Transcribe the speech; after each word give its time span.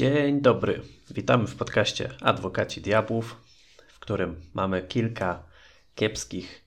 Dzień 0.00 0.40
dobry. 0.40 0.82
Witamy 1.10 1.46
w 1.46 1.56
podcaście 1.56 2.08
Adwokaci 2.20 2.80
Diabłów, 2.80 3.36
w 3.88 3.98
którym 3.98 4.40
mamy 4.54 4.82
kilka 4.82 5.42
kiepskich 5.94 6.64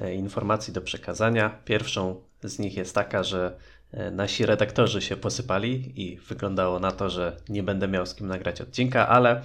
e, 0.00 0.14
informacji 0.14 0.72
do 0.72 0.80
przekazania. 0.80 1.58
Pierwszą 1.64 2.22
z 2.42 2.58
nich 2.58 2.76
jest 2.76 2.94
taka, 2.94 3.22
że 3.22 3.58
e, 3.92 4.10
nasi 4.10 4.46
redaktorzy 4.46 5.02
się 5.02 5.16
posypali 5.16 6.02
i 6.02 6.16
wyglądało 6.16 6.78
na 6.78 6.90
to, 6.92 7.10
że 7.10 7.36
nie 7.48 7.62
będę 7.62 7.88
miał 7.88 8.06
z 8.06 8.14
kim 8.14 8.26
nagrać 8.26 8.60
odcinka, 8.60 9.08
ale 9.08 9.42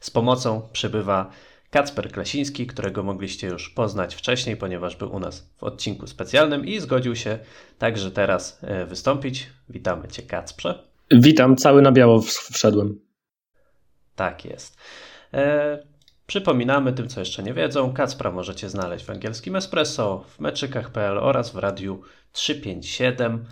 z 0.00 0.10
pomocą 0.10 0.68
przybywa 0.72 1.30
Kacper 1.70 2.12
Klasiński, 2.12 2.66
którego 2.66 3.02
mogliście 3.02 3.46
już 3.46 3.70
poznać 3.70 4.14
wcześniej, 4.14 4.56
ponieważ 4.56 4.96
był 4.96 5.14
u 5.14 5.20
nas 5.20 5.50
w 5.56 5.64
odcinku 5.64 6.06
specjalnym 6.06 6.66
i 6.66 6.80
zgodził 6.80 7.16
się 7.16 7.38
także 7.78 8.10
teraz 8.10 8.58
e, 8.62 8.86
wystąpić. 8.86 9.50
Witamy 9.68 10.08
Cię, 10.08 10.22
Kacprze. 10.22 10.93
Witam, 11.10 11.56
cały 11.56 11.82
na 11.82 11.92
biało 11.92 12.22
wszedłem. 12.52 13.00
Tak 14.16 14.44
jest. 14.44 14.76
E, 15.34 15.78
przypominamy 16.26 16.92
tym, 16.92 17.08
co 17.08 17.20
jeszcze 17.20 17.42
nie 17.42 17.54
wiedzą, 17.54 17.92
Kacpra 17.92 18.30
możecie 18.30 18.68
znaleźć 18.68 19.04
w 19.04 19.10
angielskim 19.10 19.56
Espresso, 19.56 20.24
w 20.28 20.40
meczykach.pl 20.40 21.18
oraz 21.18 21.50
w 21.50 21.56
radiu 21.56 22.02
357, 22.32 23.44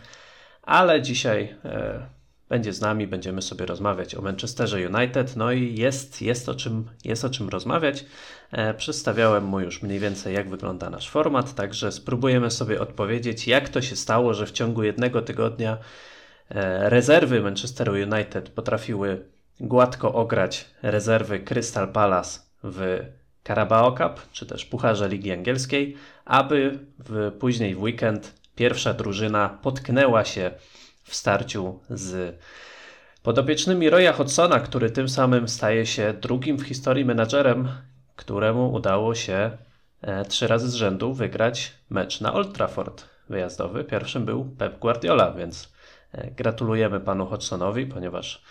ale 0.62 1.02
dzisiaj 1.02 1.54
e, 1.64 2.06
będzie 2.48 2.72
z 2.72 2.80
nami, 2.80 3.06
będziemy 3.06 3.42
sobie 3.42 3.66
rozmawiać 3.66 4.14
o 4.14 4.22
Manchesterze 4.22 4.88
United, 4.88 5.36
no 5.36 5.52
i 5.52 5.74
jest, 5.74 6.22
jest, 6.22 6.48
o, 6.48 6.55
czym, 6.55 6.88
jest 7.05 7.24
o 7.24 7.30
czym 7.30 7.48
rozmawiać. 7.48 8.05
E, 8.50 8.74
przedstawiałem 8.74 9.44
mu 9.44 9.60
już 9.60 9.82
mniej 9.82 9.98
więcej, 9.98 10.34
jak 10.34 10.50
wygląda 10.50 10.91
nasz 10.91 11.10
format, 11.10 11.55
także 11.55 11.92
spróbujemy 11.92 12.50
sobie 12.50 12.80
odpowiedzieć, 12.80 13.46
jak 13.48 13.69
to 13.69 13.82
się 13.82 13.96
stało, 13.96 14.34
że 14.34 14.46
w 14.46 14.52
ciągu 14.52 14.82
jednego 14.82 15.22
tygodnia 15.22 15.78
rezerwy 16.80 17.41
Manchesteru 17.41 17.92
United 17.92 18.48
potrafiły 18.48 19.24
gładko 19.60 20.14
ograć 20.14 20.70
rezerwy 20.83 21.41
Crystal 21.41 21.92
Palace 21.92 22.41
w 22.64 23.05
Carabao 23.44 23.92
Cup, 23.92 24.33
czy 24.33 24.47
też 24.47 24.64
Pucharze 24.64 25.08
Ligi 25.08 25.33
Angielskiej, 25.33 25.97
aby 26.25 26.78
w, 26.98 27.33
później 27.39 27.75
w 27.75 27.83
weekend 27.83 28.34
pierwsza 28.55 28.94
drużyna 28.94 29.48
potknęła 29.62 30.25
się 30.25 30.50
w 31.05 31.14
starciu 31.14 31.81
z 31.91 32.39
podopiecznymi 33.22 33.91
Roya 33.91 34.12
Hodgsona, 34.12 34.61
który 34.61 34.91
tym 34.91 35.09
samym 35.09 35.48
staje 35.48 35.86
się 35.86 36.14
drugim 36.20 36.59
w 36.59 36.62
historii 36.62 37.05
menadżerem, 37.05 37.69
któremu 38.16 38.72
udało 38.72 39.14
się 39.14 39.50
e, 40.03 40.25
trzy 40.25 40.47
razy 40.47 40.70
z 40.70 40.75
rzędu 40.75 41.14
wygrać 41.14 41.72
mecz 41.91 42.20
na 42.20 42.34
Old 42.34 42.55
Trafford 42.55 43.05
wyjazdowy. 43.28 43.84
Pierwszym 43.84 44.25
był 44.25 44.44
Pep 44.44 44.78
Guardiola, 44.78 45.33
więc 45.33 45.72
E, 45.72 45.72
gratulujemy 46.36 47.00
panu 47.00 47.27
Hodgsonowi, 47.27 47.86
ponieważ 47.86 48.42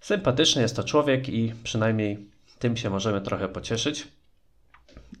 sympatyczny 0.00 0.62
jest 0.62 0.76
to 0.76 0.84
człowiek 0.84 1.28
i 1.28 1.52
przynajmniej 1.64 2.30
tym 2.58 2.76
się 2.76 2.90
możemy 2.90 3.20
trochę 3.20 3.48
pocieszyć. 3.48 4.08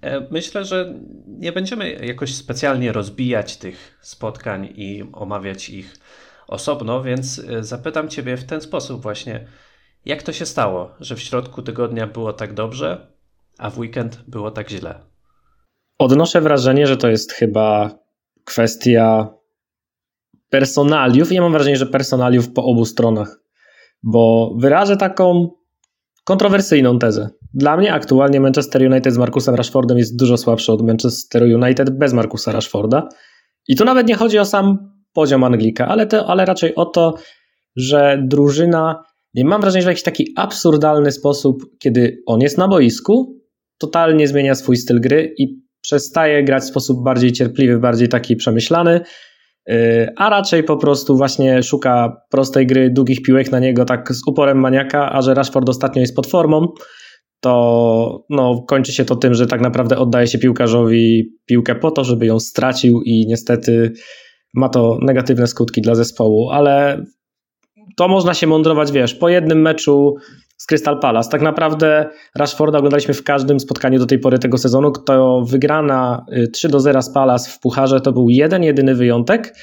E, 0.02 0.26
myślę, 0.30 0.64
że 0.64 0.94
nie 1.26 1.52
będziemy 1.52 1.92
jakoś 1.92 2.34
specjalnie 2.34 2.92
rozbijać 2.92 3.56
tych 3.56 3.98
spotkań 4.00 4.72
i 4.76 5.04
omawiać 5.12 5.68
ich 5.68 5.96
osobno, 6.48 7.02
więc 7.02 7.38
e, 7.38 7.64
zapytam 7.64 8.08
Ciebie 8.08 8.36
w 8.36 8.44
ten 8.44 8.60
sposób 8.60 9.02
właśnie, 9.02 9.46
jak 10.04 10.22
to 10.22 10.32
się 10.32 10.46
stało, 10.46 10.94
że 11.00 11.16
w 11.16 11.20
środku 11.20 11.62
tygodnia 11.62 12.06
było 12.06 12.32
tak 12.32 12.54
dobrze, 12.54 13.06
a 13.58 13.70
w 13.70 13.78
weekend 13.78 14.22
było 14.28 14.50
tak 14.50 14.70
źle? 14.70 15.00
Odnoszę 15.98 16.40
wrażenie, 16.40 16.86
że 16.86 16.96
to 16.96 17.08
jest 17.08 17.32
chyba 17.32 17.90
kwestia 18.44 19.28
personaliów 20.58 21.32
ja 21.32 21.40
mam 21.40 21.52
wrażenie, 21.52 21.76
że 21.76 21.86
personaliów 21.86 22.52
po 22.52 22.64
obu 22.64 22.84
stronach, 22.84 23.40
bo 24.02 24.54
wyrażę 24.58 24.96
taką 24.96 25.48
kontrowersyjną 26.24 26.98
tezę. 26.98 27.28
Dla 27.54 27.76
mnie 27.76 27.92
aktualnie 27.92 28.40
Manchester 28.40 28.92
United 28.92 29.14
z 29.14 29.18
Markusem 29.18 29.54
Rashfordem 29.54 29.98
jest 29.98 30.18
dużo 30.18 30.36
słabszy 30.36 30.72
od 30.72 30.82
Manchester 30.82 31.42
United 31.42 31.98
bez 31.98 32.12
Markusa 32.12 32.52
Rashforda. 32.52 33.08
I 33.68 33.76
tu 33.76 33.84
nawet 33.84 34.08
nie 34.08 34.14
chodzi 34.14 34.38
o 34.38 34.44
sam 34.44 34.78
poziom 35.12 35.44
Anglika, 35.44 35.88
ale, 35.88 36.06
to, 36.06 36.26
ale 36.26 36.44
raczej 36.44 36.74
o 36.74 36.84
to, 36.84 37.14
że 37.76 38.22
drużyna, 38.26 39.02
nie 39.34 39.44
mam 39.44 39.60
wrażenia, 39.60 39.82
że 39.82 39.86
w 39.86 39.90
jakiś 39.90 40.02
taki 40.02 40.32
absurdalny 40.36 41.12
sposób, 41.12 41.62
kiedy 41.78 42.22
on 42.26 42.40
jest 42.40 42.58
na 42.58 42.68
boisku, 42.68 43.40
totalnie 43.78 44.28
zmienia 44.28 44.54
swój 44.54 44.76
styl 44.76 45.00
gry 45.00 45.34
i 45.38 45.64
przestaje 45.80 46.44
grać 46.44 46.62
w 46.62 46.66
sposób 46.66 47.04
bardziej 47.04 47.32
cierpliwy, 47.32 47.78
bardziej 47.78 48.08
taki 48.08 48.36
przemyślany, 48.36 49.00
a 50.16 50.30
raczej 50.30 50.62
po 50.62 50.76
prostu 50.76 51.16
właśnie 51.16 51.62
szuka 51.62 52.16
prostej 52.30 52.66
gry, 52.66 52.90
długich 52.90 53.22
piłek 53.22 53.52
na 53.52 53.58
niego 53.58 53.84
tak 53.84 54.12
z 54.12 54.28
uporem 54.28 54.60
maniaka, 54.60 55.12
a 55.12 55.22
że 55.22 55.34
Rashford 55.34 55.68
ostatnio 55.68 56.00
jest 56.00 56.16
pod 56.16 56.26
formą, 56.26 56.68
to 57.40 58.24
no, 58.30 58.62
kończy 58.68 58.92
się 58.92 59.04
to 59.04 59.16
tym, 59.16 59.34
że 59.34 59.46
tak 59.46 59.60
naprawdę 59.60 59.98
oddaje 59.98 60.26
się 60.26 60.38
piłkarzowi 60.38 61.32
piłkę 61.46 61.74
po 61.74 61.90
to, 61.90 62.04
żeby 62.04 62.26
ją 62.26 62.40
stracił 62.40 63.02
i 63.02 63.26
niestety 63.26 63.92
ma 64.54 64.68
to 64.68 64.98
negatywne 65.02 65.46
skutki 65.46 65.82
dla 65.82 65.94
zespołu, 65.94 66.50
ale 66.50 67.04
to 67.96 68.08
można 68.08 68.34
się 68.34 68.46
mądrować, 68.46 68.92
wiesz, 68.92 69.14
po 69.14 69.28
jednym 69.28 69.62
meczu 69.62 70.14
z 70.56 70.66
Crystal 70.66 71.00
Palace. 71.00 71.30
Tak 71.30 71.42
naprawdę 71.42 72.06
Rashforda 72.34 72.78
oglądaliśmy 72.78 73.14
w 73.14 73.24
każdym 73.24 73.60
spotkaniu 73.60 73.98
do 73.98 74.06
tej 74.06 74.18
pory 74.18 74.38
tego 74.38 74.58
sezonu. 74.58 74.92
Kto 74.92 75.42
wygrana 75.42 76.26
3 76.52 76.68
y, 76.68 76.70
do 76.70 76.80
0 76.80 77.02
z 77.02 77.10
Palace 77.10 77.50
w 77.50 77.60
Pucharze 77.60 78.00
to 78.00 78.12
był 78.12 78.28
jeden, 78.28 78.62
jedyny 78.62 78.94
wyjątek. 78.94 79.54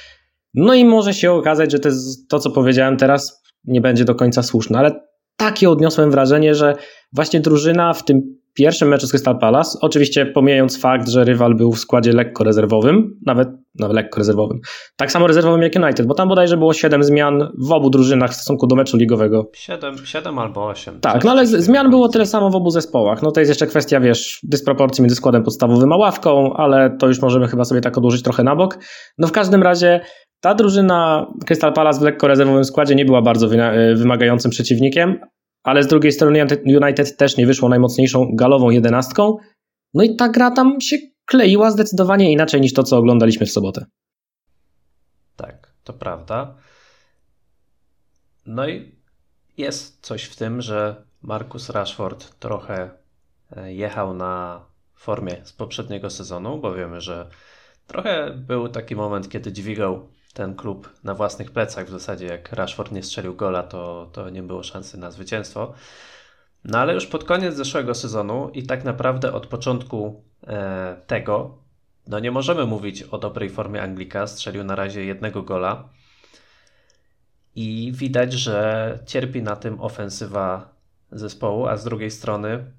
No 0.53 0.73
i 0.73 0.85
może 0.85 1.13
się 1.13 1.31
okazać, 1.31 1.71
że 1.71 1.79
to, 1.79 1.89
to 2.29 2.39
co 2.39 2.51
powiedziałem 2.51 2.97
teraz 2.97 3.43
nie 3.63 3.81
będzie 3.81 4.05
do 4.05 4.15
końca 4.15 4.43
słuszne, 4.43 4.79
ale 4.79 5.01
takie 5.37 5.69
odniosłem 5.69 6.11
wrażenie, 6.11 6.55
że 6.55 6.75
właśnie 7.13 7.39
drużyna 7.39 7.93
w 7.93 8.05
tym 8.05 8.40
pierwszym 8.53 8.87
meczu 8.87 9.07
z 9.07 9.09
Crystal 9.09 9.39
Palace, 9.39 9.77
oczywiście 9.81 10.25
pomijając 10.25 10.81
fakt, 10.81 11.09
że 11.09 11.23
rywal 11.23 11.55
był 11.55 11.71
w 11.71 11.79
składzie 11.79 12.13
lekko 12.13 12.43
rezerwowym, 12.43 13.19
nawet 13.25 13.49
no, 13.79 13.93
lekko 13.93 14.17
rezerwowym, 14.17 14.59
tak 14.95 15.11
samo 15.11 15.27
rezerwowym 15.27 15.61
jak 15.61 15.75
United, 15.75 16.05
bo 16.05 16.13
tam 16.13 16.29
bodajże 16.29 16.57
było 16.57 16.73
7 16.73 17.03
zmian 17.03 17.51
w 17.57 17.71
obu 17.71 17.89
drużynach 17.89 18.31
w 18.31 18.33
stosunku 18.33 18.67
do 18.67 18.75
meczu 18.75 18.97
ligowego. 18.97 19.49
7, 19.53 19.97
7 20.05 20.39
albo 20.39 20.67
8. 20.67 20.99
Tak, 20.99 21.23
no 21.23 21.31
ale 21.31 21.47
zmian 21.47 21.89
było 21.89 22.09
tyle 22.09 22.25
samo 22.25 22.49
w 22.49 22.55
obu 22.55 22.69
zespołach. 22.69 23.21
No 23.21 23.31
to 23.31 23.39
jest 23.39 23.49
jeszcze 23.49 23.67
kwestia, 23.67 23.99
wiesz, 23.99 24.39
dysproporcji 24.43 25.01
między 25.01 25.15
składem 25.15 25.43
podstawowym 25.43 25.93
a 25.93 25.97
ławką, 25.97 26.53
ale 26.53 26.97
to 26.99 27.07
już 27.07 27.21
możemy 27.21 27.47
chyba 27.47 27.65
sobie 27.65 27.81
tak 27.81 27.97
odłożyć 27.97 28.23
trochę 28.23 28.43
na 28.43 28.55
bok. 28.55 28.77
No 29.17 29.27
w 29.27 29.31
każdym 29.31 29.63
razie 29.63 30.01
ta 30.41 30.55
drużyna 30.55 31.27
Crystal 31.45 31.73
Palace 31.73 31.99
w 31.99 32.03
lekko 32.03 32.27
rezerwowym 32.27 32.65
składzie 32.65 32.95
nie 32.95 33.05
była 33.05 33.21
bardzo 33.21 33.47
wymagającym 33.95 34.51
przeciwnikiem, 34.51 35.19
ale 35.63 35.83
z 35.83 35.87
drugiej 35.87 36.11
strony 36.11 36.47
United 36.65 37.17
też 37.17 37.37
nie 37.37 37.45
wyszło 37.45 37.69
najmocniejszą 37.69 38.29
galową 38.33 38.69
jedenastką. 38.69 39.37
No 39.93 40.03
i 40.03 40.15
ta 40.15 40.29
gra 40.29 40.51
tam 40.51 40.81
się 40.81 40.97
kleiła 41.25 41.71
zdecydowanie 41.71 42.31
inaczej 42.31 42.61
niż 42.61 42.73
to, 42.73 42.83
co 42.83 42.97
oglądaliśmy 42.97 43.45
w 43.45 43.51
sobotę. 43.51 43.85
Tak, 45.35 45.73
to 45.83 45.93
prawda. 45.93 46.55
No 48.45 48.67
i 48.67 48.95
jest 49.57 50.05
coś 50.05 50.23
w 50.23 50.35
tym, 50.35 50.61
że 50.61 51.03
Marcus 51.21 51.69
Rashford 51.69 52.39
trochę 52.39 52.89
e, 53.55 53.73
jechał 53.73 54.13
na 54.13 54.65
formie 54.95 55.41
z 55.43 55.53
poprzedniego 55.53 56.09
sezonu, 56.09 56.57
bo 56.57 56.73
wiemy, 56.73 57.01
że 57.01 57.29
trochę 57.87 58.31
był 58.31 58.69
taki 58.69 58.95
moment, 58.95 59.29
kiedy 59.29 59.51
dźwigał 59.51 60.09
ten 60.33 60.55
klub 60.55 60.89
na 61.03 61.13
własnych 61.13 61.51
plecach. 61.51 61.87
W 61.87 61.91
zasadzie 61.91 62.25
jak 62.25 62.53
Rashford 62.53 62.91
nie 62.91 63.03
strzelił 63.03 63.35
gola, 63.35 63.63
to, 63.63 64.09
to 64.13 64.29
nie 64.29 64.43
było 64.43 64.63
szansy 64.63 64.97
na 64.97 65.11
zwycięstwo. 65.11 65.73
No 66.63 66.79
ale 66.79 66.93
już 66.93 67.07
pod 67.07 67.23
koniec 67.23 67.55
zeszłego 67.55 67.95
sezonu 67.95 68.49
i 68.53 68.63
tak 68.63 68.83
naprawdę 68.83 69.33
od 69.33 69.47
początku 69.47 70.23
e, 70.47 70.95
tego, 71.07 71.57
no 72.07 72.19
nie 72.19 72.31
możemy 72.31 72.65
mówić 72.65 73.03
o 73.03 73.17
dobrej 73.17 73.49
formie 73.49 73.81
Anglika. 73.81 74.27
Strzelił 74.27 74.63
na 74.63 74.75
razie 74.75 75.05
jednego 75.05 75.41
gola. 75.43 75.89
I 77.55 77.91
widać, 77.95 78.33
że 78.33 78.99
cierpi 79.05 79.41
na 79.41 79.55
tym 79.55 79.81
ofensywa 79.81 80.75
zespołu, 81.11 81.67
a 81.67 81.77
z 81.77 81.83
drugiej 81.83 82.11
strony 82.11 82.71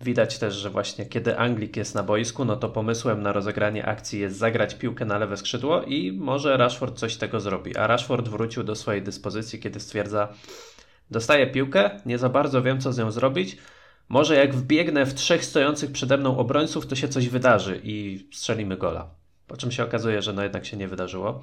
Widać 0.00 0.38
też, 0.38 0.54
że 0.54 0.70
właśnie 0.70 1.06
kiedy 1.06 1.38
Anglik 1.38 1.76
jest 1.76 1.94
na 1.94 2.02
boisku, 2.02 2.44
no 2.44 2.56
to 2.56 2.68
pomysłem 2.68 3.22
na 3.22 3.32
rozegranie 3.32 3.86
akcji 3.86 4.20
jest 4.20 4.36
zagrać 4.36 4.74
piłkę 4.74 5.04
na 5.04 5.18
lewe 5.18 5.36
skrzydło 5.36 5.82
i 5.82 6.12
może 6.12 6.56
Rashford 6.56 6.98
coś 6.98 7.16
tego 7.16 7.40
zrobi. 7.40 7.76
A 7.76 7.86
Rashford 7.86 8.28
wrócił 8.28 8.62
do 8.62 8.74
swojej 8.74 9.02
dyspozycji, 9.02 9.60
kiedy 9.60 9.80
stwierdza, 9.80 10.28
dostaję 11.10 11.46
piłkę, 11.46 11.90
nie 12.06 12.18
za 12.18 12.28
bardzo 12.28 12.62
wiem 12.62 12.80
co 12.80 12.92
z 12.92 12.98
nią 12.98 13.10
zrobić, 13.10 13.56
może 14.08 14.36
jak 14.36 14.54
wbiegnę 14.54 15.06
w 15.06 15.14
trzech 15.14 15.44
stojących 15.44 15.92
przede 15.92 16.16
mną 16.16 16.38
obrońców, 16.38 16.86
to 16.86 16.96
się 16.96 17.08
coś 17.08 17.28
wydarzy 17.28 17.80
i 17.84 18.28
strzelimy 18.32 18.76
gola. 18.76 19.10
Po 19.46 19.56
czym 19.56 19.72
się 19.72 19.84
okazuje, 19.84 20.22
że 20.22 20.32
no 20.32 20.42
jednak 20.42 20.66
się 20.66 20.76
nie 20.76 20.88
wydarzyło. 20.88 21.42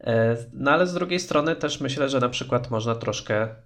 E, 0.00 0.36
no 0.52 0.70
ale 0.70 0.86
z 0.86 0.94
drugiej 0.94 1.20
strony 1.20 1.56
też 1.56 1.80
myślę, 1.80 2.08
że 2.08 2.20
na 2.20 2.28
przykład 2.28 2.70
można 2.70 2.94
troszkę 2.94 3.42
e, 3.42 3.56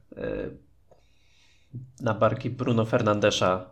na 2.00 2.14
barki 2.14 2.50
Bruno 2.50 2.84
Fernandesza 2.84 3.70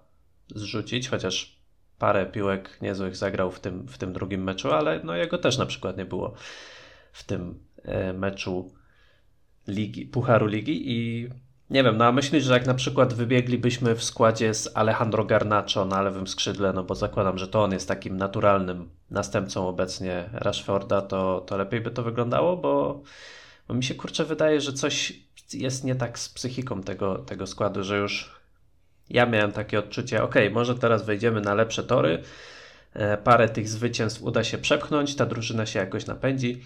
zrzucić, 0.55 1.09
chociaż 1.09 1.63
parę 1.99 2.27
piłek 2.27 2.79
niezłych 2.81 3.17
zagrał 3.17 3.51
w 3.51 3.61
tym, 3.61 3.89
w 3.89 3.99
tym 3.99 4.13
drugim 4.13 4.43
meczu, 4.43 4.71
ale 4.73 5.01
no 5.05 5.17
jego 5.17 5.39
też 5.39 5.59
na 5.59 5.67
przykład 5.67 5.97
nie 5.97 6.05
było 6.05 6.35
w 7.13 7.25
tym 7.25 7.65
e, 7.83 8.13
meczu 8.13 8.73
ligi, 9.69 10.07
Pucharu 10.07 10.47
Ligi 10.47 10.91
i 10.91 11.29
nie 11.71 11.85
wiem, 11.85 11.97
no 11.97 12.05
a 12.05 12.13
myślisz, 12.13 12.45
że 12.45 12.53
jak 12.53 12.67
na 12.67 12.75
przykład 12.75 13.15
wybieglibyśmy 13.15 13.95
w 13.95 14.05
składzie 14.05 14.55
z 14.55 14.77
Alejandro 14.77 15.25
Garnacho 15.25 15.85
na 15.85 16.03
lewym 16.03 16.27
skrzydle, 16.27 16.73
no 16.73 16.85
bo 16.85 16.95
zakładam, 16.95 17.39
że 17.39 17.49
to 17.49 17.63
on 17.65 17.73
jest 17.73 17.89
takim 17.89 18.17
naturalnym 18.17 18.89
następcą 19.11 19.69
obecnie 19.69 20.31
Rashforda, 20.33 21.03
to, 21.03 21.41
to 21.41 21.57
lepiej 21.57 21.81
by 21.81 21.91
to 21.91 22.03
wyglądało, 22.03 22.57
bo, 22.57 23.03
bo 23.69 23.75
mi 23.75 23.85
się 23.85 23.95
kurczę 23.95 24.25
wydaje, 24.25 24.61
że 24.61 24.73
coś 24.73 25.13
jest 25.55 25.85
nie 25.85 25.95
tak 25.95 26.19
z 26.19 26.29
psychiką 26.29 26.83
tego, 26.83 27.19
tego 27.19 27.47
składu, 27.47 27.85
że 27.85 27.99
już 27.99 28.43
ja 29.11 29.27
miałem 29.27 29.53
takie 29.53 29.79
odczucie, 29.79 30.23
ok, 30.23 30.35
może 30.53 30.75
teraz 30.75 31.05
wejdziemy 31.05 31.41
na 31.41 31.55
lepsze 31.55 31.85
tory, 31.85 32.23
e, 32.95 33.17
parę 33.17 33.49
tych 33.49 33.69
zwycięstw 33.69 34.23
uda 34.23 34.45
się 34.45 34.59
przepchnąć, 34.59 35.17
ta 35.17 35.27
drużyna 35.27 35.67
się 35.67 35.79
jakoś 35.79 36.07
napędzi, 36.07 36.63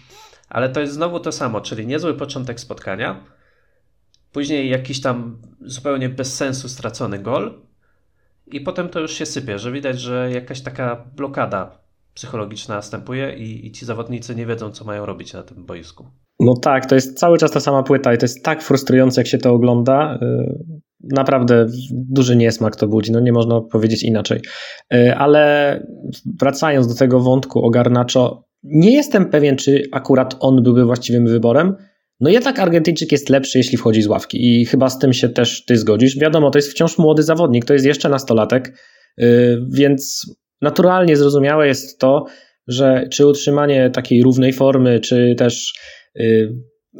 ale 0.49 0.69
to 0.69 0.79
jest 0.79 0.93
znowu 0.93 1.19
to 1.19 1.31
samo, 1.31 1.61
czyli 1.61 1.87
niezły 1.87 2.13
początek 2.13 2.59
spotkania, 2.59 3.23
później 4.31 4.69
jakiś 4.69 5.01
tam 5.01 5.37
zupełnie 5.61 6.09
bez 6.09 6.35
sensu 6.35 6.69
stracony 6.69 7.19
gol 7.19 7.61
i 8.47 8.61
potem 8.61 8.89
to 8.89 8.99
już 8.99 9.13
się 9.13 9.25
sypie, 9.25 9.59
że 9.59 9.71
widać, 9.71 9.99
że 9.99 10.31
jakaś 10.31 10.61
taka 10.61 10.95
blokada 11.15 11.77
psychologiczna 12.13 12.75
następuje 12.75 13.33
i, 13.33 13.67
i 13.67 13.71
ci 13.71 13.85
zawodnicy 13.85 14.35
nie 14.35 14.45
wiedzą, 14.45 14.71
co 14.71 14.85
mają 14.85 15.05
robić 15.05 15.33
na 15.33 15.43
tym 15.43 15.65
boisku. 15.65 16.05
No 16.39 16.53
tak, 16.55 16.85
to 16.85 16.95
jest 16.95 17.19
cały 17.19 17.37
czas 17.37 17.51
ta 17.51 17.59
sama 17.59 17.83
płyta 17.83 18.13
i 18.13 18.17
to 18.17 18.25
jest 18.25 18.43
tak 18.43 18.61
frustrujące, 18.61 19.21
jak 19.21 19.27
się 19.27 19.37
to 19.37 19.53
ogląda. 19.53 20.19
Y, 20.21 20.83
naprawdę 21.03 21.65
duży 21.91 22.35
niesmak 22.35 22.75
to 22.75 22.87
budzi, 22.87 23.11
no 23.11 23.19
nie 23.19 23.31
można 23.31 23.61
powiedzieć 23.61 24.03
inaczej. 24.03 24.41
Y, 24.93 25.15
ale 25.15 25.83
wracając 26.39 26.87
do 26.87 26.95
tego 26.95 27.19
wątku 27.19 27.65
o 27.65 27.69
Garnacho, 27.69 28.43
nie 28.63 28.91
jestem 28.91 29.29
pewien, 29.29 29.55
czy 29.55 29.83
akurat 29.91 30.35
on 30.39 30.63
byłby 30.63 30.85
właściwym 30.85 31.27
wyborem. 31.27 31.75
No 32.19 32.29
jednak 32.29 32.59
Argentyńczyk 32.59 33.11
jest 33.11 33.29
lepszy, 33.29 33.57
jeśli 33.57 33.77
wchodzi 33.77 34.01
z 34.01 34.07
ławki 34.07 34.61
i 34.61 34.65
chyba 34.65 34.89
z 34.89 34.99
tym 34.99 35.13
się 35.13 35.29
też 35.29 35.65
ty 35.65 35.77
zgodzisz. 35.77 36.19
Wiadomo, 36.19 36.51
to 36.51 36.57
jest 36.57 36.71
wciąż 36.71 36.97
młody 36.97 37.23
zawodnik, 37.23 37.65
to 37.65 37.73
jest 37.73 37.85
jeszcze 37.85 38.09
nastolatek, 38.09 38.79
y, 39.21 39.57
więc 39.69 40.25
naturalnie 40.61 41.17
zrozumiałe 41.17 41.67
jest 41.67 41.99
to, 41.99 42.25
że 42.67 43.07
czy 43.11 43.27
utrzymanie 43.27 43.89
takiej 43.89 44.23
równej 44.23 44.53
formy, 44.53 44.99
czy 44.99 45.35
też 45.37 45.73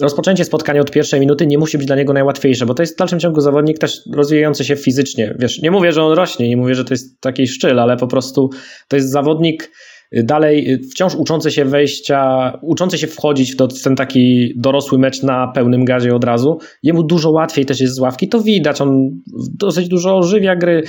rozpoczęcie 0.02 0.46
spotkania 0.46 0.81
od 0.81 0.92
pierwszej 0.92 1.19
minuty 1.19 1.48
nie 1.48 1.58
musi 1.58 1.78
być 1.78 1.88
dla 1.88 1.96
niego 1.96 2.14
najłatwiejsze, 2.14 2.66
bo 2.66 2.74
to 2.74 2.84
jest 2.84 2.96
w 2.96 2.98
dalszym 2.98 3.19
ciągu 3.19 3.42
zawodnik 3.42 3.80
też 3.80 4.00
rozwijający 4.14 4.66
się 4.66 4.75
fizycznie. 4.75 5.36
Wiesz, 5.40 5.62
nie 5.62 5.72
mówię, 5.72 5.92
że 5.92 6.04
on 6.04 6.14
rośnie, 6.14 6.50
nie 6.50 6.58
mówię, 6.58 6.75
że 6.75 6.86
to 6.86 6.94
jest 6.94 7.22
taki 7.22 7.48
szczyl, 7.48 7.80
ale 7.80 7.98
po 7.98 8.08
prostu 8.08 8.50
to 8.88 8.96
jest 8.96 9.12
zawodnik 9.12 9.72
y, 10.18 10.24
dalej 10.24 10.74
y, 10.74 10.80
wciąż 10.92 11.16
uczący 11.16 11.52
się 11.52 11.66
wejścia, 11.66 12.52
uczący 12.62 12.98
się 12.98 13.08
wchodzić 13.08 13.56
w 13.56 13.84
ten 13.84 13.96
taki 13.96 14.54
dorosły 14.58 15.00
mecz 15.00 15.24
na 15.24 15.52
pełnym 15.56 15.86
gazie 15.86 16.16
od 16.16 16.24
razu. 16.24 16.58
Jemu 16.84 17.04
dużo 17.04 17.31
łatwiej 17.31 17.66
też 17.66 17.81
jest 17.81 17.96
z 17.96 18.00
ławki, 18.00 18.30
to 18.30 18.42
widać, 18.42 18.81
on 18.81 19.10
dosyć 19.60 19.88
dużo 19.88 20.18
ożywia 20.18 20.56
gry, 20.56 20.84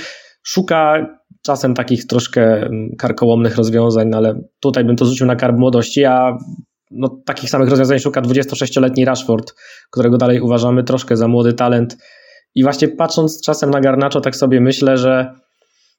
szuka 0.47 1.07
czasem 1.47 1.75
takich 1.75 2.07
troszkę 2.07 2.43
mm, 2.43 2.89
karkołomnych 2.99 3.57
rozwiązań, 3.57 4.09
no 4.11 4.17
ale 4.17 4.35
tutaj 4.61 4.85
bym 4.85 4.97
to 4.97 5.05
rzucił 5.05 5.27
na 5.27 5.37
karb 5.37 5.59
młodości, 5.59 6.05
a 6.05 6.39
no, 6.91 7.23
takich 7.27 7.51
samych 7.51 7.69
rozwiązań 7.69 7.99
szuka 7.99 8.23
26-letni 8.23 9.05
Rashford, 9.05 9.55
którego 9.91 10.17
dalej 10.17 10.41
uważamy 10.41 10.85
troszkę 10.85 11.17
za 11.17 11.29
młody 11.29 11.53
talent. 11.53 11.97
I 12.55 12.63
właśnie 12.63 12.89
patrząc 12.89 13.43
czasem 13.45 13.71
na 13.71 13.81
Garnaczo, 13.81 14.21
tak 14.21 14.37
sobie 14.37 14.61
myślę, 14.61 14.97
że 14.97 15.35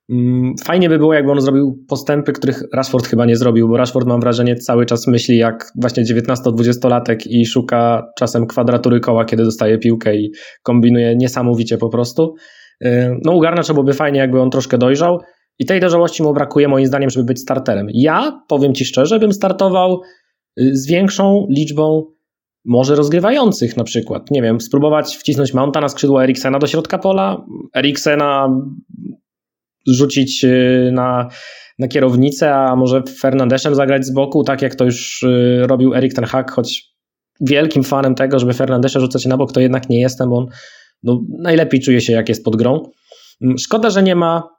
mm, 0.09 0.53
fajnie 0.63 0.89
by 0.89 0.97
było, 0.97 1.13
jakby 1.13 1.31
on 1.31 1.41
zrobił 1.41 1.85
postępy, 1.87 2.33
których 2.33 2.63
Rashford 2.73 3.07
chyba 3.07 3.25
nie 3.25 3.35
zrobił, 3.35 3.67
bo 3.69 3.77
Rashford 3.77 4.07
mam 4.07 4.19
wrażenie 4.19 4.55
cały 4.55 4.85
czas 4.85 5.07
myśli 5.07 5.37
jak 5.37 5.71
właśnie 5.81 6.03
19-20-latek 6.03 7.17
i 7.29 7.45
szuka 7.45 8.03
czasem 8.17 8.47
kwadratury 8.47 8.99
koła, 8.99 9.25
kiedy 9.25 9.43
dostaje 9.43 9.77
piłkę 9.77 10.15
i 10.15 10.31
kombinuje 10.63 11.15
niesamowicie 11.15 11.77
po 11.77 11.89
prostu. 11.89 12.35
Y, 12.85 13.17
no 13.25 13.31
u 13.31 13.39
Garnacza 13.39 13.73
byłoby 13.73 13.93
fajnie, 13.93 14.19
jakby 14.19 14.41
on 14.41 14.49
troszkę 14.49 14.77
dojrzał 14.77 15.19
i 15.59 15.65
tej 15.65 15.79
dojrzałości 15.79 16.23
mu 16.23 16.33
brakuje 16.33 16.67
moim 16.67 16.85
zdaniem, 16.85 17.09
żeby 17.09 17.25
być 17.25 17.39
starterem. 17.39 17.87
Ja, 17.93 18.41
powiem 18.47 18.73
Ci 18.73 18.85
szczerze, 18.85 19.19
bym 19.19 19.33
startował 19.33 20.01
z 20.57 20.87
większą 20.87 21.47
liczbą 21.49 22.05
może 22.65 22.95
rozgrywających 22.95 23.77
na 23.77 23.83
przykład. 23.83 24.31
Nie 24.31 24.41
wiem, 24.41 24.61
spróbować 24.61 25.17
wcisnąć 25.17 25.53
Mounta 25.53 25.81
na 25.81 25.89
skrzydło 25.89 26.23
Eriksena 26.23 26.59
do 26.59 26.67
środka 26.67 26.97
pola, 26.97 27.45
Eriksena 27.75 28.49
rzucić 29.87 30.43
y, 30.43 30.89
na, 30.93 31.27
na 31.79 31.87
kierownicę, 31.87 32.55
a 32.55 32.75
może 32.75 33.03
Fernandeszem 33.19 33.75
zagrać 33.75 34.05
z 34.05 34.13
boku, 34.13 34.43
tak 34.43 34.61
jak 34.61 34.75
to 34.75 34.85
już 34.85 35.23
y, 35.23 35.63
robił 35.67 35.93
Erik 35.93 36.13
ten 36.13 36.25
Hag, 36.25 36.51
choć 36.51 36.89
wielkim 37.41 37.83
fanem 37.83 38.15
tego, 38.15 38.39
żeby 38.39 38.53
Fernandesze 38.53 38.99
rzucać 38.99 39.25
na 39.25 39.37
bok, 39.37 39.51
to 39.51 39.59
jednak 39.59 39.89
nie 39.89 40.01
jestem, 40.01 40.29
bo 40.29 40.37
on 40.37 40.47
no, 41.03 41.21
najlepiej 41.39 41.81
czuje 41.81 42.01
się 42.01 42.13
jak 42.13 42.29
jest 42.29 42.45
pod 42.45 42.55
grą. 42.55 42.83
Szkoda, 43.59 43.89
że 43.89 44.03
nie 44.03 44.15
ma 44.15 44.58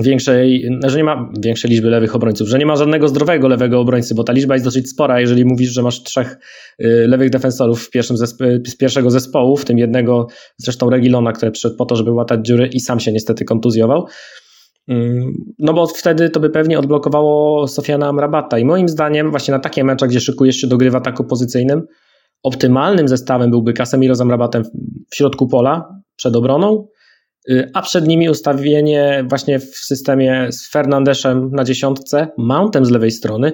większej, 0.00 0.68
że 0.86 0.96
nie 0.96 1.04
ma 1.04 1.30
większej 1.38 1.70
liczby 1.70 1.90
lewych 1.90 2.16
obrońców, 2.16 2.48
że 2.48 2.58
nie 2.58 2.66
ma 2.66 2.76
żadnego 2.76 3.08
zdrowego 3.08 3.48
lewego 3.48 3.80
obrońcy, 3.80 4.14
bo 4.14 4.24
ta 4.24 4.32
liczba 4.32 4.54
jest 4.54 4.64
dosyć 4.64 4.90
spora, 4.90 5.20
jeżeli 5.20 5.44
mówisz, 5.44 5.70
że 5.70 5.82
masz 5.82 6.02
trzech 6.02 6.36
y, 6.80 7.04
lewych 7.08 7.30
defensorów 7.30 7.84
w 7.84 7.90
pierwszym 7.90 8.16
z 8.66 8.76
pierwszego 8.78 9.10
zespołu, 9.10 9.56
w 9.56 9.64
tym 9.64 9.78
jednego 9.78 10.26
zresztą 10.56 10.90
Regilona, 10.90 11.32
który 11.32 11.52
przyszedł 11.52 11.76
po 11.76 11.86
to, 11.86 11.96
żeby 11.96 12.12
łatać 12.12 12.46
dziury 12.46 12.66
i 12.66 12.80
sam 12.80 13.00
się 13.00 13.12
niestety 13.12 13.44
kontuzjował. 13.44 14.06
Mm, 14.88 15.32
no 15.58 15.72
bo 15.72 15.86
wtedy 15.86 16.30
to 16.30 16.40
by 16.40 16.50
pewnie 16.50 16.78
odblokowało 16.78 17.68
Sofiana 17.68 18.08
Amrabata 18.08 18.58
i 18.58 18.64
moim 18.64 18.88
zdaniem 18.88 19.30
właśnie 19.30 19.52
na 19.52 19.60
takie 19.60 19.84
mecze, 19.84 20.08
gdzie 20.08 20.20
szykujesz 20.20 20.56
się 20.56 20.66
do 20.66 20.76
gry 20.76 20.90
w 20.90 20.96
ataku 20.96 21.24
pozycyjnym, 21.24 21.82
optymalnym 22.42 23.08
zestawem 23.08 23.50
byłby 23.50 23.72
Casemiro 23.72 24.14
z 24.14 24.20
Amrabatem 24.20 24.64
w 25.10 25.16
środku 25.16 25.48
pola 25.48 25.88
przed 26.16 26.36
obroną, 26.36 26.88
a 27.74 27.82
przed 27.82 28.06
nimi 28.06 28.30
ustawienie 28.30 29.24
właśnie 29.28 29.58
w 29.58 29.76
systemie 29.76 30.46
z 30.50 30.70
Fernandeszem 30.70 31.50
na 31.52 31.64
dziesiątce, 31.64 32.28
Mountem 32.38 32.84
z 32.84 32.90
lewej 32.90 33.10
strony. 33.10 33.52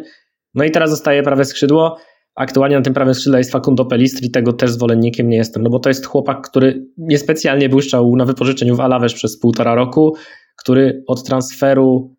No 0.55 0.65
i 0.65 0.71
teraz 0.71 0.91
zostaje 0.91 1.23
prawe 1.23 1.45
skrzydło. 1.45 1.97
Aktualnie 2.35 2.77
na 2.77 2.83
tym 2.83 2.95
prawym 2.95 3.15
skrzydle 3.15 3.39
jest 3.39 3.53
Facundo 3.53 3.85
Pelistri, 3.85 4.31
tego 4.31 4.53
też 4.53 4.71
zwolennikiem 4.71 5.29
nie 5.29 5.37
jestem, 5.37 5.63
no 5.63 5.71
bo 5.71 5.79
to 5.79 5.89
jest 5.89 6.07
chłopak, 6.07 6.49
który 6.49 6.87
niespecjalnie 6.99 7.69
błyszczał 7.69 8.17
na 8.17 8.25
wypożyczeniu 8.25 8.77
w 8.77 8.81
Alaves 8.81 9.15
przez 9.15 9.39
półtora 9.39 9.75
roku, 9.75 10.15
który 10.57 11.05
od 11.07 11.25
transferu 11.25 12.17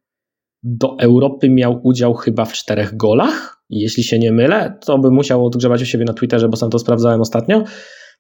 do 0.64 0.96
Europy 1.00 1.50
miał 1.50 1.80
udział 1.84 2.14
chyba 2.14 2.46
w 2.46 2.54
czterech 2.54 2.98
golach, 2.98 3.64
jeśli 3.70 4.04
się 4.04 4.20
nie 4.20 4.32
mylę, 4.32 4.78
to 4.86 4.98
by 4.98 5.12
musiał 5.12 5.46
odgrzebać 5.46 5.82
u 5.82 5.86
siebie 5.86 6.06
na 6.06 6.14
Twitterze, 6.14 6.50
bo 6.50 6.58
sam 6.58 6.70
to 6.70 6.80
sprawdzałem 6.80 7.22
ostatnio. 7.22 7.64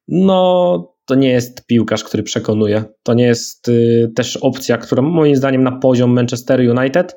No, 0.07 0.92
to 1.05 1.15
nie 1.15 1.29
jest 1.29 1.65
piłkarz, 1.65 2.03
który 2.03 2.23
przekonuje. 2.23 2.83
To 3.03 3.13
nie 3.13 3.23
jest 3.23 3.67
y, 3.67 4.11
też 4.15 4.37
opcja, 4.37 4.77
która 4.77 5.01
moim 5.01 5.35
zdaniem 5.35 5.63
na 5.63 5.71
poziom 5.71 6.13
Manchester 6.13 6.59
United. 6.59 7.15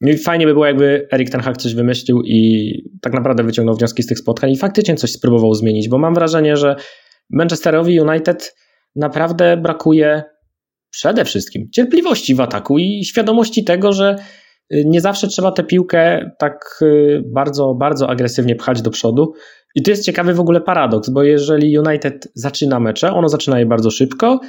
No 0.00 0.10
i 0.10 0.18
fajnie 0.18 0.46
by 0.46 0.52
było, 0.52 0.66
jakby 0.66 1.08
Erik 1.12 1.30
Ten 1.30 1.40
Hag 1.40 1.56
coś 1.56 1.74
wymyślił 1.74 2.22
i 2.24 2.70
tak 3.02 3.12
naprawdę 3.12 3.42
wyciągnął 3.42 3.76
wnioski 3.76 4.02
z 4.02 4.06
tych 4.06 4.18
spotkań 4.18 4.50
i 4.50 4.56
faktycznie 4.56 4.94
coś 4.94 5.12
spróbował 5.12 5.54
zmienić, 5.54 5.88
bo 5.88 5.98
mam 5.98 6.14
wrażenie, 6.14 6.56
że 6.56 6.76
Manchesterowi 7.30 8.00
United 8.00 8.54
naprawdę 8.96 9.56
brakuje 9.56 10.22
przede 10.90 11.24
wszystkim 11.24 11.68
cierpliwości 11.74 12.34
w 12.34 12.40
ataku 12.40 12.78
i 12.78 13.04
świadomości 13.04 13.64
tego, 13.64 13.92
że 13.92 14.16
nie 14.70 15.00
zawsze 15.00 15.28
trzeba 15.28 15.52
tę 15.52 15.64
piłkę 15.64 16.30
tak 16.38 16.78
y, 16.82 17.22
bardzo, 17.26 17.74
bardzo 17.74 18.10
agresywnie 18.10 18.56
pchać 18.56 18.82
do 18.82 18.90
przodu. 18.90 19.32
I 19.74 19.82
to 19.82 19.90
jest 19.90 20.04
ciekawy 20.04 20.34
w 20.34 20.40
ogóle 20.40 20.60
paradoks, 20.60 21.10
bo 21.10 21.22
jeżeli 21.22 21.78
United 21.78 22.28
zaczyna 22.34 22.80
mecze, 22.80 23.12
ono 23.12 23.28
zaczyna 23.28 23.58
je 23.58 23.66
bardzo 23.66 23.90
szybko, 23.90 24.40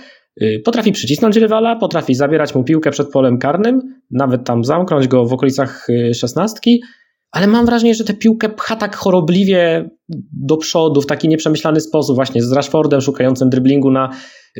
y, 0.41 0.61
potrafi 0.65 0.91
przycisnąć 0.91 1.37
rywala, 1.37 1.75
potrafi 1.75 2.15
zabierać 2.15 2.55
mu 2.55 2.63
piłkę 2.63 2.91
przed 2.91 3.11
polem 3.11 3.37
karnym, 3.37 3.81
nawet 4.11 4.43
tam 4.45 4.63
zamknąć 4.63 5.07
go 5.07 5.25
w 5.25 5.33
okolicach 5.33 5.89
y, 5.89 6.13
szesnastki, 6.13 6.81
ale 7.31 7.47
mam 7.47 7.65
wrażenie, 7.65 7.95
że 7.95 8.03
tę 8.03 8.13
piłkę 8.13 8.49
pcha 8.49 8.75
tak 8.75 8.95
chorobliwie 8.95 9.89
do 10.33 10.57
przodu, 10.57 11.01
w 11.01 11.05
taki 11.05 11.29
nieprzemyślany 11.29 11.81
sposób, 11.81 12.15
właśnie 12.15 12.43
z 12.43 12.51
Rashfordem 12.51 13.01
szukającym 13.01 13.49
dryblingu 13.49 13.91
na 13.91 14.09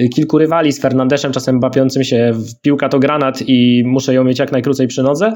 y, 0.01 0.09
kilku 0.09 0.37
rywali, 0.37 0.73
z 0.73 0.81
Fernandeszem 0.81 1.31
czasem 1.31 1.59
bapiącym 1.59 2.03
się 2.03 2.31
w 2.33 2.61
piłka 2.61 2.89
to 2.89 2.99
granat 2.99 3.43
i 3.47 3.83
muszę 3.85 4.13
ją 4.13 4.23
mieć 4.23 4.39
jak 4.39 4.51
najkrócej 4.51 4.87
przy 4.87 5.03
nodze 5.03 5.33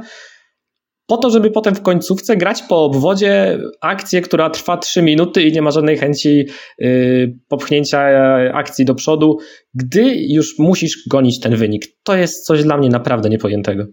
po 1.11 1.17
to, 1.17 1.29
żeby 1.29 1.51
potem 1.51 1.75
w 1.75 1.81
końcówce 1.81 2.37
grać 2.37 2.63
po 2.63 2.83
obwodzie 2.83 3.59
akcję, 3.81 4.21
która 4.21 4.49
trwa 4.49 4.77
3 4.77 5.01
minuty 5.01 5.43
i 5.43 5.51
nie 5.51 5.61
ma 5.61 5.71
żadnej 5.71 5.97
chęci 5.97 6.45
yy, 6.79 7.39
popchnięcia 7.47 8.09
e, 8.09 8.53
akcji 8.53 8.85
do 8.85 8.95
przodu, 8.95 9.37
gdy 9.73 10.15
już 10.29 10.59
musisz 10.59 11.07
gonić 11.09 11.39
ten 11.39 11.55
wynik. 11.55 11.85
To 12.03 12.15
jest 12.15 12.45
coś 12.45 12.63
dla 12.63 12.77
mnie 12.77 12.89
naprawdę 12.89 13.29
niepojętego. 13.29 13.85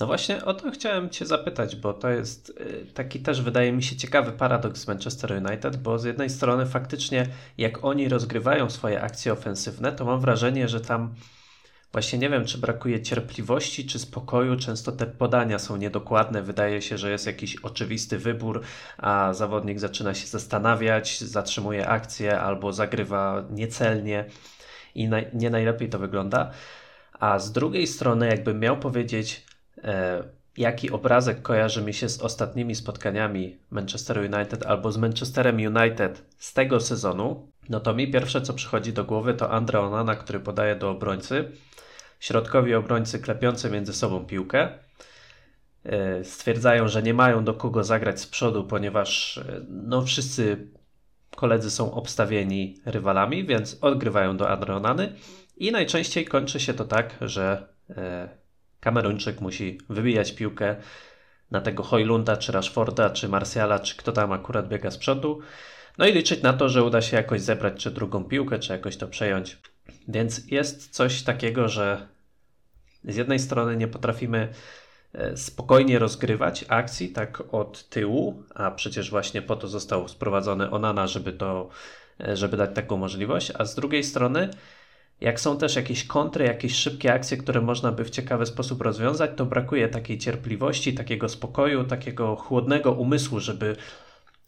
No 0.00 0.06
właśnie 0.06 0.44
o 0.44 0.54
to 0.54 0.70
chciałem 0.70 1.10
Cię 1.10 1.26
zapytać, 1.26 1.76
bo 1.76 1.92
to 1.92 2.08
jest 2.08 2.50
y, 2.50 2.86
taki 2.94 3.20
też 3.20 3.42
wydaje 3.42 3.72
mi 3.72 3.82
się 3.82 3.96
ciekawy 3.96 4.32
paradoks 4.32 4.86
Manchester 4.86 5.32
United, 5.32 5.76
bo 5.76 5.98
z 5.98 6.04
jednej 6.04 6.30
strony 6.30 6.66
faktycznie 6.66 7.26
jak 7.58 7.84
oni 7.84 8.08
rozgrywają 8.08 8.70
swoje 8.70 9.02
akcje 9.02 9.32
ofensywne, 9.32 9.92
to 9.92 10.04
mam 10.04 10.20
wrażenie, 10.20 10.68
że 10.68 10.80
tam 10.80 11.14
Właśnie 11.92 12.18
nie 12.18 12.30
wiem, 12.30 12.44
czy 12.44 12.58
brakuje 12.58 13.02
cierpliwości, 13.02 13.86
czy 13.86 13.98
spokoju. 13.98 14.56
Często 14.56 14.92
te 14.92 15.06
podania 15.06 15.58
są 15.58 15.76
niedokładne. 15.76 16.42
Wydaje 16.42 16.82
się, 16.82 16.98
że 16.98 17.10
jest 17.10 17.26
jakiś 17.26 17.56
oczywisty 17.56 18.18
wybór, 18.18 18.62
a 18.98 19.32
zawodnik 19.32 19.78
zaczyna 19.78 20.14
się 20.14 20.26
zastanawiać, 20.26 21.20
zatrzymuje 21.20 21.88
akcję 21.88 22.40
albo 22.40 22.72
zagrywa 22.72 23.44
niecelnie 23.50 24.24
i 24.94 25.10
nie 25.32 25.50
najlepiej 25.50 25.88
to 25.88 25.98
wygląda. 25.98 26.50
A 27.20 27.38
z 27.38 27.52
drugiej 27.52 27.86
strony, 27.86 28.26
jakbym 28.26 28.60
miał 28.60 28.76
powiedzieć, 28.78 29.45
jaki 30.56 30.90
obrazek 30.90 31.42
kojarzy 31.42 31.82
mi 31.82 31.94
się 31.94 32.08
z 32.08 32.20
ostatnimi 32.20 32.74
spotkaniami 32.74 33.58
Manchester 33.70 34.18
United 34.18 34.66
albo 34.66 34.92
z 34.92 34.96
Manchesterem 34.96 35.56
United 35.56 36.24
z 36.38 36.52
tego 36.52 36.80
sezonu, 36.80 37.48
no 37.68 37.80
to 37.80 37.94
mi 37.94 38.10
pierwsze 38.10 38.42
co 38.42 38.54
przychodzi 38.54 38.92
do 38.92 39.04
głowy 39.04 39.34
to 39.34 39.50
Andre 39.50 39.80
Onana, 39.80 40.14
który 40.14 40.40
podaje 40.40 40.76
do 40.76 40.90
obrońcy. 40.90 41.52
Środkowi 42.20 42.74
obrońcy 42.74 43.18
klepiący 43.18 43.70
między 43.70 43.92
sobą 43.92 44.26
piłkę. 44.26 44.68
E, 45.84 46.24
stwierdzają, 46.24 46.88
że 46.88 47.02
nie 47.02 47.14
mają 47.14 47.44
do 47.44 47.54
kogo 47.54 47.84
zagrać 47.84 48.20
z 48.20 48.26
przodu, 48.26 48.64
ponieważ 48.64 49.38
e, 49.38 49.60
no, 49.68 50.02
wszyscy 50.02 50.70
koledzy 51.36 51.70
są 51.70 51.94
obstawieni 51.94 52.80
rywalami, 52.84 53.44
więc 53.44 53.78
odgrywają 53.80 54.36
do 54.36 54.50
Andre 54.50 54.76
Onany 54.76 55.12
i 55.56 55.72
najczęściej 55.72 56.24
kończy 56.24 56.60
się 56.60 56.74
to 56.74 56.84
tak, 56.84 57.14
że 57.20 57.68
e, 57.90 58.28
Kameruńczyk 58.86 59.40
musi 59.40 59.78
wybijać 59.88 60.32
piłkę 60.32 60.76
na 61.50 61.60
tego 61.60 61.82
Hojlunda, 61.82 62.36
czy 62.36 62.52
Rashforda, 62.52 63.10
czy 63.10 63.28
Marsjala, 63.28 63.78
czy 63.78 63.96
kto 63.96 64.12
tam 64.12 64.32
akurat 64.32 64.68
biega 64.68 64.90
z 64.90 64.98
przodu. 64.98 65.40
No 65.98 66.06
i 66.06 66.12
liczyć 66.12 66.42
na 66.42 66.52
to, 66.52 66.68
że 66.68 66.84
uda 66.84 67.02
się 67.02 67.16
jakoś 67.16 67.40
zebrać 67.40 67.82
czy 67.82 67.90
drugą 67.90 68.24
piłkę, 68.24 68.58
czy 68.58 68.72
jakoś 68.72 68.96
to 68.96 69.08
przejąć. 69.08 69.58
Więc 70.08 70.50
jest 70.50 70.90
coś 70.90 71.22
takiego, 71.22 71.68
że 71.68 72.06
z 73.04 73.16
jednej 73.16 73.38
strony 73.38 73.76
nie 73.76 73.88
potrafimy 73.88 74.48
e, 75.12 75.36
spokojnie 75.36 75.98
rozgrywać 75.98 76.64
akcji 76.68 77.08
tak 77.08 77.42
od 77.54 77.88
tyłu, 77.88 78.42
a 78.54 78.70
przecież 78.70 79.10
właśnie 79.10 79.42
po 79.42 79.56
to 79.56 79.68
został 79.68 80.08
sprowadzony 80.08 80.70
Onana, 80.70 81.06
żeby 81.06 81.32
to, 81.32 81.68
e, 82.20 82.36
żeby 82.36 82.56
dać 82.56 82.70
taką 82.74 82.96
możliwość, 82.96 83.52
a 83.58 83.64
z 83.64 83.74
drugiej 83.74 84.04
strony 84.04 84.50
jak 85.20 85.40
są 85.40 85.58
też 85.58 85.76
jakieś 85.76 86.04
kontry, 86.04 86.44
jakieś 86.44 86.74
szybkie 86.74 87.12
akcje, 87.12 87.36
które 87.36 87.60
można 87.60 87.92
by 87.92 88.04
w 88.04 88.10
ciekawy 88.10 88.46
sposób 88.46 88.82
rozwiązać, 88.82 89.30
to 89.36 89.46
brakuje 89.46 89.88
takiej 89.88 90.18
cierpliwości, 90.18 90.94
takiego 90.94 91.28
spokoju, 91.28 91.84
takiego 91.84 92.36
chłodnego 92.36 92.92
umysłu, 92.92 93.40
żeby 93.40 93.76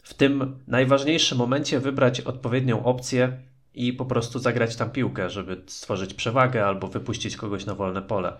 w 0.03 0.13
tym 0.13 0.59
najważniejszym 0.67 1.37
momencie 1.37 1.79
wybrać 1.79 2.21
odpowiednią 2.21 2.83
opcję 2.83 3.37
i 3.73 3.93
po 3.93 4.05
prostu 4.05 4.39
zagrać 4.39 4.75
tam 4.75 4.91
piłkę, 4.91 5.29
żeby 5.29 5.61
stworzyć 5.67 6.13
przewagę 6.13 6.65
albo 6.65 6.87
wypuścić 6.87 7.37
kogoś 7.37 7.65
na 7.65 7.75
wolne 7.75 8.01
pole. 8.01 8.37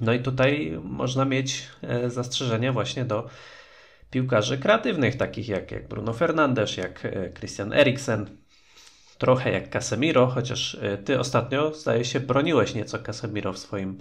No 0.00 0.12
i 0.12 0.20
tutaj 0.20 0.78
można 0.82 1.24
mieć 1.24 1.68
e, 1.82 2.10
zastrzeżenia 2.10 2.72
właśnie 2.72 3.04
do 3.04 3.28
piłkarzy 4.10 4.58
kreatywnych, 4.58 5.16
takich 5.16 5.48
jak, 5.48 5.70
jak 5.70 5.88
Bruno 5.88 6.12
Fernandes, 6.12 6.76
jak 6.76 7.04
e, 7.04 7.32
Christian 7.32 7.72
Eriksen, 7.72 8.26
trochę 9.18 9.52
jak 9.52 9.70
Casemiro, 9.70 10.26
chociaż 10.26 10.74
y, 10.74 10.98
ty 11.04 11.18
ostatnio, 11.18 11.74
zdaje 11.74 12.04
się, 12.04 12.20
broniłeś 12.20 12.74
nieco 12.74 12.98
Casemiro 12.98 13.52
w 13.52 13.58
swoim 13.58 13.98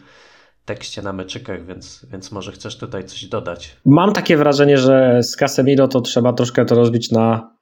tekście 0.65 1.01
na 1.01 1.13
meczykach, 1.13 1.65
więc, 1.65 2.05
więc 2.11 2.31
może 2.31 2.51
chcesz 2.51 2.77
tutaj 2.77 3.03
coś 3.05 3.25
dodać. 3.25 3.77
Mam 3.85 4.13
takie 4.13 4.37
wrażenie, 4.37 4.77
że 4.77 5.19
z 5.23 5.35
Casemiro 5.35 5.87
to 5.87 6.01
trzeba 6.01 6.33
troszkę 6.33 6.65
to 6.65 6.75
rozbić 6.75 7.11
na, 7.11 7.55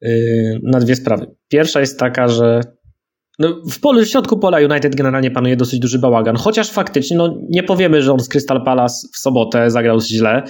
yy, 0.00 0.60
na 0.62 0.78
dwie 0.78 0.96
sprawy. 0.96 1.26
Pierwsza 1.48 1.80
jest 1.80 1.98
taka, 1.98 2.28
że 2.28 2.60
no, 3.38 3.48
w, 3.70 3.80
polu, 3.80 4.04
w 4.04 4.08
środku 4.08 4.38
pola 4.38 4.58
United 4.58 4.94
generalnie 4.94 5.30
panuje 5.30 5.56
dosyć 5.56 5.80
duży 5.80 5.98
bałagan, 5.98 6.36
chociaż 6.36 6.70
faktycznie 6.70 7.16
no, 7.16 7.38
nie 7.50 7.62
powiemy, 7.62 8.02
że 8.02 8.12
on 8.12 8.20
z 8.20 8.28
Crystal 8.28 8.64
Palace 8.64 9.08
w 9.12 9.18
sobotę 9.18 9.70
zagrał 9.70 10.00
źle. 10.00 10.42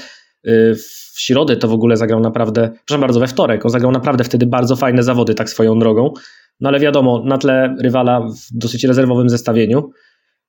Yy, 0.45 0.75
w 1.15 1.21
środę 1.21 1.57
to 1.57 1.69
w 1.69 1.73
ogóle 1.73 1.97
zagrał 1.97 2.21
naprawdę, 2.21 2.71
proszę 2.87 3.01
bardzo, 3.01 3.21
we 3.21 3.27
wtorek, 3.27 3.65
on 3.65 3.71
zagrał 3.71 3.93
naprawdę 3.93 4.25
wtedy 4.25 4.47
bardzo 4.47 4.77
fajne 4.77 5.03
zawody 5.03 5.35
tak 5.35 5.51
swoją 5.51 5.79
drogą. 5.79 6.13
No 6.61 6.69
ale 6.69 6.81
wiadomo, 6.81 7.23
na 7.25 7.39
tle 7.39 7.77
rywala 7.83 8.21
w 8.21 8.59
dosyć 8.59 8.85
rezerwowym 8.85 9.29
zestawieniu. 9.29 9.91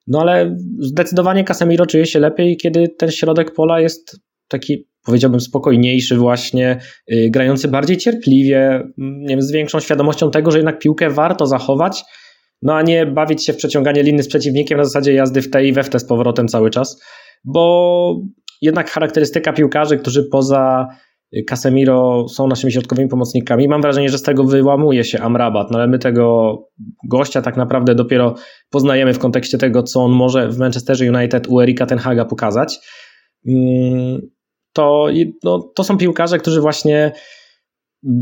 No 0.07 0.21
ale 0.21 0.57
zdecydowanie 0.79 1.43
Casemiro 1.43 1.85
czuje 1.85 2.05
się 2.05 2.19
lepiej, 2.19 2.57
kiedy 2.57 2.87
ten 2.97 3.11
środek 3.11 3.53
pola 3.53 3.79
jest 3.79 4.19
taki, 4.47 4.87
powiedziałbym, 5.05 5.39
spokojniejszy 5.39 6.15
właśnie, 6.15 6.79
yy, 7.07 7.29
grający 7.29 7.67
bardziej 7.67 7.97
cierpliwie, 7.97 8.83
nie 8.97 9.27
wiem, 9.27 9.41
z 9.41 9.51
większą 9.51 9.79
świadomością 9.79 10.31
tego, 10.31 10.51
że 10.51 10.57
jednak 10.57 10.79
piłkę 10.79 11.09
warto 11.09 11.47
zachować, 11.47 12.03
no 12.61 12.75
a 12.75 12.81
nie 12.81 13.05
bawić 13.05 13.45
się 13.45 13.53
w 13.53 13.57
przeciąganie 13.57 14.03
liny 14.03 14.23
z 14.23 14.27
przeciwnikiem 14.27 14.77
na 14.77 14.83
zasadzie 14.83 15.13
jazdy 15.13 15.41
w 15.41 15.49
te 15.49 15.65
i 15.65 15.73
we 15.73 15.83
w 15.83 15.89
te 15.89 15.99
z 15.99 16.05
powrotem 16.05 16.47
cały 16.47 16.69
czas, 16.69 17.01
bo 17.43 18.21
jednak 18.61 18.89
charakterystyka 18.89 19.53
piłkarzy, 19.53 19.97
którzy 19.97 20.23
poza 20.31 20.87
Casemiro 21.47 22.25
są 22.27 22.47
naszymi 22.47 22.73
środkowymi 22.73 23.09
pomocnikami. 23.09 23.67
Mam 23.67 23.81
wrażenie, 23.81 24.09
że 24.09 24.17
z 24.17 24.23
tego 24.23 24.43
wyłamuje 24.43 25.03
się 25.03 25.19
Amrabat, 25.19 25.71
no 25.71 25.77
ale 25.77 25.87
my 25.87 25.99
tego 25.99 26.57
gościa 27.07 27.41
tak 27.41 27.57
naprawdę 27.57 27.95
dopiero 27.95 28.35
poznajemy 28.69 29.13
w 29.13 29.19
kontekście 29.19 29.57
tego, 29.57 29.83
co 29.83 30.03
on 30.03 30.11
może 30.11 30.49
w 30.49 30.57
Manchesterze 30.57 31.11
United 31.11 31.47
u 31.47 31.59
Erika 31.61 31.85
Tenhaga 31.85 32.25
pokazać. 32.25 32.79
Mm, 33.47 34.21
to, 34.73 35.07
no, 35.43 35.71
to 35.75 35.83
są 35.83 35.97
piłkarze, 35.97 36.37
którzy 36.37 36.61
właśnie, 36.61 37.11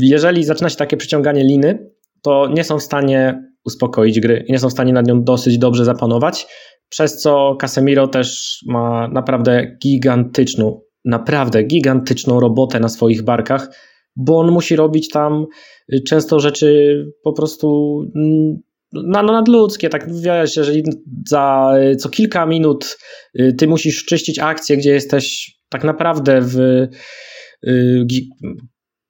jeżeli 0.00 0.44
zaczyna 0.44 0.68
się 0.68 0.76
takie 0.76 0.96
przyciąganie 0.96 1.44
liny, 1.44 1.90
to 2.22 2.48
nie 2.48 2.64
są 2.64 2.78
w 2.78 2.82
stanie 2.82 3.42
uspokoić 3.64 4.20
gry 4.20 4.44
i 4.48 4.52
nie 4.52 4.58
są 4.58 4.68
w 4.68 4.72
stanie 4.72 4.92
nad 4.92 5.06
nią 5.06 5.22
dosyć 5.22 5.58
dobrze 5.58 5.84
zapanować, 5.84 6.46
przez 6.88 7.20
co 7.20 7.56
Casemiro 7.60 8.08
też 8.08 8.58
ma 8.66 9.08
naprawdę 9.08 9.76
gigantyczną 9.82 10.80
naprawdę 11.06 11.62
gigantyczną 11.62 12.40
robotę 12.40 12.80
na 12.80 12.88
swoich 12.88 13.22
barkach, 13.22 13.68
bo 14.16 14.38
on 14.38 14.50
musi 14.50 14.76
robić 14.76 15.08
tam 15.08 15.46
y, 15.92 16.00
często 16.08 16.40
rzeczy 16.40 16.96
po 17.24 17.32
prostu 17.32 17.98
mm, 18.16 18.56
no, 18.92 19.22
nadludzkie, 19.22 19.88
tak 19.88 20.20
wiesz, 20.22 20.56
jeżeli 20.56 20.82
za 21.28 21.72
y, 21.92 21.96
co 21.96 22.08
kilka 22.08 22.46
minut 22.46 22.98
y, 23.40 23.52
ty 23.58 23.66
musisz 23.66 24.04
czyścić 24.04 24.38
akcję, 24.38 24.76
gdzie 24.76 24.90
jesteś 24.90 25.56
tak 25.68 25.84
naprawdę 25.84 26.40
w 26.42 26.86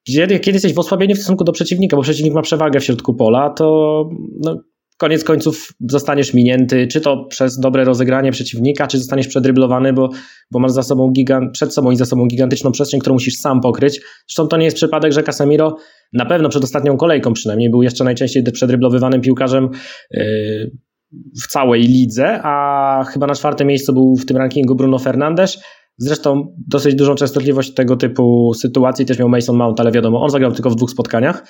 kiedy 0.07 0.53
jesteś 0.53 0.75
w 0.75 0.79
osłabieniu 0.79 1.15
w 1.15 1.19
stosunku 1.19 1.45
do 1.45 1.53
przeciwnika, 1.53 1.97
bo 1.97 2.03
przeciwnik 2.03 2.35
ma 2.35 2.43
przewagę 2.43 2.81
w 2.81 2.85
środku 2.85 3.15
pola, 3.15 3.51
to 3.51 4.05
no, 4.45 4.61
koniec 4.97 5.25
końców 5.25 5.73
zostaniesz 5.81 6.35
minięty, 6.35 6.87
czy 6.87 7.01
to 7.01 7.25
przez 7.25 7.59
dobre 7.59 7.85
rozegranie 7.85 8.33
przeciwnika, 8.33 8.87
czy 8.87 8.99
zostaniesz 8.99 9.29
przedryblowany, 9.29 9.93
bo, 9.93 10.11
bo 10.51 10.59
masz 10.59 10.73
za 10.73 10.83
sobą 10.83 11.11
gigant, 11.11 11.53
przed 11.53 11.75
sobą 11.75 11.91
i 11.91 11.97
za 11.97 12.05
sobą 12.05 12.27
gigantyczną 12.27 12.73
przestrzeń, 12.73 13.01
którą 13.01 13.15
musisz 13.15 13.35
sam 13.35 13.61
pokryć. 13.61 14.01
Zresztą 14.29 14.49
to 14.49 14.57
nie 14.57 14.65
jest 14.65 14.77
przypadek, 14.77 15.13
że 15.13 15.23
Casemiro 15.23 15.77
na 16.13 16.27
pewno 16.27 16.49
przed 16.49 16.65
ostatnią 16.65 16.97
kolejką 16.97 17.33
przynajmniej 17.33 17.71
był 17.71 17.83
jeszcze 17.83 18.05
najczęściej 18.05 18.43
przedryblowywanym 18.53 19.21
piłkarzem 19.21 19.69
yy, 20.11 20.71
w 21.43 21.47
całej 21.47 21.83
lidze, 21.83 22.41
a 22.43 23.05
chyba 23.05 23.27
na 23.27 23.35
czwartym 23.35 23.69
miejscu 23.69 23.93
był 23.93 24.17
w 24.17 24.27
tym 24.27 24.37
rankingu 24.37 24.75
Bruno 24.75 24.99
Fernandes. 24.99 25.63
Zresztą 25.99 26.55
dosyć 26.69 26.95
dużą 26.95 27.15
częstotliwość 27.15 27.75
tego 27.75 27.97
typu 27.97 28.55
sytuacji 28.55 29.07
też 29.07 29.19
miał 29.19 29.29
Mason 29.29 29.57
Mount, 29.57 29.81
ale 29.81 29.93
wiadomo, 29.93 30.23
on 30.23 30.31
zagrał 30.31 30.53
tylko 30.53 30.71
w 30.71 30.77
dwóch 30.77 30.91
spotkaniach 30.91 31.47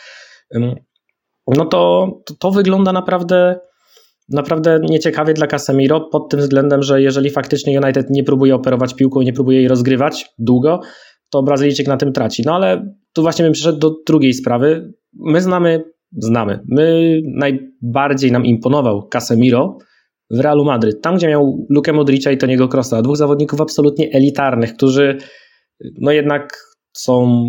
no 1.55 1.65
to, 1.65 2.09
to, 2.27 2.35
to 2.35 2.51
wygląda 2.51 2.93
naprawdę 2.93 3.59
naprawdę 4.29 4.81
nieciekawie 4.83 5.35
dla 5.35 5.47
Casemiro 5.47 6.01
pod 6.01 6.29
tym 6.31 6.41
względem, 6.41 6.83
że 6.83 7.03
jeżeli 7.03 7.31
faktycznie 7.31 7.81
United 7.81 8.11
nie 8.11 8.25
próbuje 8.25 8.55
operować 8.55 8.95
piłką 8.95 9.21
i 9.21 9.25
nie 9.25 9.33
próbuje 9.33 9.59
jej 9.59 9.69
rozgrywać 9.69 10.27
długo, 10.39 10.81
to 11.31 11.43
Brazylijczyk 11.43 11.87
na 11.87 11.97
tym 11.97 12.13
traci. 12.13 12.43
No 12.47 12.55
ale 12.55 12.95
tu 13.13 13.23
właśnie 13.23 13.45
bym 13.45 13.53
przyszedł 13.53 13.79
do 13.79 13.95
drugiej 14.07 14.35
sprawy. 14.35 14.93
My 15.13 15.41
znamy, 15.41 15.85
znamy, 16.13 16.61
my 16.69 17.19
najbardziej 17.35 18.33
nam 18.33 18.47
imponował 18.47 19.09
Casemiro 19.09 19.79
w 20.31 20.41
Realu 20.41 20.65
Madryt, 20.65 21.03
tam 21.03 21.17
gdzie 21.17 21.29
miał 21.29 21.67
Lukę 21.71 21.93
Modricza 21.93 22.31
i 22.31 22.39
Toniego 22.39 22.69
Krosa, 22.69 23.03
dwóch 23.03 23.17
zawodników 23.17 23.61
absolutnie 23.61 24.11
elitarnych, 24.13 24.75
którzy 24.75 25.19
no 26.01 26.13
jednak 26.13 26.59
są, 26.93 27.43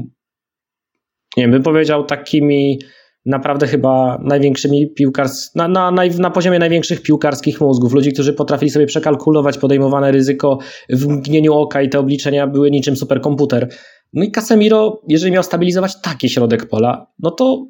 nie 1.38 1.44
wiem, 1.44 1.52
bym 1.52 1.64
powiedział 1.64 2.04
takimi 2.04 2.80
naprawdę 3.28 3.68
chyba 3.68 4.22
największymi 4.24 4.94
piłkars 4.94 5.56
na, 5.56 5.68
na, 5.68 5.92
na, 5.92 6.04
na 6.20 6.32
poziomie 6.32 6.60
największych 6.60 7.02
piłkarskich 7.02 7.62
mózgów, 7.62 7.94
ludzi, 7.94 8.14
którzy 8.14 8.34
potrafili 8.34 8.70
sobie 8.70 8.86
przekalkulować 8.86 9.58
podejmowane 9.58 10.12
ryzyko 10.12 10.58
w 10.90 11.08
mgnieniu 11.08 11.54
oka 11.54 11.82
i 11.82 11.90
te 11.90 12.00
obliczenia 12.00 12.48
były 12.48 12.72
niczym 12.72 12.96
superkomputer. 12.96 13.70
No 14.14 14.24
i 14.24 14.32
Casemiro, 14.32 15.02
jeżeli 15.08 15.32
miał 15.32 15.44
stabilizować 15.44 16.02
taki 16.02 16.30
środek 16.30 16.70
pola, 16.70 17.08
no 17.20 17.32
to 17.32 17.68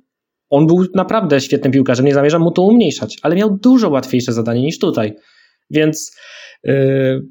on 0.50 0.68
był 0.68 0.86
naprawdę 0.96 1.42
świetnym 1.42 1.74
piłkarzem, 1.74 2.06
nie 2.06 2.14
zamierzam 2.14 2.42
mu 2.42 2.52
to 2.52 2.62
umniejszać, 2.62 3.18
ale 3.22 3.36
miał 3.36 3.58
dużo 3.58 3.90
łatwiejsze 3.90 4.34
zadanie 4.34 4.62
niż 4.62 4.80
tutaj. 4.80 5.14
Więc 5.70 6.16
yy, 6.64 7.28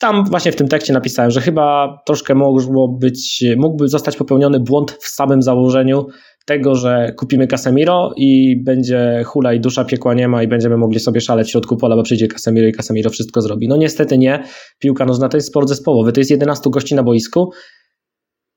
tam 0.00 0.24
właśnie 0.24 0.52
w 0.52 0.56
tym 0.56 0.68
tekście 0.68 0.92
napisałem, 0.92 1.30
że 1.30 1.40
chyba 1.40 1.98
troszkę 2.06 2.34
mogło 2.34 2.88
być, 2.88 3.44
mógłby 3.56 3.88
zostać 3.88 4.16
popełniony 4.16 4.60
błąd 4.60 4.90
w 5.00 5.08
samym 5.08 5.42
założeniu 5.42 6.06
tego, 6.46 6.74
że 6.74 7.12
kupimy 7.16 7.46
Casemiro 7.46 8.12
i 8.16 8.62
będzie 8.64 9.22
hula 9.26 9.52
i 9.52 9.60
dusza 9.60 9.84
piekła 9.84 10.14
nie 10.14 10.28
ma 10.28 10.42
i 10.42 10.48
będziemy 10.48 10.76
mogli 10.76 11.00
sobie 11.00 11.20
szaleć 11.20 11.48
w 11.48 11.50
środku 11.50 11.76
pola, 11.76 11.96
bo 11.96 12.02
przyjdzie 12.02 12.28
Casemiro 12.28 12.68
i 12.68 12.72
Casemiro 12.72 13.10
wszystko 13.10 13.40
zrobi. 13.40 13.68
No 13.68 13.76
niestety 13.76 14.18
nie. 14.18 14.44
Piłka 14.78 15.04
nożna 15.04 15.28
to 15.28 15.36
jest 15.36 15.48
sport 15.48 15.68
zespołowy, 15.68 16.12
to 16.12 16.20
jest 16.20 16.30
11 16.30 16.70
gości 16.70 16.94
na 16.94 17.02
boisku. 17.02 17.50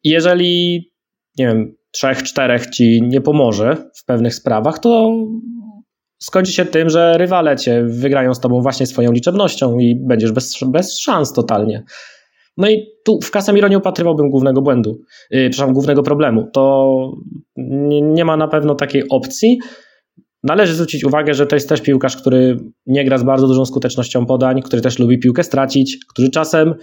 Jeżeli, 0.04 0.76
nie 1.38 1.48
wiem, 1.48 1.76
trzech, 1.92 2.24
czterech 2.24 2.70
ci 2.70 3.02
nie 3.02 3.22
pomoże 3.22 3.78
w 3.96 4.06
pewnych 4.06 4.36
sprawach, 4.36 4.80
to 4.80 5.12
skończy 6.22 6.52
się 6.52 6.66
tym, 6.66 6.90
że 6.90 7.18
rywale 7.18 7.56
cię 7.56 7.84
wygrają 7.88 8.34
z 8.34 8.40
tobą 8.40 8.62
właśnie 8.62 8.88
swoją 8.88 9.12
liczebnością 9.12 9.80
i 9.80 9.96
będziesz 10.08 10.32
bez, 10.32 10.60
bez 10.66 11.00
szans 11.00 11.34
totalnie. 11.34 11.84
No 12.58 12.70
i 12.70 12.86
tu 13.06 13.20
w 13.22 13.32
Casemiro 13.32 13.68
nie 13.68 13.78
upatrywałbym 13.78 14.30
głównego 14.30 14.62
błędu, 14.62 15.02
yy, 15.32 15.50
przepraszam, 15.50 15.74
głównego 15.74 16.04
problemu. 16.04 16.50
To 16.54 17.12
nie, 17.58 18.02
nie, 18.02 18.26
ma 18.26 18.38
na 18.38 18.48
pewno 18.48 18.76
takiej 18.76 19.04
opcji. 19.10 19.60
Należy 20.44 20.74
zwrócić 20.74 21.04
uwagę, 21.04 21.34
że 21.34 21.48
to 21.48 21.56
jest 21.56 21.70
też 21.70 21.82
piłkarz, 21.82 22.18
który 22.18 22.58
nie 22.86 23.06
gra 23.06 23.18
z 23.18 23.24
bardzo 23.24 23.48
dużą 23.48 23.66
skutecznością 23.66 24.26
podań, 24.26 24.62
który 24.62 24.82
też 24.82 25.00
lubi 25.00 25.20
piłkę 25.20 25.44
stracić, 25.44 25.98
który 26.10 26.30
czasem, 26.30 26.76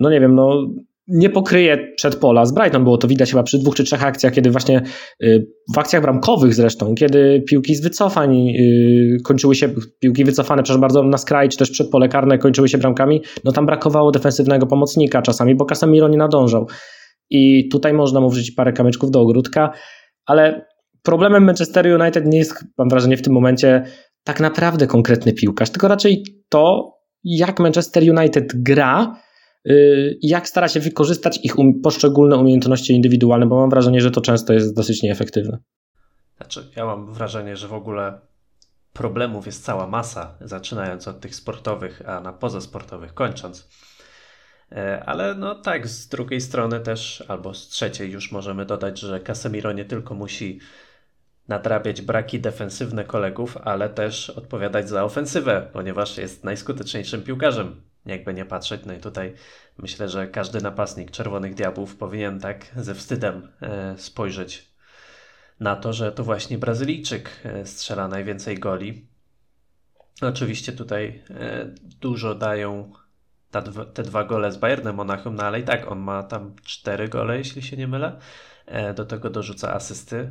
no 0.00 0.10
nie 0.10 0.20
wiem, 0.20 0.34
no 0.34 0.66
nie 1.08 1.30
pokryje 1.30 1.92
przedpola. 1.96 2.44
Z 2.44 2.52
Brighton 2.52 2.84
było 2.84 2.98
to 2.98 3.08
widać 3.08 3.30
chyba 3.30 3.42
przy 3.42 3.58
dwóch 3.58 3.74
czy 3.74 3.84
trzech 3.84 4.04
akcjach, 4.04 4.32
kiedy 4.32 4.50
właśnie 4.50 4.82
y, 5.22 5.46
w 5.74 5.78
akcjach 5.78 6.02
bramkowych 6.02 6.54
zresztą, 6.54 6.94
kiedy 6.94 7.44
piłki 7.48 7.74
z 7.74 7.80
wycofań 7.80 8.48
y, 8.48 9.16
kończyły 9.24 9.54
się, 9.54 9.68
piłki 10.00 10.24
wycofane, 10.24 10.62
przepraszam 10.62 10.80
bardzo, 10.80 11.02
na 11.02 11.18
skraj, 11.18 11.48
czy 11.48 11.58
też 11.58 11.70
przedpole 11.70 12.08
karne 12.08 12.38
kończyły 12.38 12.68
się 12.68 12.78
bramkami, 12.78 13.22
no 13.44 13.52
tam 13.52 13.66
brakowało 13.66 14.10
defensywnego 14.10 14.66
pomocnika 14.66 15.22
czasami, 15.22 15.54
bo 15.54 15.64
Casemiro 15.64 16.08
nie 16.08 16.18
nadążał. 16.18 16.66
I 17.30 17.68
tutaj 17.68 17.92
można 17.92 18.20
mu 18.20 18.30
wrzucić 18.30 18.50
parę 18.50 18.72
kamyczków 18.72 19.10
do 19.10 19.20
ogródka, 19.20 19.72
ale 20.26 20.66
problemem 21.02 21.44
Manchester 21.44 22.00
United 22.00 22.26
nie 22.26 22.38
jest, 22.38 22.64
mam 22.78 22.88
wrażenie, 22.88 23.16
w 23.16 23.22
tym 23.22 23.32
momencie 23.32 23.82
tak 24.24 24.40
naprawdę 24.40 24.86
konkretny 24.86 25.32
piłkarz, 25.32 25.70
tylko 25.70 25.88
raczej 25.88 26.24
to, 26.48 26.92
jak 27.24 27.60
Manchester 27.60 28.02
United 28.18 28.52
gra, 28.54 29.16
Y, 29.66 30.18
jak 30.22 30.48
stara 30.48 30.68
się 30.68 30.80
wykorzystać 30.80 31.38
ich 31.42 31.58
um 31.58 31.80
poszczególne 31.82 32.36
umiejętności 32.36 32.92
indywidualne, 32.92 33.46
bo 33.46 33.60
mam 33.60 33.70
wrażenie, 33.70 34.00
że 34.00 34.10
to 34.10 34.20
często 34.20 34.52
jest 34.52 34.76
dosyć 34.76 35.02
nieefektywne. 35.02 35.58
Znaczy, 36.36 36.70
ja 36.76 36.84
mam 36.86 37.12
wrażenie, 37.12 37.56
że 37.56 37.68
w 37.68 37.72
ogóle 37.72 38.20
problemów 38.92 39.46
jest 39.46 39.64
cała 39.64 39.86
masa, 39.86 40.38
zaczynając 40.40 41.08
od 41.08 41.20
tych 41.20 41.34
sportowych, 41.34 42.02
a 42.06 42.20
na 42.20 42.32
pozasportowych 42.32 43.14
kończąc. 43.14 43.68
E, 44.72 45.04
ale 45.06 45.34
no 45.34 45.54
tak, 45.54 45.88
z 45.88 46.08
drugiej 46.08 46.40
strony 46.40 46.80
też, 46.80 47.24
albo 47.28 47.54
z 47.54 47.68
trzeciej 47.68 48.12
już 48.12 48.32
możemy 48.32 48.66
dodać, 48.66 48.98
że 49.00 49.20
Casemiro 49.20 49.72
nie 49.72 49.84
tylko 49.84 50.14
musi 50.14 50.60
nadrabiać 51.48 52.02
braki 52.02 52.40
defensywne 52.40 53.04
kolegów, 53.04 53.56
ale 53.56 53.88
też 53.88 54.30
odpowiadać 54.30 54.88
za 54.88 55.04
ofensywę, 55.04 55.68
ponieważ 55.72 56.18
jest 56.18 56.44
najskuteczniejszym 56.44 57.22
piłkarzem 57.22 57.87
jakby 58.08 58.34
nie 58.34 58.44
patrzeć. 58.44 58.80
No 58.86 58.92
i 58.92 58.98
tutaj 58.98 59.34
myślę, 59.78 60.08
że 60.08 60.26
każdy 60.26 60.60
napastnik 60.60 61.10
Czerwonych 61.10 61.54
Diabłów 61.54 61.96
powinien 61.96 62.40
tak 62.40 62.66
ze 62.76 62.94
wstydem 62.94 63.48
e, 63.62 63.98
spojrzeć 63.98 64.68
na 65.60 65.76
to, 65.76 65.92
że 65.92 66.12
to 66.12 66.24
właśnie 66.24 66.58
Brazylijczyk 66.58 67.30
e, 67.44 67.66
strzela 67.66 68.08
najwięcej 68.08 68.58
goli. 68.58 69.06
Oczywiście 70.22 70.72
tutaj 70.72 71.22
e, 71.30 71.66
dużo 72.00 72.34
dają 72.34 72.92
te 73.94 74.02
dwa 74.02 74.24
gole 74.24 74.52
z 74.52 74.56
Bayernem 74.56 74.94
Monachium, 74.94 75.34
no 75.34 75.42
ale 75.42 75.60
i 75.60 75.62
tak 75.62 75.92
on 75.92 75.98
ma 75.98 76.22
tam 76.22 76.54
cztery 76.64 77.08
gole, 77.08 77.38
jeśli 77.38 77.62
się 77.62 77.76
nie 77.76 77.88
mylę. 77.88 78.18
Do 78.94 79.04
tego 79.04 79.30
dorzuca 79.30 79.74
asysty. 79.74 80.30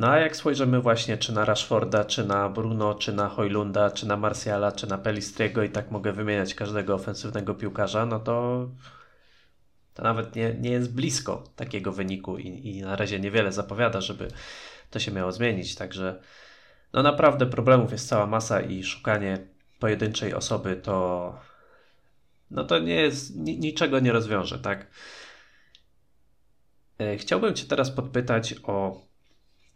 No 0.00 0.08
a 0.08 0.18
jak 0.18 0.36
spojrzymy 0.36 0.80
właśnie 0.80 1.18
czy 1.18 1.32
na 1.32 1.44
Rashforda, 1.44 2.04
czy 2.04 2.24
na 2.24 2.48
Bruno, 2.48 2.94
czy 2.94 3.12
na 3.12 3.28
Hojlunda, 3.28 3.90
czy 3.90 4.06
na 4.06 4.16
Martiala, 4.16 4.72
czy 4.72 4.86
na 4.86 4.98
Pelistriego 4.98 5.62
i 5.62 5.70
tak 5.70 5.90
mogę 5.90 6.12
wymieniać 6.12 6.54
każdego 6.54 6.94
ofensywnego 6.94 7.54
piłkarza, 7.54 8.06
no 8.06 8.20
to 8.20 8.68
to 9.94 10.02
nawet 10.02 10.36
nie, 10.36 10.54
nie 10.54 10.70
jest 10.70 10.94
blisko 10.94 11.44
takiego 11.56 11.92
wyniku 11.92 12.38
i, 12.38 12.46
i 12.68 12.82
na 12.82 12.96
razie 12.96 13.20
niewiele 13.20 13.52
zapowiada, 13.52 14.00
żeby 14.00 14.28
to 14.90 14.98
się 14.98 15.12
miało 15.12 15.32
zmienić. 15.32 15.74
Także 15.74 16.20
no 16.92 17.02
naprawdę 17.02 17.46
problemów 17.46 17.92
jest 17.92 18.08
cała 18.08 18.26
masa 18.26 18.60
i 18.60 18.84
szukanie 18.84 19.38
pojedynczej 19.78 20.34
osoby 20.34 20.76
to 20.76 21.38
no 22.50 22.64
to 22.64 22.78
nie 22.78 22.94
jest, 22.94 23.36
niczego 23.36 24.00
nie 24.00 24.12
rozwiąże, 24.12 24.58
tak? 24.58 24.86
E, 26.98 27.16
chciałbym 27.16 27.54
Cię 27.54 27.66
teraz 27.66 27.90
podpytać 27.90 28.54
o 28.62 29.09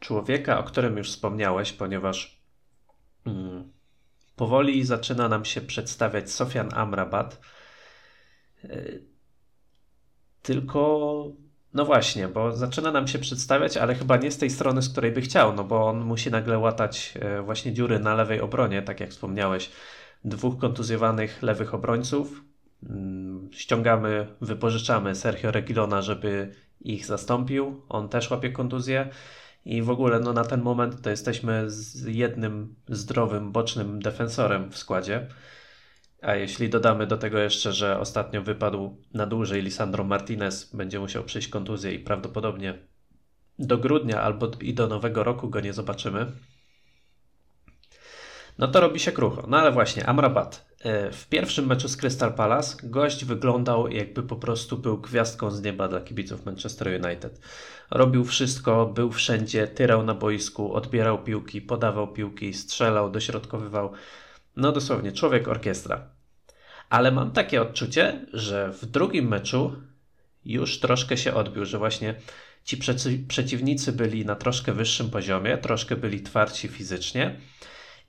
człowieka, 0.05 0.59
o 0.59 0.63
którym 0.63 0.97
już 0.97 1.11
wspomniałeś, 1.11 1.73
ponieważ 1.73 2.41
mm, 3.27 3.73
powoli 4.37 4.85
zaczyna 4.85 5.29
nam 5.29 5.45
się 5.45 5.61
przedstawiać 5.61 6.31
Sofian 6.31 6.69
Amrabat. 6.75 7.41
Yy, 8.65 9.05
tylko, 10.43 11.25
no 11.75 11.85
właśnie, 11.85 12.29
bo 12.29 12.57
zaczyna 12.57 12.93
nam 12.93 13.09
się 13.09 13.19
przedstawiać, 13.19 13.77
ale 13.77 13.95
chyba 13.95 14.17
nie 14.17 14.31
z 14.31 14.39
tej 14.39 14.51
strony, 14.51 14.83
z 14.83 14.89
której 14.89 15.13
by 15.13 15.21
chciał, 15.21 15.55
no 15.55 15.65
bo 15.65 15.89
on 15.89 16.01
musi 16.01 16.31
nagle 16.31 16.59
łatać 16.59 17.15
e, 17.21 17.43
właśnie 17.43 17.73
dziury 17.73 17.99
na 17.99 18.15
lewej 18.15 18.41
obronie, 18.41 18.83
tak 18.83 19.01
jak 19.01 19.11
wspomniałeś, 19.11 19.71
dwóch 20.25 20.59
kontuzjowanych 20.59 21.43
lewych 21.43 21.75
obrońców. 21.75 22.45
Mm, 22.83 23.49
ściągamy, 23.53 24.27
wypożyczamy 24.41 25.15
Sergio 25.15 25.51
Regilona, 25.51 26.03
żeby 26.03 26.55
ich 26.81 27.07
zastąpił. 27.07 27.83
On 27.89 28.09
też 28.09 28.31
łapie 28.31 28.51
kontuzję. 28.51 29.11
I 29.65 29.83
w 29.83 29.91
ogóle 29.91 30.21
no, 30.21 30.33
na 30.33 30.45
ten 30.45 30.63
moment 30.63 31.03
to 31.03 31.11
jesteśmy 31.11 31.71
z 31.71 32.05
jednym 32.07 32.75
zdrowym, 32.89 33.53
bocznym 33.53 34.01
defensorem 34.03 34.71
w 34.71 34.79
składzie. 34.79 35.27
A 36.23 36.35
jeśli 36.35 36.69
dodamy 36.69 37.07
do 37.07 37.17
tego 37.17 37.39
jeszcze, 37.39 37.73
że 37.73 38.01
ostatnio 38.01 38.43
wypadł 38.43 38.97
na 39.15 39.27
dłużej 39.27 39.63
Lisandro 39.63 40.05
Martinez, 40.05 40.77
będzie 40.77 41.01
musiał 41.01 41.25
przyjść 41.25 41.49
kontuzję 41.49 41.93
i 41.93 41.99
prawdopodobnie 41.99 42.79
do 43.59 43.79
grudnia 43.79 44.23
albo 44.23 44.51
i 44.61 44.75
do 44.75 44.87
nowego 44.87 45.25
roku 45.25 45.51
go 45.51 45.61
nie 45.61 45.73
zobaczymy, 45.73 46.33
no 48.59 48.69
to 48.69 48.81
robi 48.81 49.01
się 49.01 49.13
krucho. 49.13 49.45
No 49.49 49.59
ale 49.59 49.73
właśnie, 49.73 50.07
Amrabat. 50.07 50.74
E, 50.85 51.11
w 51.11 51.29
pierwszym 51.29 51.67
meczu 51.67 51.89
z 51.89 51.97
Crystal 51.97 52.35
Palace 52.35 52.77
gość 52.83 53.25
wyglądał 53.25 53.89
jakby 53.89 54.23
po 54.23 54.37
prostu 54.37 54.79
był 54.79 54.99
gwiazdką 54.99 55.51
z 55.51 55.63
nieba 55.63 55.89
dla 55.89 56.01
kibiców 56.01 56.47
Manchester 56.47 56.89
United. 57.05 57.41
Robił 57.91 58.25
wszystko, 58.25 58.87
był 58.87 59.13
wszędzie, 59.13 59.67
tyrał 59.67 60.03
na 60.03 60.15
boisku, 60.15 60.75
odbierał 60.75 61.25
piłki, 61.25 61.63
podawał 61.63 62.13
piłki, 62.13 62.55
strzelał, 62.55 63.11
dośrodkowywał. 63.11 63.93
No 64.57 64.73
dosłownie, 64.73 65.13
człowiek 65.13 65.49
orkiestra. 65.49 66.09
Ale 66.91 67.13
mam 67.13 67.31
takie 67.31 67.63
odczucie, 67.63 68.27
że 68.33 68.73
w 68.73 68.87
drugim 68.87 69.29
meczu 69.29 69.77
już 70.45 70.81
troszkę 70.81 71.17
się 71.17 71.35
odbił, 71.35 71.65
że 71.65 71.79
właśnie 71.79 72.15
ci 72.65 72.79
przeciwnicy 73.29 73.93
byli 73.93 74.27
na 74.27 74.35
troszkę 74.35 74.73
wyższym 74.73 75.11
poziomie, 75.11 75.59
troszkę 75.59 75.97
byli 75.97 76.21
twardsi 76.21 76.69
fizycznie 76.69 77.41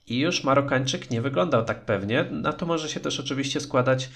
i 0.06 0.18
już 0.18 0.44
Marokańczyk 0.44 1.10
nie 1.10 1.22
wyglądał 1.22 1.64
tak 1.64 1.84
pewnie. 1.84 2.24
Na 2.30 2.52
to 2.52 2.66
może 2.66 2.88
się 2.88 3.00
też 3.00 3.20
oczywiście 3.20 3.60
składać 3.60 4.10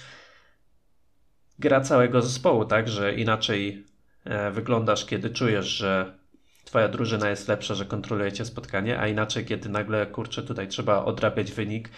gra 1.59 1.81
całego 1.81 2.21
zespołu, 2.21 2.65
tak, 2.65 2.89
że 2.89 3.15
inaczej 3.15 3.85
e, 4.23 4.51
wyglądasz, 4.51 5.05
kiedy 5.05 5.29
czujesz, 5.29 5.65
że 5.65 6.21
twoja 6.65 6.87
drużyna 6.87 7.29
jest 7.29 7.47
lepsza, 7.47 7.75
że 7.75 7.85
kontrolujecie 7.85 8.45
spotkanie, 8.45 8.99
a 8.99 9.07
inaczej, 9.07 9.45
kiedy 9.45 9.69
nagle, 9.69 10.05
kurczę, 10.05 10.43
tutaj 10.43 10.67
trzeba 10.67 11.05
odrabiać 11.05 11.51
wynik, 11.51 11.89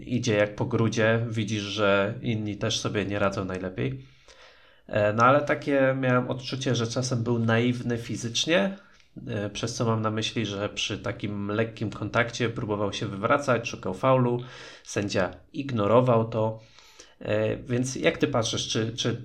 idzie 0.00 0.34
jak 0.34 0.54
po 0.54 0.64
grudzie, 0.64 1.26
widzisz, 1.28 1.62
że 1.62 2.14
inni 2.22 2.56
też 2.56 2.80
sobie 2.80 3.04
nie 3.04 3.18
radzą 3.18 3.44
najlepiej. 3.44 4.06
E, 4.86 5.12
no 5.12 5.24
ale 5.24 5.40
takie 5.42 5.96
miałem 6.00 6.30
odczucie, 6.30 6.74
że 6.74 6.86
czasem 6.86 7.22
był 7.22 7.38
naiwny 7.38 7.98
fizycznie, 7.98 8.76
przez 9.52 9.74
co 9.74 9.84
mam 9.84 10.02
na 10.02 10.10
myśli, 10.10 10.46
że 10.46 10.68
przy 10.68 10.98
takim 10.98 11.48
lekkim 11.48 11.90
kontakcie 11.90 12.48
próbował 12.48 12.92
się 12.92 13.06
wywracać, 13.06 13.68
szukał 13.68 13.94
faulu, 13.94 14.40
sędzia 14.84 15.30
ignorował 15.52 16.28
to. 16.28 16.60
E, 17.20 17.56
więc 17.56 17.96
jak 17.96 18.18
ty 18.18 18.26
patrzysz, 18.26 18.68
czy, 18.68 18.92
czy 18.96 19.22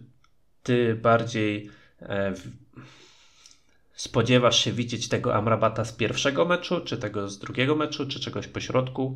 ty 0.63 0.95
bardziej 0.95 1.69
e, 2.01 2.33
spodziewasz 3.93 4.63
się 4.63 4.71
widzieć 4.71 5.09
tego 5.09 5.35
Amrabata 5.35 5.85
z 5.85 5.91
pierwszego 5.91 6.45
meczu, 6.45 6.81
czy 6.81 6.97
tego 6.97 7.29
z 7.29 7.39
drugiego 7.39 7.75
meczu, 7.75 8.07
czy 8.07 8.19
czegoś 8.19 8.47
pośrodku? 8.47 9.15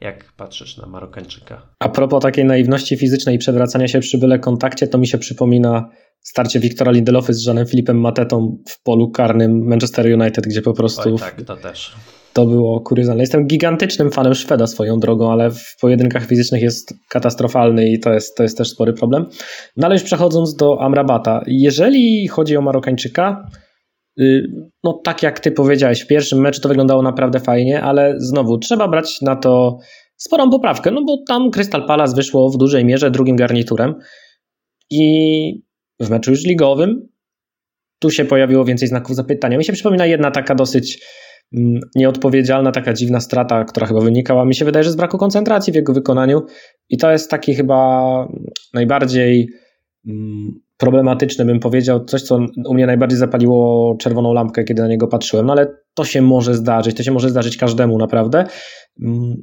Jak 0.00 0.32
patrzysz 0.32 0.76
na 0.76 0.86
Marokańczyka? 0.86 1.62
A 1.78 1.88
propos 1.88 2.22
takiej 2.22 2.44
naiwności 2.44 2.96
fizycznej 2.96 3.34
i 3.34 3.38
przewracania 3.38 3.88
się 3.88 4.00
przy 4.00 4.18
byle 4.18 4.38
kontakcie, 4.38 4.88
to 4.88 4.98
mi 4.98 5.06
się 5.06 5.18
przypomina 5.18 5.90
starcie 6.26 6.60
Wiktora 6.60 6.92
Lindelofy 6.92 7.34
z 7.34 7.40
Żanem 7.40 7.66
Filipem 7.66 8.00
Matetą 8.00 8.58
w 8.68 8.82
polu 8.82 9.10
karnym 9.10 9.66
Manchester 9.66 10.20
United, 10.20 10.46
gdzie 10.46 10.62
po 10.62 10.72
prostu... 10.72 11.12
Oj, 11.12 11.18
tak, 11.18 11.42
to 11.42 11.56
też. 11.56 11.94
To 12.32 12.46
było 12.46 12.80
kuriozalne. 12.80 13.22
Jestem 13.22 13.46
gigantycznym 13.46 14.10
fanem 14.10 14.34
Szweda 14.34 14.66
swoją 14.66 15.00
drogą, 15.00 15.32
ale 15.32 15.50
w 15.50 15.76
pojedynkach 15.80 16.26
fizycznych 16.26 16.62
jest 16.62 16.94
katastrofalny 17.08 17.88
i 17.88 18.00
to 18.00 18.12
jest, 18.12 18.36
to 18.36 18.42
jest 18.42 18.58
też 18.58 18.70
spory 18.70 18.92
problem. 18.92 19.26
No 19.76 19.86
ale 19.86 19.94
już 19.94 20.02
przechodząc 20.02 20.56
do 20.56 20.82
Amrabata. 20.82 21.42
Jeżeli 21.46 22.28
chodzi 22.28 22.56
o 22.56 22.62
Marokańczyka, 22.62 23.50
y, 24.20 24.42
no 24.84 25.00
tak 25.04 25.22
jak 25.22 25.40
ty 25.40 25.52
powiedziałeś, 25.52 26.00
w 26.00 26.06
pierwszym 26.06 26.40
meczu 26.40 26.60
to 26.60 26.68
wyglądało 26.68 27.02
naprawdę 27.02 27.40
fajnie, 27.40 27.82
ale 27.82 28.14
znowu 28.18 28.58
trzeba 28.58 28.88
brać 28.88 29.20
na 29.22 29.36
to 29.36 29.78
sporą 30.16 30.50
poprawkę, 30.50 30.90
no 30.90 31.04
bo 31.04 31.16
tam 31.28 31.50
Crystal 31.50 31.86
Palace 31.86 32.16
wyszło 32.16 32.50
w 32.50 32.56
dużej 32.56 32.84
mierze 32.84 33.10
drugim 33.10 33.36
garniturem 33.36 33.94
i 34.90 35.65
w 36.00 36.10
meczu 36.10 36.30
już 36.30 36.44
ligowym 36.44 37.08
tu 37.98 38.10
się 38.10 38.24
pojawiło 38.24 38.64
więcej 38.64 38.88
znaków 38.88 39.16
zapytania. 39.16 39.58
Mi 39.58 39.64
się 39.64 39.72
przypomina 39.72 40.06
jedna 40.06 40.30
taka 40.30 40.54
dosyć 40.54 41.04
mm, 41.52 41.80
nieodpowiedzialna, 41.94 42.72
taka 42.72 42.92
dziwna 42.92 43.20
strata, 43.20 43.64
która 43.64 43.86
chyba 43.86 44.00
wynikała, 44.00 44.44
mi 44.44 44.54
się 44.54 44.64
wydaje, 44.64 44.84
że 44.84 44.90
z 44.90 44.96
braku 44.96 45.18
koncentracji 45.18 45.72
w 45.72 45.76
jego 45.76 45.92
wykonaniu. 45.92 46.42
I 46.88 46.98
to 46.98 47.12
jest 47.12 47.30
taki 47.30 47.54
chyba 47.54 48.28
najbardziej 48.74 49.48
mm, 50.06 50.60
problematyczny, 50.76 51.44
bym 51.44 51.60
powiedział, 51.60 52.04
coś, 52.04 52.22
co 52.22 52.38
u 52.66 52.74
mnie 52.74 52.86
najbardziej 52.86 53.18
zapaliło 53.18 53.96
czerwoną 54.00 54.32
lampkę, 54.32 54.64
kiedy 54.64 54.82
na 54.82 54.88
niego 54.88 55.08
patrzyłem, 55.08 55.46
no 55.46 55.52
ale 55.52 55.66
to 55.94 56.04
się 56.04 56.22
może 56.22 56.54
zdarzyć, 56.54 56.96
to 56.96 57.02
się 57.02 57.12
może 57.12 57.30
zdarzyć 57.30 57.56
każdemu 57.56 57.98
naprawdę, 57.98 58.44
mm, 59.02 59.34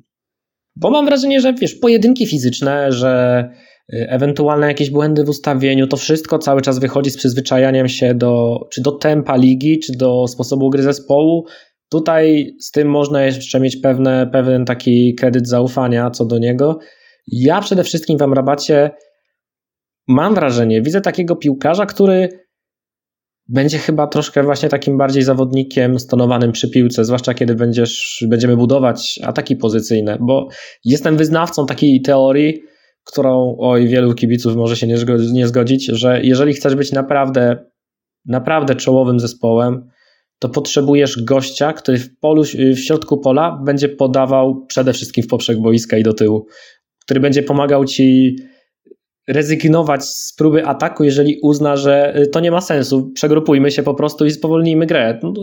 bo 0.75 0.89
mam 0.89 1.05
wrażenie, 1.05 1.41
że 1.41 1.53
wiesz, 1.53 1.75
pojedynki 1.75 2.27
fizyczne, 2.27 2.91
że 2.91 3.43
ewentualne 3.89 4.67
jakieś 4.67 4.89
błędy 4.89 5.23
w 5.23 5.29
ustawieniu, 5.29 5.87
to 5.87 5.97
wszystko 5.97 6.39
cały 6.39 6.61
czas 6.61 6.79
wychodzi 6.79 7.11
z 7.11 7.17
przyzwyczajaniem 7.17 7.87
się 7.87 8.13
do, 8.15 8.59
czy 8.71 8.81
do 8.81 8.91
tempa 8.91 9.35
ligi, 9.35 9.79
czy 9.79 9.93
do 9.97 10.27
sposobu 10.27 10.69
gry 10.69 10.83
zespołu. 10.83 11.45
Tutaj 11.89 12.55
z 12.59 12.71
tym 12.71 12.89
można 12.89 13.23
jeszcze 13.23 13.59
mieć 13.59 13.77
pewne, 13.77 14.29
pewien 14.31 14.65
taki 14.65 15.15
kredyt 15.15 15.47
zaufania 15.47 16.09
co 16.09 16.25
do 16.25 16.37
niego. 16.37 16.79
Ja 17.27 17.61
przede 17.61 17.83
wszystkim 17.83 18.17
w 18.17 18.21
Amrabacie 18.21 18.91
mam 20.07 20.35
wrażenie, 20.35 20.81
widzę 20.81 21.01
takiego 21.01 21.35
piłkarza, 21.35 21.85
który 21.85 22.29
będzie 23.49 23.77
chyba 23.77 24.07
troszkę 24.07 24.43
właśnie 24.43 24.69
takim 24.69 24.97
bardziej 24.97 25.23
zawodnikiem 25.23 25.99
stonowanym 25.99 26.51
przy 26.51 26.69
piłce, 26.69 27.05
zwłaszcza 27.05 27.33
kiedy 27.33 27.55
będziesz, 27.55 28.25
będziemy 28.29 28.57
budować 28.57 29.19
ataki 29.23 29.55
pozycyjne, 29.55 30.17
bo 30.21 30.47
jestem 30.85 31.17
wyznawcą 31.17 31.65
takiej 31.65 32.01
teorii, 32.01 32.63
którą 33.03 33.55
oj 33.59 33.87
wielu 33.87 34.13
kibiców 34.13 34.55
może 34.55 34.77
się 34.77 34.87
nie 35.33 35.47
zgodzić, 35.47 35.85
że 35.85 36.21
jeżeli 36.23 36.53
chcesz 36.53 36.75
być 36.75 36.91
naprawdę, 36.91 37.65
naprawdę 38.25 38.75
czołowym 38.75 39.19
zespołem, 39.19 39.89
to 40.39 40.49
potrzebujesz 40.49 41.23
gościa, 41.23 41.73
który 41.73 41.97
w, 41.97 42.19
polu, 42.19 42.43
w 42.43 42.79
środku 42.79 43.17
pola 43.17 43.61
będzie 43.65 43.89
podawał 43.89 44.65
przede 44.65 44.93
wszystkim 44.93 45.23
w 45.23 45.27
poprzek 45.27 45.59
boiska 45.59 45.97
i 45.97 46.03
do 46.03 46.13
tyłu, 46.13 46.45
który 47.05 47.19
będzie 47.19 47.43
pomagał 47.43 47.85
ci 47.85 48.35
rezygnować 49.27 50.05
z 50.05 50.33
próby 50.37 50.65
ataku, 50.65 51.03
jeżeli 51.03 51.39
uzna, 51.43 51.75
że 51.75 52.19
y, 52.21 52.27
to 52.27 52.39
nie 52.39 52.51
ma 52.51 52.61
sensu. 52.61 53.11
Przegrupujmy 53.15 53.71
się 53.71 53.83
po 53.83 53.93
prostu 53.93 54.25
i 54.25 54.31
spowolnijmy 54.31 54.85
grę. 54.85 55.19
No 55.23 55.33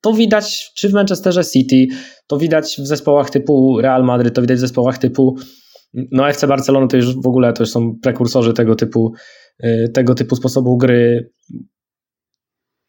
to 0.00 0.12
widać 0.12 0.72
czy 0.76 0.88
w 0.88 0.92
Manchesterze 0.92 1.44
City, 1.44 1.86
to 2.26 2.38
widać 2.38 2.76
w 2.78 2.86
zespołach 2.86 3.30
typu 3.30 3.80
Real 3.80 4.04
Madrid, 4.04 4.34
to 4.34 4.40
widać 4.40 4.56
w 4.56 4.60
zespołach 4.60 4.98
typu 4.98 5.36
no 6.12 6.28
FC 6.28 6.46
Barcelona 6.46 6.86
to 6.86 6.96
już 6.96 7.14
w 7.14 7.26
ogóle 7.26 7.52
to 7.52 7.62
już 7.62 7.70
są 7.70 7.98
prekursorzy 8.02 8.52
tego 8.52 8.74
typu, 8.74 9.12
y, 9.64 9.90
tego 9.94 10.14
typu 10.14 10.36
sposobu 10.36 10.76
gry. 10.76 11.30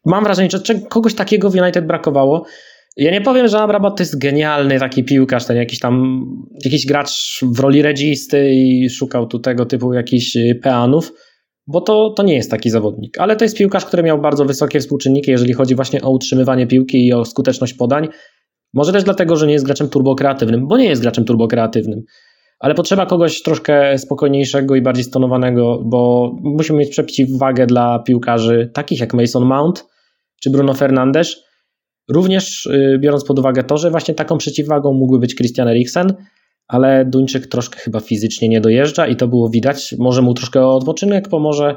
Mam 0.06 0.24
wrażenie, 0.24 0.48
że 0.64 0.74
kogoś 0.74 1.14
takiego 1.14 1.50
w 1.50 1.54
United 1.54 1.86
brakowało. 1.86 2.46
Ja 2.96 3.10
nie 3.10 3.20
powiem, 3.20 3.48
że 3.48 3.58
Amrabat 3.58 3.96
to 3.96 4.02
jest 4.02 4.18
genialny 4.18 4.78
taki 4.78 5.04
piłkarz, 5.04 5.44
ten 5.44 5.56
jakiś 5.56 5.78
tam, 5.78 6.24
jakiś 6.64 6.86
gracz 6.86 7.40
w 7.42 7.60
roli 7.60 7.82
registy 7.82 8.50
i 8.54 8.90
szukał 8.90 9.26
tu 9.26 9.38
tego 9.38 9.66
typu 9.66 9.92
jakichś 9.92 10.36
y, 10.36 10.60
peanów, 10.62 11.12
bo 11.66 11.80
to, 11.80 12.10
to 12.10 12.22
nie 12.22 12.34
jest 12.34 12.50
taki 12.50 12.70
zawodnik. 12.70 13.18
Ale 13.18 13.36
to 13.36 13.44
jest 13.44 13.56
piłkarz, 13.56 13.84
który 13.84 14.02
miał 14.02 14.20
bardzo 14.20 14.44
wysokie 14.44 14.80
współczynniki, 14.80 15.30
jeżeli 15.30 15.52
chodzi 15.52 15.74
właśnie 15.74 16.02
o 16.02 16.10
utrzymywanie 16.10 16.66
piłki 16.66 17.06
i 17.06 17.12
o 17.12 17.24
skuteczność 17.24 17.74
podań. 17.74 18.08
Może 18.74 18.92
też 18.92 19.04
dlatego, 19.04 19.36
że 19.36 19.46
nie 19.46 19.52
jest 19.52 19.64
graczem 19.64 19.88
turbokreatywnym, 19.88 20.68
bo 20.68 20.76
nie 20.76 20.88
jest 20.88 21.02
graczem 21.02 21.24
turbokreatywnym. 21.24 22.02
Ale 22.58 22.74
potrzeba 22.74 23.06
kogoś 23.06 23.42
troszkę 23.42 23.98
spokojniejszego 23.98 24.76
i 24.76 24.82
bardziej 24.82 25.04
stonowanego, 25.04 25.82
bo 25.84 26.32
musimy 26.42 26.78
mieć 26.78 26.90
przeciwwagę 26.90 27.66
dla 27.66 27.98
piłkarzy 27.98 28.70
takich 28.74 29.00
jak 29.00 29.14
Mason 29.14 29.44
Mount 29.44 29.86
czy 30.42 30.50
Bruno 30.50 30.74
Fernandes, 30.74 31.46
Również 32.08 32.66
y, 32.66 32.98
biorąc 33.00 33.24
pod 33.24 33.38
uwagę 33.38 33.64
to, 33.64 33.76
że 33.76 33.90
właśnie 33.90 34.14
taką 34.14 34.38
przeciwwagą 34.38 34.92
mógłby 34.92 35.18
być 35.18 35.34
Christian 35.34 35.68
Eriksen, 35.68 36.14
ale 36.68 37.04
Duńczyk 37.04 37.46
troszkę 37.46 37.78
chyba 37.78 38.00
fizycznie 38.00 38.48
nie 38.48 38.60
dojeżdża 38.60 39.06
i 39.06 39.16
to 39.16 39.28
było 39.28 39.48
widać. 39.48 39.94
Może 39.98 40.22
mu 40.22 40.34
troszkę 40.34 40.66
odpoczynek 40.66 41.28
pomoże. 41.28 41.74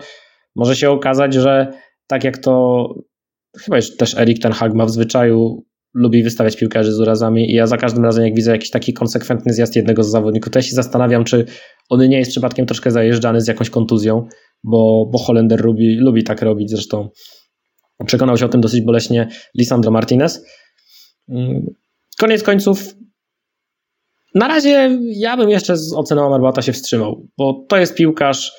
Może 0.55 0.75
się 0.75 0.89
okazać, 0.89 1.33
że 1.33 1.73
tak 2.07 2.23
jak 2.23 2.37
to 2.37 2.85
chyba 3.59 3.77
już 3.77 3.97
też 3.97 4.17
Erik 4.17 4.39
ten 4.39 4.51
Hag 4.51 4.73
ma 4.73 4.85
w 4.85 4.89
zwyczaju, 4.89 5.65
lubi 5.93 6.23
wystawiać 6.23 6.57
piłkarzy 6.57 6.91
z 6.91 6.99
urazami 6.99 7.51
i 7.51 7.53
ja 7.53 7.67
za 7.67 7.77
każdym 7.77 8.03
razem 8.03 8.25
jak 8.25 8.35
widzę 8.35 8.51
jakiś 8.51 8.69
taki 8.69 8.93
konsekwentny 8.93 9.53
zjazd 9.53 9.75
jednego 9.75 10.03
z 10.03 10.09
zawodników, 10.09 10.53
to 10.53 10.59
ja 10.59 10.63
się 10.63 10.75
zastanawiam, 10.75 11.23
czy 11.23 11.45
on 11.89 12.09
nie 12.09 12.17
jest 12.17 12.31
przypadkiem 12.31 12.65
troszkę 12.65 12.91
zajeżdżany 12.91 13.41
z 13.41 13.47
jakąś 13.47 13.69
kontuzją, 13.69 14.27
bo, 14.63 15.09
bo 15.11 15.19
Holender 15.19 15.65
lubi, 15.65 15.95
lubi 15.95 16.23
tak 16.23 16.41
robić 16.41 16.69
zresztą. 16.69 17.09
Przekonał 18.05 18.37
się 18.37 18.45
o 18.45 18.49
tym 18.49 18.61
dosyć 18.61 18.81
boleśnie 18.81 19.27
Lisandro 19.57 19.91
Martinez. 19.91 20.45
Mm, 21.29 21.65
koniec 22.19 22.43
końców, 22.43 22.95
na 24.35 24.47
razie 24.47 24.99
ja 25.01 25.37
bym 25.37 25.49
jeszcze 25.49 25.77
z 25.77 25.93
oceną 25.93 26.25
Amarbata 26.25 26.61
się 26.61 26.73
wstrzymał, 26.73 27.27
bo 27.37 27.65
to 27.69 27.77
jest 27.77 27.95
piłkarz, 27.95 28.53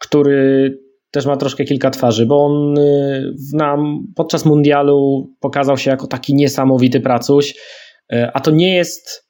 który 0.00 0.78
też 1.12 1.26
ma 1.26 1.36
troszkę 1.36 1.64
kilka 1.64 1.90
twarzy, 1.90 2.26
bo 2.26 2.44
on 2.44 2.78
y, 2.78 3.34
nam 3.52 4.06
podczas 4.16 4.44
mundialu 4.44 5.30
pokazał 5.40 5.78
się 5.78 5.90
jako 5.90 6.06
taki 6.06 6.34
niesamowity 6.34 7.00
pracuś, 7.00 7.54
y, 8.12 8.26
a 8.34 8.40
to 8.40 8.50
nie 8.50 8.76
jest, 8.76 9.28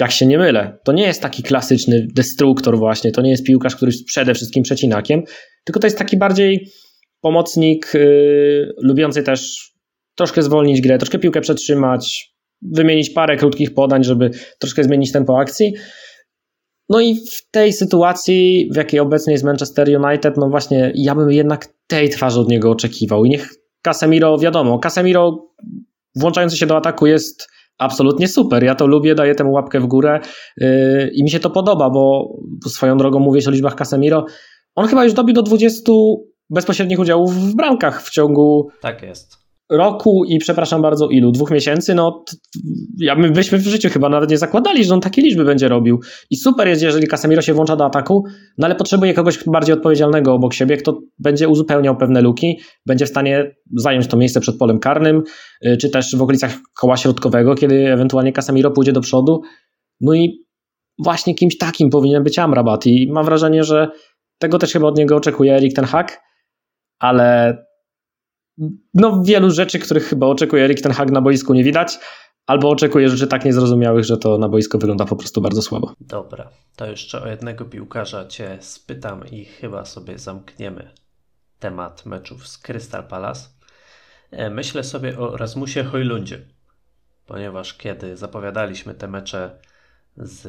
jak 0.00 0.10
się 0.10 0.26
nie 0.26 0.38
mylę, 0.38 0.78
to 0.84 0.92
nie 0.92 1.06
jest 1.06 1.22
taki 1.22 1.42
klasyczny 1.42 2.06
destruktor 2.14 2.78
właśnie, 2.78 3.12
to 3.12 3.22
nie 3.22 3.30
jest 3.30 3.44
piłkarz, 3.44 3.76
który 3.76 3.90
jest 3.90 4.04
przede 4.04 4.34
wszystkim 4.34 4.62
przecinakiem, 4.62 5.22
tylko 5.64 5.80
to 5.80 5.86
jest 5.86 5.98
taki 5.98 6.16
bardziej 6.16 6.70
pomocnik 7.20 7.90
yy, 7.94 8.74
lubiący 8.82 9.22
też 9.22 9.70
troszkę 10.16 10.42
zwolnić 10.42 10.80
grę, 10.80 10.98
troszkę 10.98 11.18
piłkę 11.18 11.40
przetrzymać, 11.40 12.34
wymienić 12.62 13.10
parę 13.10 13.36
krótkich 13.36 13.74
podań, 13.74 14.04
żeby 14.04 14.30
troszkę 14.58 14.84
zmienić 14.84 15.12
tempo 15.12 15.38
akcji. 15.38 15.74
No 16.88 17.00
i 17.00 17.14
w 17.14 17.50
tej 17.50 17.72
sytuacji, 17.72 18.70
w 18.72 18.76
jakiej 18.76 19.00
obecnie 19.00 19.32
jest 19.32 19.44
Manchester 19.44 19.88
United, 20.04 20.36
no 20.36 20.48
właśnie 20.48 20.92
ja 20.94 21.14
bym 21.14 21.30
jednak 21.30 21.68
tej 21.86 22.08
twarzy 22.08 22.40
od 22.40 22.48
niego 22.48 22.70
oczekiwał. 22.70 23.24
I 23.24 23.28
niech 23.28 23.54
Casemiro, 23.82 24.38
wiadomo, 24.38 24.78
Casemiro 24.78 25.52
włączający 26.16 26.56
się 26.56 26.66
do 26.66 26.76
ataku 26.76 27.06
jest 27.06 27.48
absolutnie 27.78 28.28
super. 28.28 28.64
Ja 28.64 28.74
to 28.74 28.86
lubię, 28.86 29.14
daję 29.14 29.34
temu 29.34 29.52
łapkę 29.52 29.80
w 29.80 29.86
górę 29.86 30.20
yy, 30.56 31.10
i 31.14 31.22
mi 31.22 31.30
się 31.30 31.40
to 31.40 31.50
podoba, 31.50 31.90
bo 31.90 32.34
swoją 32.66 32.96
drogą 32.96 33.18
mówię 33.18 33.40
o 33.48 33.50
liczbach 33.50 33.74
Casemiro. 33.74 34.24
On 34.74 34.88
chyba 34.88 35.04
już 35.04 35.12
dobił 35.12 35.34
do 35.34 35.42
20 35.42 35.92
bezpośrednich 36.50 36.98
udziałów 36.98 37.34
w 37.34 37.56
bramkach 37.56 38.02
w 38.02 38.10
ciągu. 38.10 38.68
Tak 38.80 39.02
jest. 39.02 39.45
Roku 39.70 40.24
i 40.24 40.38
przepraszam 40.38 40.82
bardzo, 40.82 41.08
ilu? 41.08 41.32
Dwóch 41.32 41.50
miesięcy? 41.50 41.94
No, 41.94 42.24
ja 42.98 43.14
my 43.14 43.30
byśmy 43.30 43.58
w 43.58 43.66
życiu 43.66 43.88
chyba 43.88 44.08
nawet 44.08 44.30
nie 44.30 44.38
zakładali, 44.38 44.84
że 44.84 44.94
on 44.94 45.00
takie 45.00 45.22
liczby 45.22 45.44
będzie 45.44 45.68
robił. 45.68 46.00
I 46.30 46.36
super 46.36 46.68
jest, 46.68 46.82
jeżeli 46.82 47.06
Casemiro 47.06 47.42
się 47.42 47.54
włącza 47.54 47.76
do 47.76 47.84
ataku, 47.84 48.24
no 48.58 48.66
ale 48.66 48.74
potrzebuje 48.74 49.14
kogoś 49.14 49.44
bardziej 49.46 49.74
odpowiedzialnego 49.74 50.34
obok 50.34 50.54
siebie, 50.54 50.76
kto 50.76 50.98
będzie 51.18 51.48
uzupełniał 51.48 51.96
pewne 51.96 52.20
luki, 52.20 52.60
będzie 52.86 53.06
w 53.06 53.08
stanie 53.08 53.54
zająć 53.76 54.06
to 54.06 54.16
miejsce 54.16 54.40
przed 54.40 54.58
polem 54.58 54.78
karnym, 54.78 55.22
y, 55.66 55.76
czy 55.76 55.90
też 55.90 56.16
w 56.16 56.22
okolicach 56.22 56.54
koła 56.74 56.96
środkowego, 56.96 57.54
kiedy 57.54 57.92
ewentualnie 57.92 58.32
Casemiro 58.32 58.70
pójdzie 58.70 58.92
do 58.92 59.00
przodu. 59.00 59.40
No 60.00 60.14
i 60.14 60.46
właśnie 60.98 61.34
kimś 61.34 61.58
takim 61.58 61.90
powinien 61.90 62.22
być 62.22 62.38
Amrabat 62.38 62.86
i 62.86 63.08
mam 63.12 63.24
wrażenie, 63.24 63.64
że 63.64 63.88
tego 64.38 64.58
też 64.58 64.72
chyba 64.72 64.86
od 64.86 64.98
niego 64.98 65.16
oczekuje 65.16 65.54
Erik 65.54 65.74
ten 65.74 65.84
Hak 65.84 66.26
ale 66.98 67.56
no 68.94 69.22
wielu 69.22 69.50
rzeczy, 69.50 69.78
których 69.78 70.04
chyba 70.04 70.26
oczekuje 70.26 70.64
Erik 70.64 70.80
ten 70.80 70.92
Hag 70.92 71.10
na 71.10 71.20
boisku 71.20 71.54
nie 71.54 71.64
widać, 71.64 71.98
albo 72.46 72.70
oczekuje 72.70 73.08
rzeczy 73.08 73.26
tak 73.26 73.44
niezrozumiałych, 73.44 74.04
że 74.04 74.16
to 74.16 74.38
na 74.38 74.48
boisko 74.48 74.78
wygląda 74.78 75.04
po 75.04 75.16
prostu 75.16 75.40
bardzo 75.40 75.62
słabo. 75.62 75.92
Dobra, 76.00 76.50
to 76.76 76.86
jeszcze 76.86 77.22
o 77.22 77.28
jednego 77.28 77.64
piłkarza 77.64 78.26
Cię 78.26 78.58
spytam 78.60 79.28
i 79.30 79.44
chyba 79.44 79.84
sobie 79.84 80.18
zamkniemy 80.18 80.90
temat 81.58 82.06
meczów 82.06 82.48
z 82.48 82.58
Crystal 82.58 83.04
Palace. 83.04 83.48
E, 84.30 84.50
myślę 84.50 84.84
sobie 84.84 85.18
o 85.18 85.36
Rasmusie 85.36 85.84
Hojlundzie, 85.84 86.40
ponieważ 87.26 87.74
kiedy 87.74 88.16
zapowiadaliśmy 88.16 88.94
te 88.94 89.08
mecze 89.08 89.58
z 90.16 90.48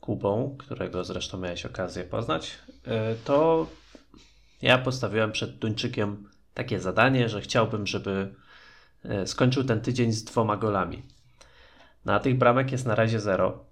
Kubą, 0.00 0.56
którego 0.58 1.04
zresztą 1.04 1.38
miałeś 1.38 1.66
okazję 1.66 2.04
poznać, 2.04 2.58
e, 2.84 3.14
to 3.24 3.66
ja 4.62 4.78
postawiłem 4.78 5.32
przed 5.32 5.58
Duńczykiem 5.58 6.27
takie 6.58 6.80
zadanie, 6.80 7.28
że 7.28 7.40
chciałbym, 7.40 7.86
żeby 7.86 8.34
e, 9.04 9.26
skończył 9.26 9.64
ten 9.64 9.80
tydzień 9.80 10.12
z 10.12 10.24
dwoma 10.24 10.56
golami. 10.56 11.02
Na 12.04 12.20
tych 12.20 12.38
bramek 12.38 12.72
jest 12.72 12.86
na 12.86 12.94
razie 12.94 13.20
zero. 13.20 13.64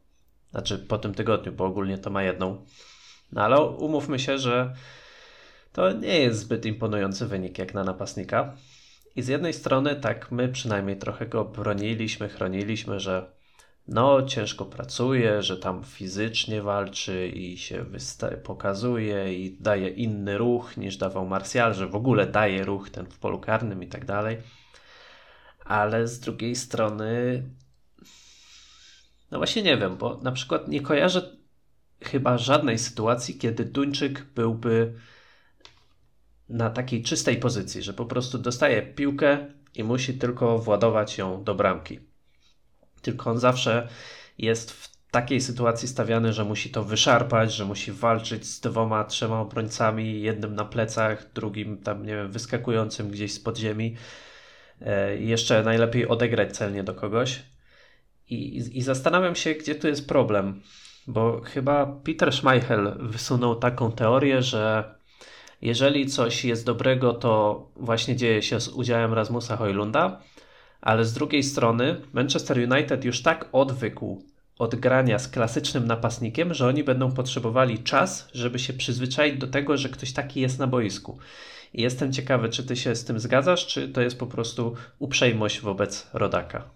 Znaczy 0.51 0.79
po 0.79 0.99
tym 0.99 1.15
tygodniu, 1.15 1.53
bo 1.53 1.65
ogólnie 1.65 1.99
to 1.99 2.11
ma 2.11 2.23
jedną. 2.23 2.65
No 3.33 3.43
ale 3.43 3.61
umówmy 3.61 4.19
się, 4.19 4.39
że 4.39 4.75
to 5.73 5.93
nie 5.93 6.21
jest 6.21 6.41
zbyt 6.41 6.67
imponujący 6.67 7.27
wynik 7.27 7.59
jak 7.59 7.75
na 7.75 7.85
napastnika. 7.85 8.57
I 9.17 9.23
z 9.23 9.29
jednej 9.29 9.53
strony, 9.53 9.97
tak, 9.97 10.33
my 10.33 10.49
przynajmniej 10.49 10.97
trochę 10.97 11.27
go 11.27 11.45
broniliśmy, 11.45 12.29
chroniliśmy, 12.29 13.01
że 13.01 13.31
no, 13.89 14.23
ciężko 14.23 14.65
pracuje, 14.65 15.43
że 15.43 15.57
tam 15.57 15.85
fizycznie 15.85 16.63
walczy 16.63 17.29
i 17.29 17.59
się 17.59 17.85
pokazuje 18.45 19.35
i 19.35 19.57
daje 19.61 19.89
inny 19.89 20.39
ruch 20.39 20.77
niż 20.77 20.97
dawał 20.97 21.27
Martial, 21.27 21.75
że 21.75 21.87
w 21.87 21.95
ogóle 21.95 22.27
daje 22.27 22.65
ruch 22.65 22.91
ten 22.91 23.07
w 23.07 23.19
polu 23.19 23.39
karnym 23.39 23.83
i 23.83 23.87
tak 23.87 24.05
dalej. 24.05 24.39
Ale 25.65 26.09
z 26.09 26.21
drugiej 26.21 26.57
strony, 26.57 27.43
no 29.31 29.39
właśnie 29.39 29.63
nie 29.63 29.77
wiem, 29.77 29.97
bo 29.97 30.21
na 30.23 30.33
przykład 30.33 30.69
nie 30.69 30.81
kojarzę 30.81 31.37
chyba 32.03 32.39
żadnej 32.39 32.79
sytuacji, 32.79 33.39
kiedy 33.39 33.65
Duńczyk 33.65 34.25
byłby 34.35 34.95
na 36.49 36.71
takiej 36.71 37.03
czystej 37.03 37.37
pozycji, 37.37 37.83
że 37.83 37.93
po 37.93 38.07
prostu 38.07 38.39
dostaje 38.39 38.83
piłkę 38.83 39.47
i 39.75 39.85
musi 39.85 40.19
tylko 40.19 40.59
władować 40.59 41.19
ją 41.19 41.45
do 41.45 41.55
bramki. 41.55 42.06
Tylko 43.07 43.31
on 43.31 43.39
zawsze 43.39 43.89
jest 44.39 44.73
w 44.73 45.11
takiej 45.11 45.41
sytuacji 45.41 45.89
stawiany, 45.89 46.33
że 46.33 46.45
musi 46.45 46.71
to 46.71 46.85
wyszarpać, 46.85 47.53
że 47.53 47.65
musi 47.65 47.93
walczyć 47.93 48.47
z 48.47 48.61
dwoma, 48.61 49.05
trzema 49.05 49.41
obrońcami, 49.41 50.23
jednym 50.23 50.55
na 50.55 50.65
plecach, 50.65 51.33
drugim 51.33 51.79
tam, 51.79 52.07
nie 52.07 52.17
wiem, 52.17 52.33
wyskakującym 52.33 53.11
gdzieś 53.11 53.33
z 53.33 53.41
podziemi. 53.41 53.97
E, 54.81 55.17
jeszcze 55.17 55.63
najlepiej 55.63 56.09
odegrać 56.09 56.57
celnie 56.57 56.85
do 56.85 56.95
kogoś. 56.95 57.43
I, 58.31 58.57
I 58.79 58.83
zastanawiam 58.83 59.35
się, 59.35 59.55
gdzie 59.55 59.75
tu 59.75 59.89
jest 59.89 60.09
problem, 60.09 60.63
bo 61.07 61.41
chyba 61.41 61.87
Peter 61.87 62.33
Schmeichel 62.33 62.97
wysunął 63.01 63.57
taką 63.57 63.93
teorię, 63.93 64.43
że 64.43 64.95
jeżeli 65.63 66.07
coś 66.07 66.45
jest 66.45 66.67
dobrego, 66.67 67.13
to 67.13 67.63
właśnie 67.77 68.17
dzieje 68.17 68.43
się 68.43 68.61
z 68.61 68.69
udziałem 68.69 69.15
Rasmusa 69.15 69.57
Hojlunda, 69.57 70.21
ale 70.81 71.05
z 71.05 71.13
drugiej 71.13 71.43
strony 71.43 72.01
Manchester 72.13 72.59
United 72.73 73.05
już 73.05 73.23
tak 73.23 73.49
odwykł 73.53 74.23
od 74.59 74.75
grania 74.75 75.19
z 75.19 75.29
klasycznym 75.29 75.87
napastnikiem, 75.87 76.55
że 76.55 76.67
oni 76.67 76.85
będą 76.85 77.13
potrzebowali 77.13 77.79
czas, 77.79 78.29
żeby 78.33 78.59
się 78.59 78.73
przyzwyczaić 78.73 79.39
do 79.39 79.47
tego, 79.47 79.77
że 79.77 79.89
ktoś 79.89 80.13
taki 80.13 80.41
jest 80.41 80.59
na 80.59 80.67
boisku. 80.67 81.19
I 81.75 81.83
jestem 81.83 82.13
ciekawy, 82.13 82.49
czy 82.49 82.65
ty 82.65 82.77
się 82.77 82.95
z 82.95 83.05
tym 83.05 83.21
zgadzasz, 83.21 83.67
czy 83.67 83.89
to 83.89 84.01
jest 84.01 84.19
po 84.19 84.27
prostu 84.27 84.75
uprzejmość 84.99 85.61
wobec 85.61 86.07
rodaka. 86.13 86.71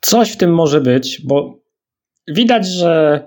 Coś 0.00 0.32
w 0.32 0.36
tym 0.36 0.54
może 0.54 0.80
być, 0.80 1.22
bo 1.24 1.60
widać, 2.28 2.66
że 2.66 3.22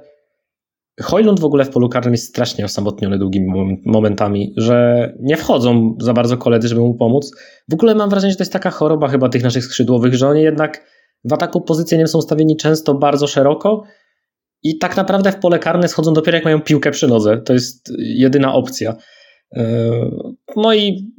Hojlund 1.01 1.39
w 1.39 1.45
ogóle 1.45 1.65
w 1.65 1.69
polu 1.69 1.89
karnym 1.89 2.13
jest 2.13 2.29
strasznie 2.29 2.65
osamotniony 2.65 3.17
długimi 3.17 3.79
momentami, 3.85 4.53
że 4.57 5.09
nie 5.19 5.37
wchodzą 5.37 5.95
za 6.01 6.13
bardzo 6.13 6.37
koledzy, 6.37 6.67
żeby 6.67 6.81
mu 6.81 6.95
pomóc. 6.95 7.31
W 7.69 7.73
ogóle 7.73 7.95
mam 7.95 8.09
wrażenie, 8.09 8.31
że 8.31 8.37
to 8.37 8.43
jest 8.43 8.53
taka 8.53 8.69
choroba 8.69 9.07
chyba 9.07 9.29
tych 9.29 9.43
naszych 9.43 9.63
skrzydłowych, 9.63 10.15
że 10.15 10.27
oni 10.27 10.41
jednak 10.41 10.85
w 11.23 11.33
ataku 11.33 11.61
pozycyjnym 11.61 12.07
są 12.07 12.21
stawieni 12.21 12.57
często 12.57 12.93
bardzo 12.93 13.27
szeroko 13.27 13.83
i 14.63 14.77
tak 14.77 14.97
naprawdę 14.97 15.31
w 15.31 15.39
pole 15.39 15.59
karne 15.59 15.87
schodzą 15.87 16.13
dopiero 16.13 16.37
jak 16.37 16.45
mają 16.45 16.61
piłkę 16.61 16.91
przy 16.91 17.07
nodze. 17.07 17.37
To 17.37 17.53
jest 17.53 17.93
jedyna 17.97 18.53
opcja. 18.53 18.95
E, 19.55 19.91
no 20.55 20.73
i 20.73 21.13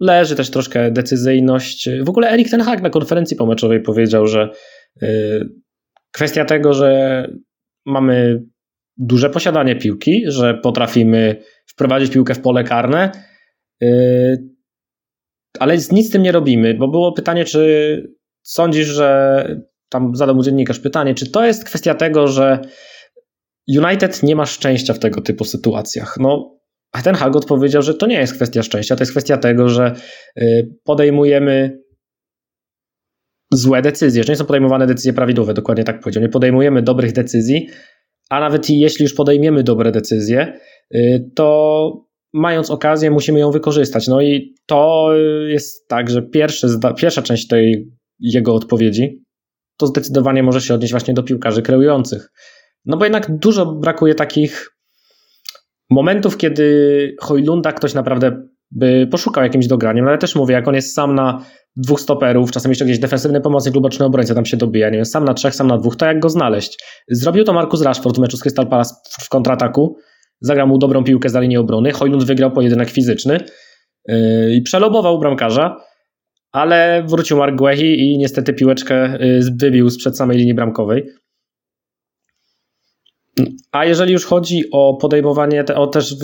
leży 0.00 0.36
też 0.36 0.50
troszkę 0.50 0.90
decyzyjność. 0.90 1.88
W 2.04 2.08
ogóle 2.08 2.30
Erik 2.30 2.50
Ten 2.50 2.60
Hag 2.60 2.82
na 2.82 2.90
konferencji 2.90 3.36
pomeczowej 3.36 3.82
powiedział, 3.82 4.26
że 4.26 4.50
e, 5.02 5.08
kwestia 6.12 6.44
tego, 6.44 6.74
że 6.74 7.30
mamy 7.86 8.44
duże 8.96 9.30
posiadanie 9.30 9.76
piłki, 9.76 10.22
że 10.26 10.54
potrafimy 10.54 11.42
wprowadzić 11.66 12.12
piłkę 12.12 12.34
w 12.34 12.40
pole 12.40 12.64
karne, 12.64 13.10
yy, 13.80 14.56
ale 15.58 15.76
nic 15.76 16.08
z 16.08 16.10
tym 16.10 16.22
nie 16.22 16.32
robimy, 16.32 16.74
bo 16.74 16.88
było 16.88 17.12
pytanie, 17.12 17.44
czy 17.44 18.02
sądzisz, 18.42 18.86
że 18.86 19.46
tam 19.88 20.16
zadał 20.16 20.34
mu 20.34 20.42
dziennikarz 20.42 20.80
pytanie, 20.80 21.14
czy 21.14 21.30
to 21.30 21.44
jest 21.44 21.64
kwestia 21.64 21.94
tego, 21.94 22.28
że 22.28 22.60
United 23.78 24.22
nie 24.22 24.36
ma 24.36 24.46
szczęścia 24.46 24.94
w 24.94 24.98
tego 24.98 25.20
typu 25.20 25.44
sytuacjach. 25.44 26.16
No, 26.20 26.58
a 26.92 27.02
ten 27.02 27.14
Hag 27.14 27.36
odpowiedział, 27.36 27.82
że 27.82 27.94
to 27.94 28.06
nie 28.06 28.16
jest 28.20 28.34
kwestia 28.34 28.62
szczęścia, 28.62 28.96
to 28.96 29.02
jest 29.02 29.12
kwestia 29.12 29.36
tego, 29.36 29.68
że 29.68 29.94
yy, 30.36 30.68
podejmujemy 30.84 31.78
złe 33.52 33.82
decyzje, 33.82 34.24
że 34.24 34.32
nie 34.32 34.36
są 34.36 34.44
podejmowane 34.44 34.86
decyzje 34.86 35.12
prawidłowe, 35.12 35.54
dokładnie 35.54 35.84
tak 35.84 36.00
powiedział. 36.00 36.22
Nie 36.22 36.28
podejmujemy 36.28 36.82
dobrych 36.82 37.12
decyzji, 37.12 37.68
a 38.30 38.40
nawet 38.40 38.70
jeśli 38.70 39.02
już 39.02 39.14
podejmiemy 39.14 39.62
dobre 39.62 39.92
decyzje, 39.92 40.58
y, 40.94 41.30
to 41.34 42.06
mając 42.32 42.70
okazję 42.70 43.10
musimy 43.10 43.38
ją 43.38 43.50
wykorzystać. 43.50 44.08
No 44.08 44.20
i 44.20 44.54
to 44.66 45.10
jest 45.46 45.88
tak, 45.88 46.10
że 46.10 46.22
pierwszy, 46.22 46.66
pierwsza 46.96 47.22
część 47.22 47.46
tej 47.46 47.92
jego 48.20 48.54
odpowiedzi 48.54 49.26
to 49.76 49.86
zdecydowanie 49.86 50.42
może 50.42 50.60
się 50.60 50.74
odnieść 50.74 50.92
właśnie 50.92 51.14
do 51.14 51.22
piłkarzy 51.22 51.62
kreujących. 51.62 52.32
No 52.84 52.96
bo 52.96 53.04
jednak 53.04 53.38
dużo 53.38 53.66
brakuje 53.66 54.14
takich 54.14 54.76
momentów, 55.90 56.36
kiedy 56.36 57.16
Hojlunda 57.20 57.72
ktoś 57.72 57.94
naprawdę 57.94 58.42
by 58.70 59.08
poszukał 59.10 59.44
jakimś 59.44 59.66
dograniem, 59.66 60.04
no 60.04 60.10
ale 60.10 60.18
też 60.18 60.34
mówię, 60.34 60.54
jak 60.54 60.68
on 60.68 60.74
jest 60.74 60.94
sam 60.94 61.14
na 61.14 61.44
dwóch 61.76 62.00
stoperów, 62.00 62.50
czasem 62.50 62.70
jeszcze 62.70 62.84
gdzieś 62.84 62.98
defensywny 62.98 63.40
pomocnik 63.40 63.74
lub 63.74 63.82
boczny 63.82 64.06
obrońca 64.06 64.34
tam 64.34 64.44
się 64.44 64.56
dobija, 64.56 64.90
nie 64.90 64.96
wiem, 64.96 65.04
sam 65.04 65.24
na 65.24 65.34
trzech, 65.34 65.54
sam 65.54 65.66
na 65.66 65.78
dwóch, 65.78 65.96
to 65.96 66.06
jak 66.06 66.20
go 66.20 66.28
znaleźć? 66.28 66.78
Zrobił 67.08 67.44
to 67.44 67.52
Markus 67.52 67.82
Rashford 67.82 68.16
w 68.16 68.20
meczu 68.20 68.36
z 68.36 68.40
Crystal 68.40 68.66
Palace 68.66 68.94
w 69.20 69.28
kontrataku, 69.28 69.96
zagrał 70.40 70.66
mu 70.66 70.78
dobrą 70.78 71.04
piłkę 71.04 71.28
za 71.28 71.40
linię 71.40 71.60
obrony, 71.60 71.92
Hojlund 71.92 72.24
wygrał 72.24 72.52
pojedynek 72.52 72.90
fizyczny 72.90 73.38
yy, 74.08 74.54
i 74.54 74.62
przelobował 74.62 75.18
bramkarza, 75.18 75.76
ale 76.52 77.04
wrócił 77.08 77.36
Mark 77.36 77.56
Guehi 77.56 77.98
i 77.98 78.18
niestety 78.18 78.52
piłeczkę 78.52 79.18
yy, 79.20 79.40
wybił 79.60 79.90
sprzed 79.90 80.16
samej 80.16 80.38
linii 80.38 80.54
bramkowej. 80.54 81.06
A 83.72 83.84
jeżeli 83.84 84.12
już 84.12 84.24
chodzi 84.24 84.62
o 84.72 84.98
podejmowanie, 85.00 85.64
te, 85.64 85.76
o 85.76 85.86
też 85.86 86.14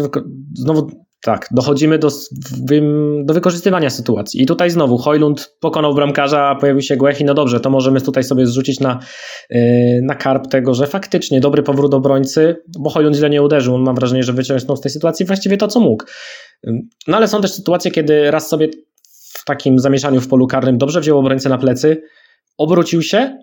znowu 0.55 0.91
tak, 1.23 1.49
dochodzimy 1.51 1.99
do, 1.99 2.09
do 3.25 3.35
wykorzystywania 3.35 3.91
sytuacji. 3.91 4.43
I 4.43 4.47
tutaj 4.47 4.71
znowu 4.71 4.99
Hojlund 4.99 5.57
pokonał 5.61 5.95
bramkarza, 5.95 6.55
pojawił 6.61 6.83
się 6.83 6.97
Głechi. 6.97 7.25
No 7.25 7.35
dobrze, 7.35 7.61
to 7.61 7.71
możemy 7.71 8.01
tutaj 8.01 8.25
sobie 8.25 8.47
zrzucić 8.47 8.81
na, 8.81 8.99
yy, 9.51 9.61
na 10.03 10.15
karp 10.15 10.49
tego, 10.49 10.75
że 10.75 10.87
faktycznie 10.87 11.41
dobry 11.41 11.63
powrót 11.63 11.95
obrońcy, 11.95 12.57
bo 12.79 12.91
Hojlund 12.91 13.17
źle 13.17 13.31
nie 13.31 13.43
uderzył. 13.43 13.75
On 13.75 13.83
mam 13.83 13.95
wrażenie, 13.95 14.23
że 14.23 14.33
wyciągnął 14.33 14.77
z 14.77 14.81
tej 14.81 14.91
sytuacji 14.91 15.27
właściwie 15.27 15.57
to, 15.57 15.69
co 15.69 15.81
mógł. 15.81 16.05
No 17.09 17.17
ale 17.17 17.29
są 17.29 17.41
też 17.41 17.53
sytuacje, 17.53 17.91
kiedy 17.91 18.31
raz 18.31 18.49
sobie 18.49 18.69
w 19.13 19.45
takim 19.45 19.79
zamieszaniu 19.79 20.21
w 20.21 20.29
polu 20.29 20.47
karnym 20.47 20.79
dobrze 20.79 21.01
wziął 21.01 21.19
obrońcę 21.19 21.49
na 21.49 21.59
plecy, 21.59 22.03
obrócił 22.59 23.03
się, 23.03 23.39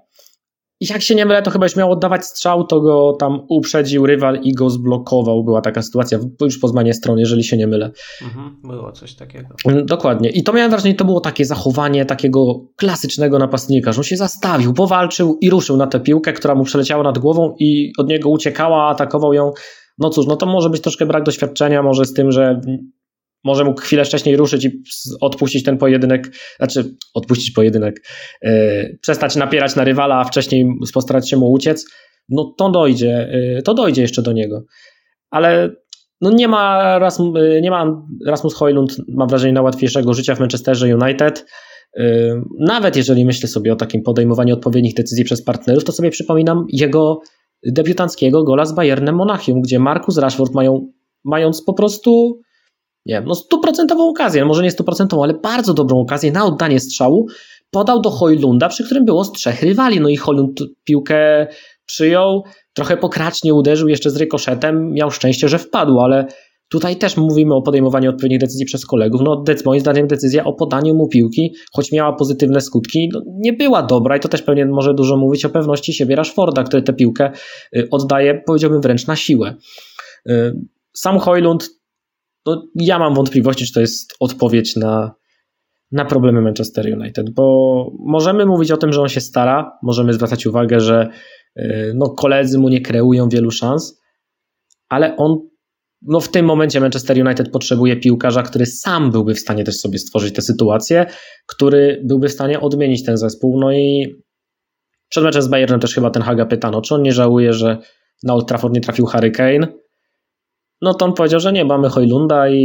jak 0.79 1.01
się 1.01 1.15
nie 1.15 1.25
mylę, 1.25 1.41
to 1.41 1.51
chyba 1.51 1.65
już 1.65 1.75
miał 1.75 1.91
oddawać 1.91 2.25
strzał, 2.25 2.63
to 2.63 2.81
go 2.81 3.13
tam 3.19 3.39
uprzedził 3.49 4.05
rywal 4.05 4.39
i 4.43 4.53
go 4.53 4.69
zblokował. 4.69 5.43
Była 5.43 5.61
taka 5.61 5.81
sytuacja 5.81 6.19
już 6.41 6.59
po 6.59 6.67
zmianie 6.67 6.93
strony, 6.93 7.21
jeżeli 7.21 7.43
się 7.43 7.57
nie 7.57 7.67
mylę. 7.67 7.91
Mhm, 8.21 8.55
było 8.63 8.91
coś 8.91 9.15
takiego. 9.15 9.47
Mm, 9.65 9.85
dokładnie. 9.85 10.29
I 10.29 10.43
to 10.43 10.53
miałem 10.53 10.71
wrażenie, 10.71 10.95
to 10.95 11.05
było 11.05 11.21
takie 11.21 11.45
zachowanie 11.45 12.05
takiego 12.05 12.65
klasycznego 12.75 13.39
napastnika, 13.39 13.91
że 13.91 13.99
on 13.99 14.03
się 14.03 14.17
zastawił, 14.17 14.73
powalczył 14.73 15.37
i 15.41 15.49
ruszył 15.49 15.77
na 15.77 15.87
tę 15.87 15.99
piłkę, 15.99 16.33
która 16.33 16.55
mu 16.55 16.63
przeleciała 16.63 17.03
nad 17.03 17.17
głową 17.17 17.55
i 17.59 17.91
od 17.97 18.07
niego 18.07 18.29
uciekała, 18.29 18.87
atakował 18.87 19.33
ją. 19.33 19.51
No 19.97 20.09
cóż, 20.09 20.27
no 20.27 20.35
to 20.35 20.45
może 20.45 20.69
być 20.69 20.81
troszkę 20.81 21.05
brak 21.05 21.23
doświadczenia, 21.23 21.83
może 21.83 22.05
z 22.05 22.13
tym, 22.13 22.31
że 22.31 22.61
może 23.43 23.63
mógł 23.63 23.81
chwilę 23.81 24.05
wcześniej 24.05 24.37
ruszyć 24.37 24.65
i 24.65 24.83
odpuścić 25.21 25.63
ten 25.63 25.77
pojedynek, 25.77 26.31
znaczy 26.57 26.95
odpuścić 27.13 27.51
pojedynek, 27.51 28.07
yy, 28.41 28.97
przestać 29.01 29.35
napierać 29.35 29.75
na 29.75 29.83
rywala, 29.83 30.19
a 30.19 30.23
wcześniej 30.23 30.65
postarać 30.93 31.29
się 31.29 31.37
mu 31.37 31.51
uciec, 31.51 31.85
no 32.29 32.53
to 32.57 32.69
dojdzie, 32.69 33.29
yy, 33.55 33.61
to 33.61 33.73
dojdzie 33.73 34.01
jeszcze 34.01 34.21
do 34.21 34.31
niego. 34.31 34.63
Ale 35.29 35.69
no 36.21 36.31
nie 36.31 36.47
ma, 36.47 36.99
Rasm, 36.99 37.33
yy, 37.35 37.61
nie 37.61 37.71
ma 37.71 38.01
Rasmus 38.27 38.55
Hojlund, 38.55 38.97
mam 39.07 39.27
wrażenie, 39.27 39.53
na 39.53 39.61
łatwiejszego 39.61 40.13
życia 40.13 40.35
w 40.35 40.39
Manchesterze 40.39 40.95
United. 40.95 41.45
Nawet 42.59 42.95
jeżeli 42.95 43.25
myślę 43.25 43.49
sobie 43.49 43.73
o 43.73 43.75
takim 43.75 44.01
podejmowaniu 44.01 44.53
odpowiednich 44.53 44.93
decyzji 44.93 45.23
przez 45.23 45.43
partnerów, 45.43 45.83
to 45.83 45.91
sobie 45.91 46.09
przypominam 46.09 46.65
jego 46.69 47.21
debiutanckiego 47.65 48.43
gola 48.43 48.65
z 48.65 48.73
Bayernem 48.73 49.15
Monachium, 49.15 49.61
gdzie 49.61 49.79
Markus 49.79 50.17
Rashford 50.17 50.53
mają, 50.53 50.91
mając 51.23 51.63
po 51.63 51.73
prostu 51.73 52.41
nie 53.05 53.15
wiem, 53.15 53.25
no 53.25 53.35
stuprocentową 53.35 54.09
okazję, 54.09 54.45
może 54.45 54.63
nie 54.63 54.71
stuprocentową, 54.71 55.23
ale 55.23 55.33
bardzo 55.33 55.73
dobrą 55.73 55.99
okazję 55.99 56.31
na 56.31 56.45
oddanie 56.45 56.79
strzału 56.79 57.27
podał 57.71 58.01
do 58.01 58.09
Hojlunda, 58.09 58.69
przy 58.69 58.85
którym 58.85 59.05
było 59.05 59.23
z 59.23 59.31
trzech 59.31 59.63
rywali. 59.63 59.99
No 59.99 60.09
i 60.09 60.17
Hojlund 60.17 60.59
piłkę 60.83 61.47
przyjął, 61.85 62.43
trochę 62.73 62.97
pokracznie 62.97 63.53
uderzył 63.53 63.87
jeszcze 63.87 64.09
z 64.09 64.17
rykoszetem, 64.17 64.93
miał 64.93 65.11
szczęście, 65.11 65.49
że 65.49 65.59
wpadł, 65.59 65.99
ale 65.99 66.25
tutaj 66.69 66.95
też 66.95 67.17
mówimy 67.17 67.55
o 67.55 67.61
podejmowaniu 67.61 68.09
odpowiednich 68.09 68.39
decyzji 68.39 68.65
przez 68.65 68.85
kolegów. 68.85 69.21
No, 69.23 69.43
moim 69.65 69.79
zdaniem 69.79 70.07
decyzja 70.07 70.43
o 70.43 70.53
podaniu 70.53 70.95
mu 70.95 71.07
piłki, 71.07 71.53
choć 71.73 71.91
miała 71.91 72.13
pozytywne 72.13 72.61
skutki, 72.61 73.09
no, 73.13 73.21
nie 73.27 73.53
była 73.53 73.83
dobra 73.83 74.17
i 74.17 74.19
to 74.19 74.27
też 74.27 74.41
pewnie 74.41 74.65
może 74.65 74.93
dużo 74.93 75.17
mówić 75.17 75.45
o 75.45 75.49
pewności 75.49 75.93
siebie 75.93 76.15
Rashforda, 76.15 76.63
który 76.63 76.83
tę 76.83 76.93
piłkę 76.93 77.31
y, 77.75 77.87
oddaje, 77.91 78.41
powiedziałbym 78.45 78.81
wręcz 78.81 79.07
na 79.07 79.15
siłę. 79.15 79.55
Y, 80.29 80.53
sam 80.93 81.19
Hojlund 81.19 81.69
no, 82.49 82.63
ja 82.75 82.99
mam 82.99 83.13
wątpliwości, 83.13 83.65
czy 83.65 83.73
to 83.73 83.79
jest 83.79 84.15
odpowiedź 84.19 84.75
na, 84.75 85.15
na 85.91 86.05
problemy 86.05 86.41
Manchester 86.41 86.99
United, 86.99 87.29
bo 87.29 87.85
możemy 87.99 88.45
mówić 88.45 88.71
o 88.71 88.77
tym, 88.77 88.93
że 88.93 89.01
on 89.01 89.09
się 89.09 89.21
stara, 89.21 89.71
możemy 89.83 90.13
zwracać 90.13 90.45
uwagę, 90.45 90.79
że 90.79 91.09
y, 91.59 91.93
no, 91.95 92.09
koledzy 92.09 92.59
mu 92.59 92.69
nie 92.69 92.81
kreują 92.81 93.29
wielu 93.29 93.51
szans, 93.51 94.01
ale 94.89 95.15
on 95.17 95.49
no, 96.01 96.19
w 96.19 96.31
tym 96.31 96.45
momencie 96.45 96.79
Manchester 96.79 97.25
United 97.25 97.51
potrzebuje 97.51 97.97
piłkarza, 97.97 98.43
który 98.43 98.65
sam 98.65 99.11
byłby 99.11 99.33
w 99.33 99.39
stanie 99.39 99.63
też 99.63 99.75
sobie 99.75 99.99
stworzyć 99.99 100.35
tę 100.35 100.41
sytuację, 100.41 101.05
który 101.47 102.01
byłby 102.05 102.27
w 102.27 102.31
stanie 102.31 102.59
odmienić 102.59 103.05
ten 103.05 103.17
zespół. 103.17 103.59
No 103.59 103.71
i 103.71 104.15
przed 105.09 105.23
meczem 105.23 105.41
z 105.41 105.47
Bayernem 105.47 105.79
też 105.79 105.95
chyba 105.95 106.09
ten 106.09 106.23
Haga 106.23 106.45
pytano, 106.45 106.81
czy 106.81 106.95
on 106.95 107.01
nie 107.01 107.11
żałuje, 107.11 107.53
że 107.53 107.77
na 108.23 108.33
Old 108.33 108.47
Trafford 108.47 108.73
nie 108.73 108.81
trafił 108.81 109.05
Harry 109.05 109.31
Kane. 109.31 109.67
No 110.81 110.93
to 110.93 111.05
on 111.05 111.13
powiedział, 111.13 111.39
że 111.39 111.53
nie, 111.53 111.65
mamy 111.65 111.89
Hojlunda 111.89 112.49
i, 112.49 112.55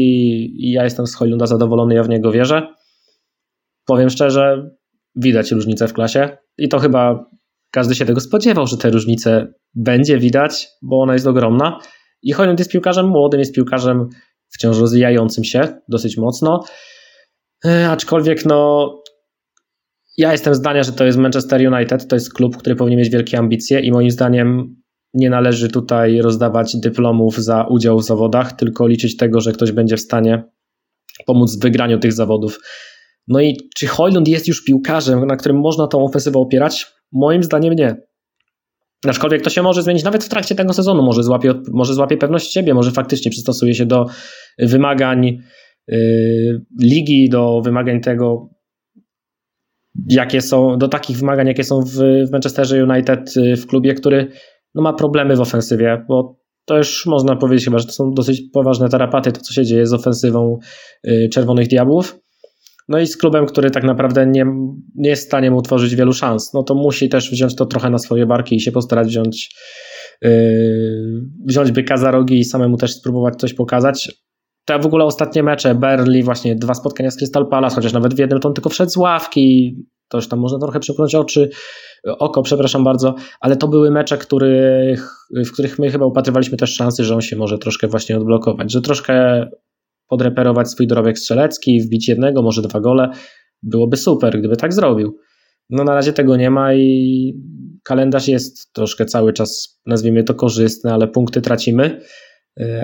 i 0.59 0.73
ja 0.73 0.85
jestem 0.85 1.07
z 1.07 1.15
Hojlunda 1.15 1.47
zadowolony, 1.47 1.95
ja 1.95 2.03
w 2.03 2.09
niego 2.09 2.33
wierzę. 2.33 2.75
Powiem 3.87 4.11
szczerze, 4.11 4.71
widać 5.17 5.51
różnicę 5.53 5.89
w 5.89 5.93
klasie 5.93 6.37
i 6.59 6.69
to 6.69 6.79
chyba 6.79 7.31
każdy 7.71 7.95
się 7.95 8.05
tego 8.05 8.21
spodziewał, 8.21 8.67
że 8.67 8.77
te 8.77 8.91
różnice 8.91 9.55
będzie 9.75 10.19
widać, 10.19 10.69
bo 10.83 11.03
ona 11.03 11.13
jest 11.13 11.27
ogromna. 11.27 11.79
I 12.23 12.33
Hojlund 12.33 12.59
jest 12.59 12.71
piłkarzem 12.71 13.07
młodym, 13.07 13.41
jest 13.41 13.55
piłkarzem 13.55 14.09
wciąż 14.55 14.79
rozwijającym 14.79 15.45
się 15.45 15.81
dosyć 15.89 16.17
mocno. 16.17 16.65
E, 17.65 17.91
aczkolwiek 17.91 18.45
no 18.45 18.91
ja 20.17 20.33
jestem 20.33 20.55
zdania, 20.55 20.83
że 20.83 20.93
to 20.93 21.05
jest 21.05 21.19
Manchester 21.19 21.73
United, 21.73 22.09
to 22.09 22.17
jest 22.17 22.35
klub, 22.35 22.57
który 22.57 22.77
powinien 22.77 22.99
mieć 22.99 23.11
wielkie 23.11 23.39
ambicje 23.39 23.81
i 23.81 23.93
moim 23.93 24.11
zdaniem 24.11 24.77
nie 25.15 25.31
należy 25.31 25.69
tutaj 25.69 26.21
rozdawać 26.21 26.77
dyplomów 26.77 27.37
za 27.37 27.67
udział 27.67 27.99
w 27.99 28.05
zawodach, 28.05 28.53
tylko 28.53 28.87
liczyć 28.87 29.17
tego, 29.17 29.41
że 29.41 29.53
ktoś 29.53 29.73
będzie 29.73 29.97
w 29.97 30.01
stanie 30.01 30.45
pomóc 31.27 31.57
w 31.57 31.63
wygraniu 31.63 31.99
tych 31.99 32.13
zawodów. 32.13 32.61
No 33.29 33.41
i 33.41 33.57
czy 33.77 33.87
Hojlund 33.87 34.29
jest 34.29 34.49
już 34.49 34.65
piłkarzem, 34.65 35.27
na 35.27 35.37
którym 35.37 35.59
można 35.59 35.87
tą 35.87 36.05
ofensywę 36.05 36.39
opierać? 36.39 36.87
Moim 37.13 37.43
zdaniem 37.43 37.75
nie. 37.75 37.97
Aczkolwiek 39.09 39.43
to 39.43 39.51
się 39.51 39.63
może 39.63 39.83
zmienić 39.83 40.05
nawet 40.05 40.25
w 40.25 40.29
trakcie 40.29 40.55
tego 40.55 40.73
sezonu. 40.73 41.03
Może 41.03 41.23
złapie, 41.23 41.55
może 41.73 41.95
złapie 41.95 42.17
pewność 42.17 42.53
siebie, 42.53 42.75
może 42.75 42.91
faktycznie 42.91 43.31
przystosuje 43.31 43.75
się 43.75 43.87
do 43.87 44.07
wymagań 44.59 45.39
yy, 45.89 46.65
ligi, 46.81 47.29
do 47.29 47.61
wymagań 47.65 48.01
tego, 48.01 48.49
jakie 50.09 50.41
są, 50.41 50.79
do 50.79 50.89
takich 50.89 51.17
wymagań, 51.17 51.47
jakie 51.47 51.65
są 51.65 51.81
w, 51.81 51.93
w 52.29 52.33
Manchesterze 52.33 52.85
United, 52.85 53.37
yy, 53.37 53.57
w 53.57 53.67
klubie, 53.67 53.95
który 53.95 54.29
no, 54.75 54.83
ma 54.83 54.93
problemy 54.93 55.37
w 55.37 55.41
ofensywie, 55.41 56.05
bo 56.09 56.37
to 56.65 56.77
już 56.77 57.07
można 57.07 57.37
powiedzieć 57.37 57.65
chyba, 57.65 57.79
że 57.79 57.87
to 57.87 57.93
są 57.93 58.11
dosyć 58.15 58.43
poważne 58.53 58.89
tarapaty, 58.89 59.33
to 59.33 59.41
co 59.41 59.53
się 59.53 59.65
dzieje 59.65 59.87
z 59.87 59.93
ofensywą 59.93 60.59
yy, 61.05 61.29
Czerwonych 61.29 61.69
Diabłów. 61.69 62.19
No 62.89 62.99
i 62.99 63.07
z 63.07 63.17
klubem, 63.17 63.47
który 63.47 63.71
tak 63.71 63.85
naprawdę 63.85 64.27
nie, 64.27 64.47
nie 64.95 65.11
jest 65.11 65.23
w 65.23 65.27
stanie 65.27 65.51
mu 65.51 65.63
tworzyć 65.63 65.97
wielu 65.97 66.13
szans, 66.13 66.53
no 66.55 66.63
to 66.63 66.75
musi 66.75 67.09
też 67.09 67.31
wziąć 67.31 67.55
to 67.55 67.67
trochę 67.67 67.91
na 67.91 67.99
swoje 67.99 68.27
barki 68.27 68.57
i 68.57 68.61
się 68.61 68.73
postarać 68.73 69.09
wziąć, 69.09 69.57
yy, 70.23 70.31
wziąć 71.47 71.73
byka 71.73 71.97
za 71.97 72.11
rogi 72.11 72.39
i 72.39 72.45
samemu 72.45 72.77
też 72.77 72.95
spróbować 72.95 73.37
coś 73.37 73.55
pokazać. 73.55 74.25
Te 74.65 74.79
w 74.79 74.87
ogóle 74.87 75.05
ostatnie 75.05 75.43
mecze, 75.43 75.75
Berli, 75.75 76.23
właśnie 76.23 76.57
dwa 76.57 76.75
spotkania 76.75 77.11
z 77.11 77.17
Crystal 77.17 77.47
Palace, 77.49 77.77
chociaż 77.77 77.93
nawet 77.93 78.15
w 78.15 78.19
jednym 78.19 78.41
to 78.41 78.49
on 78.49 78.55
tylko 78.55 78.71
wszedł 78.71 78.91
z 78.91 78.97
ławki, 78.97 79.77
to 80.15 80.19
już 80.19 80.29
tam 80.29 80.39
można 80.39 80.59
trochę 80.59 80.81
przepchnąć 80.81 81.15
oczy, 81.15 81.51
oko, 82.19 82.43
przepraszam 82.43 82.85
bardzo, 82.85 83.15
ale 83.41 83.57
to 83.57 83.69
były 83.69 83.91
mecze, 83.91 84.17
w 84.17 85.53
których 85.53 85.79
my 85.79 85.91
chyba 85.91 86.07
upatrywaliśmy 86.07 86.59
też 86.59 86.75
szansy, 86.75 87.05
że 87.05 87.15
on 87.15 87.21
się 87.21 87.37
może 87.37 87.59
troszkę 87.59 87.89
właśnie 87.89 88.17
odblokować, 88.17 88.73
że 88.73 88.81
troszkę 88.81 89.47
podreperować 90.09 90.71
swój 90.71 90.87
dorobek 90.87 91.19
strzelecki, 91.19 91.81
wbić 91.81 92.09
jednego, 92.09 92.43
może 92.43 92.63
dwa 92.63 92.81
gole. 92.81 93.11
Byłoby 93.63 93.97
super, 93.97 94.39
gdyby 94.39 94.57
tak 94.57 94.73
zrobił. 94.73 95.17
No 95.71 95.85
na 95.85 95.95
razie 95.95 96.13
tego 96.13 96.37
nie 96.37 96.51
ma 96.51 96.75
i 96.75 97.33
kalendarz 97.85 98.29
jest 98.29 98.73
troszkę 98.73 99.05
cały 99.05 99.33
czas, 99.33 99.81
nazwijmy 99.87 100.25
to 100.25 100.35
korzystny, 100.35 100.93
ale 100.93 101.09
punkty 101.09 101.41
tracimy, 101.41 102.01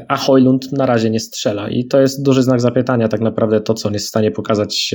a 0.08 0.16
Hojlund 0.16 0.72
na 0.72 0.86
razie 0.86 1.10
nie 1.10 1.20
strzela 1.20 1.68
i 1.68 1.86
to 1.86 2.00
jest 2.00 2.22
duży 2.22 2.42
znak 2.42 2.60
zapytania 2.60 3.08
tak 3.08 3.20
naprawdę 3.20 3.60
to, 3.60 3.74
co 3.74 3.88
on 3.88 3.94
jest 3.94 4.06
w 4.06 4.08
stanie 4.08 4.30
pokazać 4.30 4.94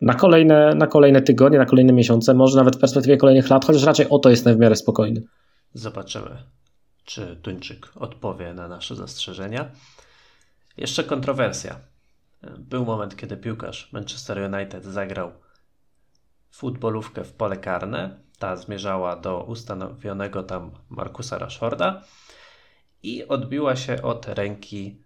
na 0.00 0.14
kolejne, 0.14 0.74
na 0.74 0.86
kolejne 0.86 1.22
tygodnie, 1.22 1.58
na 1.58 1.66
kolejne 1.66 1.92
miesiące, 1.92 2.34
może 2.34 2.56
nawet 2.58 2.76
w 2.76 2.80
perspektywie 2.80 3.16
kolejnych 3.16 3.50
lat, 3.50 3.64
chociaż 3.64 3.82
raczej 3.82 4.08
o 4.08 4.18
to 4.18 4.30
jestem 4.30 4.56
w 4.56 4.58
miarę 4.58 4.76
spokojny. 4.76 5.22
Zobaczymy, 5.74 6.42
czy 7.04 7.36
Tuńczyk 7.42 7.88
odpowie 7.96 8.54
na 8.54 8.68
nasze 8.68 8.96
zastrzeżenia. 8.96 9.70
Jeszcze 10.76 11.04
kontrowersja. 11.04 11.76
Był 12.58 12.84
moment, 12.84 13.16
kiedy 13.16 13.36
piłkarz 13.36 13.92
Manchester 13.92 14.52
United 14.54 14.84
zagrał 14.84 15.32
futbolówkę 16.50 17.24
w 17.24 17.32
pole 17.32 17.56
karne. 17.56 18.20
Ta 18.38 18.56
zmierzała 18.56 19.16
do 19.16 19.44
ustanowionego 19.44 20.42
tam 20.42 20.70
Markusa 20.88 21.38
Rashforda 21.38 22.02
i 23.02 23.28
odbiła 23.28 23.76
się 23.76 24.02
od 24.02 24.28
ręki 24.28 25.02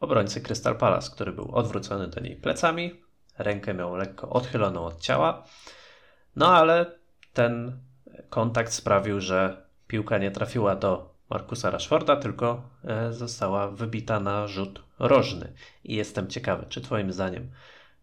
obrońcy 0.00 0.40
Crystal 0.40 0.76
Palace, 0.76 1.10
który 1.10 1.32
był 1.32 1.54
odwrócony 1.54 2.08
do 2.08 2.20
niej 2.20 2.36
plecami. 2.36 3.05
Rękę 3.38 3.74
miał 3.74 3.96
lekko 3.96 4.28
odchyloną 4.28 4.84
od 4.84 5.00
ciała. 5.00 5.44
No 6.36 6.48
ale 6.48 6.86
ten 7.32 7.78
kontakt 8.30 8.72
sprawił, 8.72 9.20
że 9.20 9.66
piłka 9.86 10.18
nie 10.18 10.30
trafiła 10.30 10.76
do 10.76 11.14
Markusa 11.30 11.70
Rashforda, 11.70 12.16
tylko 12.16 12.62
e, 12.84 13.12
została 13.12 13.68
wybita 13.68 14.20
na 14.20 14.46
rzut 14.46 14.82
rożny. 14.98 15.52
I 15.84 15.94
jestem 15.94 16.28
ciekawy, 16.28 16.66
czy 16.68 16.80
Twoim 16.80 17.12
zdaniem 17.12 17.50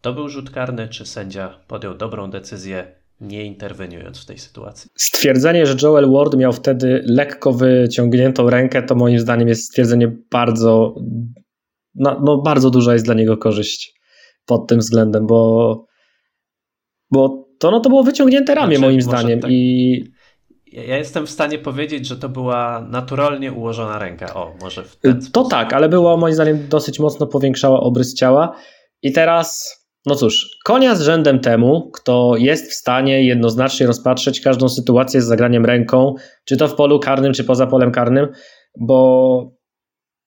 to 0.01 0.13
był 0.13 0.29
rzut 0.29 0.49
karny, 0.49 0.87
czy 0.87 1.05
sędzia 1.05 1.59
podjął 1.67 1.93
dobrą 1.93 2.31
decyzję, 2.31 2.95
nie 3.21 3.45
interweniując 3.45 4.23
w 4.23 4.25
tej 4.25 4.37
sytuacji? 4.37 4.91
Stwierdzenie, 4.95 5.65
że 5.65 5.75
Joel 5.81 6.11
Ward 6.11 6.35
miał 6.35 6.53
wtedy 6.53 7.03
lekko 7.05 7.53
wyciągniętą 7.53 8.49
rękę, 8.49 8.83
to 8.83 8.95
moim 8.95 9.19
zdaniem 9.19 9.47
jest 9.47 9.65
stwierdzenie 9.65 10.11
bardzo, 10.31 10.95
no, 11.95 12.21
no 12.23 12.37
bardzo 12.37 12.69
duża 12.69 12.93
jest 12.93 13.05
dla 13.05 13.13
niego 13.13 13.37
korzyść 13.37 14.02
pod 14.45 14.67
tym 14.67 14.79
względem, 14.79 15.27
bo, 15.27 15.85
bo 17.11 17.45
to, 17.59 17.71
no, 17.71 17.79
to 17.79 17.89
było 17.89 18.03
wyciągnięte 18.03 18.55
ramię 18.55 18.77
znaczy, 18.77 18.91
moim 18.91 19.01
zdaniem 19.01 19.39
tak... 19.39 19.51
i 19.51 20.03
ja 20.73 20.97
jestem 20.97 21.25
w 21.25 21.29
stanie 21.29 21.59
powiedzieć, 21.59 22.07
że 22.07 22.17
to 22.17 22.29
była 22.29 22.87
naturalnie 22.89 23.51
ułożona 23.51 23.99
ręka. 23.99 24.33
O, 24.33 24.55
może 24.61 24.83
w 24.83 24.95
ten 24.95 25.21
To 25.31 25.43
tak, 25.43 25.73
ale 25.73 25.89
była 25.89 26.17
moim 26.17 26.33
zdaniem 26.33 26.67
dosyć 26.69 26.99
mocno 26.99 27.27
powiększała 27.27 27.79
obrys 27.79 28.13
ciała. 28.13 28.55
I 29.01 29.11
teraz, 29.11 29.77
no 30.05 30.15
cóż, 30.15 30.57
konia 30.65 30.95
z 30.95 31.01
rzędem 31.01 31.39
temu, 31.39 31.91
kto 31.91 32.35
jest 32.37 32.71
w 32.71 32.73
stanie 32.73 33.25
jednoznacznie 33.25 33.87
rozpatrzeć 33.87 34.41
każdą 34.41 34.69
sytuację 34.69 35.21
z 35.21 35.25
zagraniem 35.25 35.65
ręką, 35.65 36.15
czy 36.45 36.57
to 36.57 36.67
w 36.67 36.75
polu 36.75 36.99
karnym, 36.99 37.33
czy 37.33 37.43
poza 37.43 37.67
polem 37.67 37.91
karnym, 37.91 38.27
bo 38.79 39.51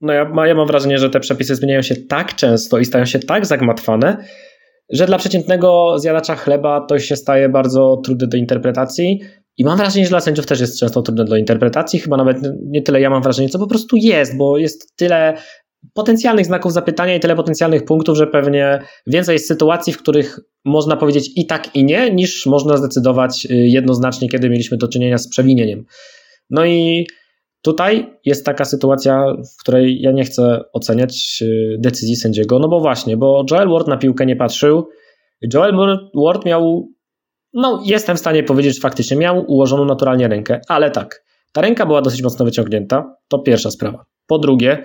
no 0.00 0.12
ja, 0.12 0.46
ja 0.46 0.54
mam 0.54 0.66
wrażenie, 0.66 0.98
że 0.98 1.11
te 1.11 1.20
przepisy 1.20 1.54
zmieniają 1.54 1.82
się 1.82 1.96
tak 1.96 2.35
często 2.35 2.78
i 2.78 2.85
stają 2.85 3.04
się 3.04 3.18
tak 3.18 3.46
zagmatwane, 3.46 4.16
że 4.90 5.06
dla 5.06 5.18
przeciętnego 5.18 5.98
zjadacza 5.98 6.37
chleba 6.37 6.87
to 6.88 6.98
się 6.98 7.16
staje 7.16 7.48
bardzo 7.48 7.96
trudne 8.04 8.26
do 8.26 8.37
interpretacji, 8.37 9.20
i 9.59 9.64
mam 9.64 9.78
wrażenie, 9.78 10.04
że 10.04 10.11
dla 10.11 10.20
sędziów 10.20 10.46
też 10.46 10.61
jest 10.61 10.80
często 10.80 11.02
trudne 11.02 11.24
do 11.24 11.37
interpretacji. 11.37 12.00
Chyba 12.00 12.16
nawet 12.16 12.38
nie 12.62 12.82
tyle 12.82 13.00
ja 13.00 13.11
mam 13.11 13.22
wrażenie, 13.22 13.48
co 13.48 13.59
po 13.59 13.66
prostu 13.66 13.96
jest, 13.96 14.37
bo 14.37 14.59
jest 14.59 14.96
tyle 14.96 15.35
potencjalnych 15.94 16.46
znaków 16.46 16.72
zapytania 16.72 17.14
i 17.14 17.20
tyle 17.20 17.37
potencjalnych 17.37 17.85
punktów, 17.85 18.16
że 18.16 18.26
pewnie 18.26 18.78
więcej 19.06 19.32
jest 19.32 19.48
sytuacji, 19.48 19.92
w 19.92 19.98
których 19.98 20.40
można 20.64 20.96
powiedzieć 20.96 21.30
i 21.37 21.46
tak, 21.46 21.76
i 21.76 21.85
nie, 21.85 22.11
niż 22.11 22.46
można 22.46 22.76
zdecydować 22.76 23.46
y, 23.50 23.54
jednoznacznie, 23.54 24.28
kiedy 24.28 24.50
mieliśmy 24.50 24.76
do 24.76 24.88
czynienia 24.88 25.18
z 25.18 25.28
przewinieniem. 25.28 25.85
No 26.50 26.64
i 26.64 27.06
tutaj 27.66 28.18
jest 28.24 28.46
taka 28.46 28.64
sytuacja, 28.64 29.24
w 29.57 29.61
której 29.61 30.00
ja 30.00 30.12
nie 30.12 30.24
chcę 30.24 30.61
oceniać 30.72 31.38
y, 31.42 31.76
decyzji 31.79 32.16
sędziego, 32.16 32.59
no 32.59 32.68
bo 32.68 32.81
właśnie, 32.81 33.16
bo 33.16 33.44
Joel 33.50 33.68
Ward 33.68 33.88
na 33.88 33.96
piłkę 33.96 34.26
nie 34.26 34.37
patrzył. 34.37 34.88
Joel 35.55 35.76
Ward 36.14 36.44
miał 36.44 36.88
no, 37.52 37.83
jestem 37.85 38.16
w 38.16 38.20
stanie 38.20 38.42
powiedzieć, 38.42 38.74
że 38.74 38.81
faktycznie 38.81 39.16
miał 39.16 39.44
ułożoną 39.46 39.85
naturalnie 39.85 40.29
rękę, 40.29 40.61
ale 40.68 40.90
tak, 40.90 41.24
ta 41.52 41.61
ręka 41.61 41.87
była 41.87 42.02
dosyć 42.02 42.22
mocno 42.22 42.44
wyciągnięta, 42.44 43.16
to 43.29 43.38
pierwsza 43.38 43.70
sprawa. 43.70 44.05
Po 44.26 44.38
drugie, 44.38 44.83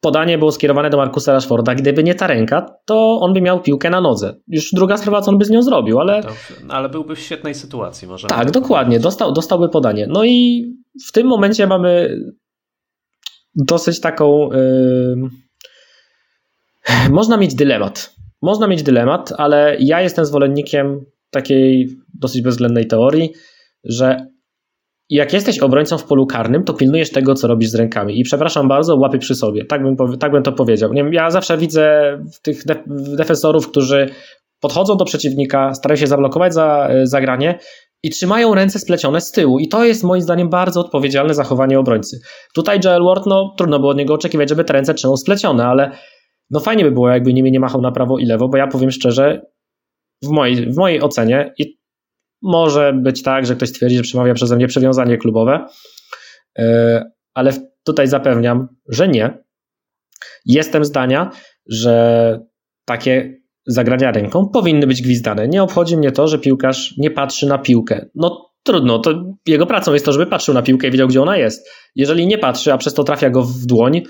podanie 0.00 0.38
było 0.38 0.52
skierowane 0.52 0.90
do 0.90 0.96
Markusa 0.96 1.32
Rashforda. 1.32 1.74
Gdyby 1.74 2.04
nie 2.04 2.14
ta 2.14 2.26
ręka, 2.26 2.66
to 2.84 3.18
on 3.20 3.32
by 3.32 3.40
miał 3.40 3.60
piłkę 3.60 3.90
na 3.90 4.00
nodze. 4.00 4.34
Już 4.48 4.70
druga 4.72 4.96
sprawa, 4.96 5.20
co 5.20 5.30
on 5.30 5.38
by 5.38 5.44
z 5.44 5.50
nią 5.50 5.62
zrobił, 5.62 6.00
ale. 6.00 6.22
ale 6.68 6.88
byłby 6.88 7.16
w 7.16 7.20
świetnej 7.20 7.54
sytuacji, 7.54 8.08
może. 8.08 8.28
Tak, 8.28 8.50
dokładnie. 8.50 9.00
Dostał, 9.00 9.32
dostałby 9.32 9.68
podanie. 9.68 10.06
No 10.06 10.24
i 10.24 10.64
w 11.08 11.12
tym 11.12 11.26
momencie 11.26 11.66
mamy 11.66 12.18
dosyć 13.54 14.00
taką. 14.00 14.50
Yy... 14.52 15.16
Można 17.10 17.36
mieć 17.36 17.54
dylemat. 17.54 18.14
Można 18.42 18.66
mieć 18.66 18.82
dylemat, 18.82 19.32
ale 19.38 19.76
ja 19.80 20.00
jestem 20.00 20.24
zwolennikiem 20.24 21.04
takiej 21.30 21.88
dosyć 22.14 22.42
bezwzględnej 22.42 22.86
teorii, 22.86 23.32
że 23.84 24.26
jak 25.10 25.32
jesteś 25.32 25.58
obrońcą 25.58 25.98
w 25.98 26.04
polu 26.04 26.26
karnym, 26.26 26.64
to 26.64 26.74
pilnujesz 26.74 27.10
tego, 27.10 27.34
co 27.34 27.48
robisz 27.48 27.68
z 27.68 27.74
rękami. 27.74 28.20
I 28.20 28.24
przepraszam 28.24 28.68
bardzo, 28.68 28.96
łapy 28.96 29.18
przy 29.18 29.34
sobie. 29.34 29.64
Tak 29.64 29.82
bym, 29.82 30.18
tak 30.18 30.32
bym 30.32 30.42
to 30.42 30.52
powiedział. 30.52 30.92
Nie, 30.92 31.04
ja 31.12 31.30
zawsze 31.30 31.58
widzę 31.58 32.18
tych 32.42 32.62
defensorów, 33.16 33.68
którzy 33.68 34.06
podchodzą 34.60 34.96
do 34.96 35.04
przeciwnika, 35.04 35.74
starają 35.74 35.96
się 35.96 36.06
zablokować 36.06 36.54
za, 36.54 36.88
zagranie 37.02 37.58
i 38.02 38.10
trzymają 38.10 38.54
ręce 38.54 38.78
splecione 38.78 39.20
z 39.20 39.30
tyłu. 39.30 39.58
I 39.58 39.68
to 39.68 39.84
jest 39.84 40.04
moim 40.04 40.22
zdaniem 40.22 40.48
bardzo 40.48 40.80
odpowiedzialne 40.80 41.34
zachowanie 41.34 41.78
obrońcy. 41.78 42.20
Tutaj 42.54 42.80
Joel 42.84 43.04
Ward, 43.04 43.26
no 43.26 43.54
trudno 43.58 43.78
było 43.78 43.90
od 43.90 43.98
niego 43.98 44.14
oczekiwać, 44.14 44.48
żeby 44.48 44.64
te 44.64 44.72
ręce 44.72 44.94
trzymał 44.94 45.16
splecione, 45.16 45.66
ale 45.66 45.98
no 46.50 46.60
fajnie 46.60 46.84
by 46.84 46.90
było, 46.90 47.08
jakby 47.08 47.32
nimi 47.32 47.52
nie 47.52 47.60
machał 47.60 47.80
na 47.80 47.92
prawo 47.92 48.18
i 48.18 48.26
lewo, 48.26 48.48
bo 48.48 48.56
ja 48.56 48.66
powiem 48.66 48.90
szczerze, 48.90 49.42
w 50.22 50.28
mojej, 50.28 50.72
w 50.72 50.76
mojej 50.76 51.02
ocenie, 51.02 51.54
i 51.58 51.78
może 52.42 52.92
być 52.92 53.22
tak, 53.22 53.46
że 53.46 53.56
ktoś 53.56 53.68
stwierdzi, 53.68 53.96
że 53.96 54.02
przemawia 54.02 54.34
przeze 54.34 54.56
mnie 54.56 54.66
przywiązanie 54.66 55.18
klubowe, 55.18 55.66
e, 56.58 57.04
ale 57.34 57.52
tutaj 57.84 58.08
zapewniam, 58.08 58.68
że 58.88 59.08
nie. 59.08 59.38
Jestem 60.46 60.84
zdania, 60.84 61.30
że 61.66 62.38
takie 62.84 63.41
zagrania 63.66 64.12
ręką 64.12 64.48
powinny 64.48 64.86
być 64.86 65.02
gwizdane. 65.02 65.48
Nie 65.48 65.62
obchodzi 65.62 65.96
mnie 65.96 66.12
to, 66.12 66.28
że 66.28 66.38
piłkarz 66.38 66.94
nie 66.98 67.10
patrzy 67.10 67.46
na 67.46 67.58
piłkę. 67.58 68.06
No 68.14 68.50
trudno, 68.62 68.98
to 68.98 69.24
jego 69.46 69.66
pracą 69.66 69.92
jest 69.92 70.04
to, 70.04 70.12
żeby 70.12 70.26
patrzył 70.26 70.54
na 70.54 70.62
piłkę 70.62 70.88
i 70.88 70.90
wiedział, 70.90 71.08
gdzie 71.08 71.22
ona 71.22 71.36
jest. 71.36 71.68
Jeżeli 71.94 72.26
nie 72.26 72.38
patrzy, 72.38 72.72
a 72.72 72.78
przez 72.78 72.94
to 72.94 73.04
trafia 73.04 73.30
go 73.30 73.42
w 73.42 73.66
dłoń, 73.66 74.02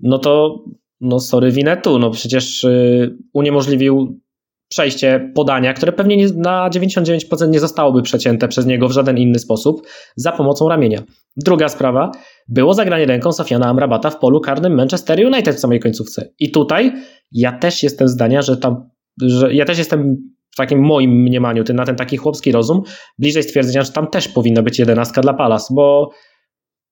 no 0.00 0.18
to 0.18 0.58
no 1.00 1.20
sorry 1.20 1.50
Winetu, 1.50 1.98
no 1.98 2.10
przecież 2.10 2.62
yy, 2.62 3.16
uniemożliwił 3.32 4.20
przejście 4.68 5.32
podania, 5.34 5.74
które 5.74 5.92
pewnie 5.92 6.16
nie, 6.16 6.26
na 6.36 6.70
99% 6.70 7.48
nie 7.48 7.60
zostałoby 7.60 8.02
przecięte 8.02 8.48
przez 8.48 8.66
niego 8.66 8.88
w 8.88 8.92
żaden 8.92 9.18
inny 9.18 9.38
sposób 9.38 9.86
za 10.16 10.32
pomocą 10.32 10.68
ramienia. 10.68 11.02
Druga 11.36 11.68
sprawa, 11.68 12.10
było 12.48 12.74
zagranie 12.74 13.06
ręką 13.06 13.32
Sofiana 13.32 13.66
Amrabata 13.66 14.10
w 14.10 14.18
polu 14.18 14.40
karnym 14.40 14.74
Manchester 14.74 15.26
United 15.26 15.56
w 15.56 15.60
samej 15.60 15.80
końcówce. 15.80 16.32
I 16.38 16.50
tutaj 16.50 16.92
ja 17.32 17.58
też 17.58 17.82
jestem 17.82 18.08
zdania, 18.08 18.42
że 18.42 18.56
tam, 18.56 18.90
że 19.22 19.54
ja 19.54 19.64
też 19.64 19.78
jestem 19.78 20.16
w 20.50 20.56
takim 20.56 20.80
moim 20.80 21.10
mniemaniu, 21.10 21.64
na 21.74 21.84
ten 21.84 21.96
taki 21.96 22.16
chłopski 22.16 22.52
rozum, 22.52 22.82
bliżej 23.18 23.42
stwierdzenia, 23.42 23.82
że 23.82 23.92
tam 23.92 24.06
też 24.06 24.28
powinna 24.28 24.62
być 24.62 24.78
jedenastka 24.78 25.20
dla 25.20 25.34
Palas, 25.34 25.68
bo 25.72 26.10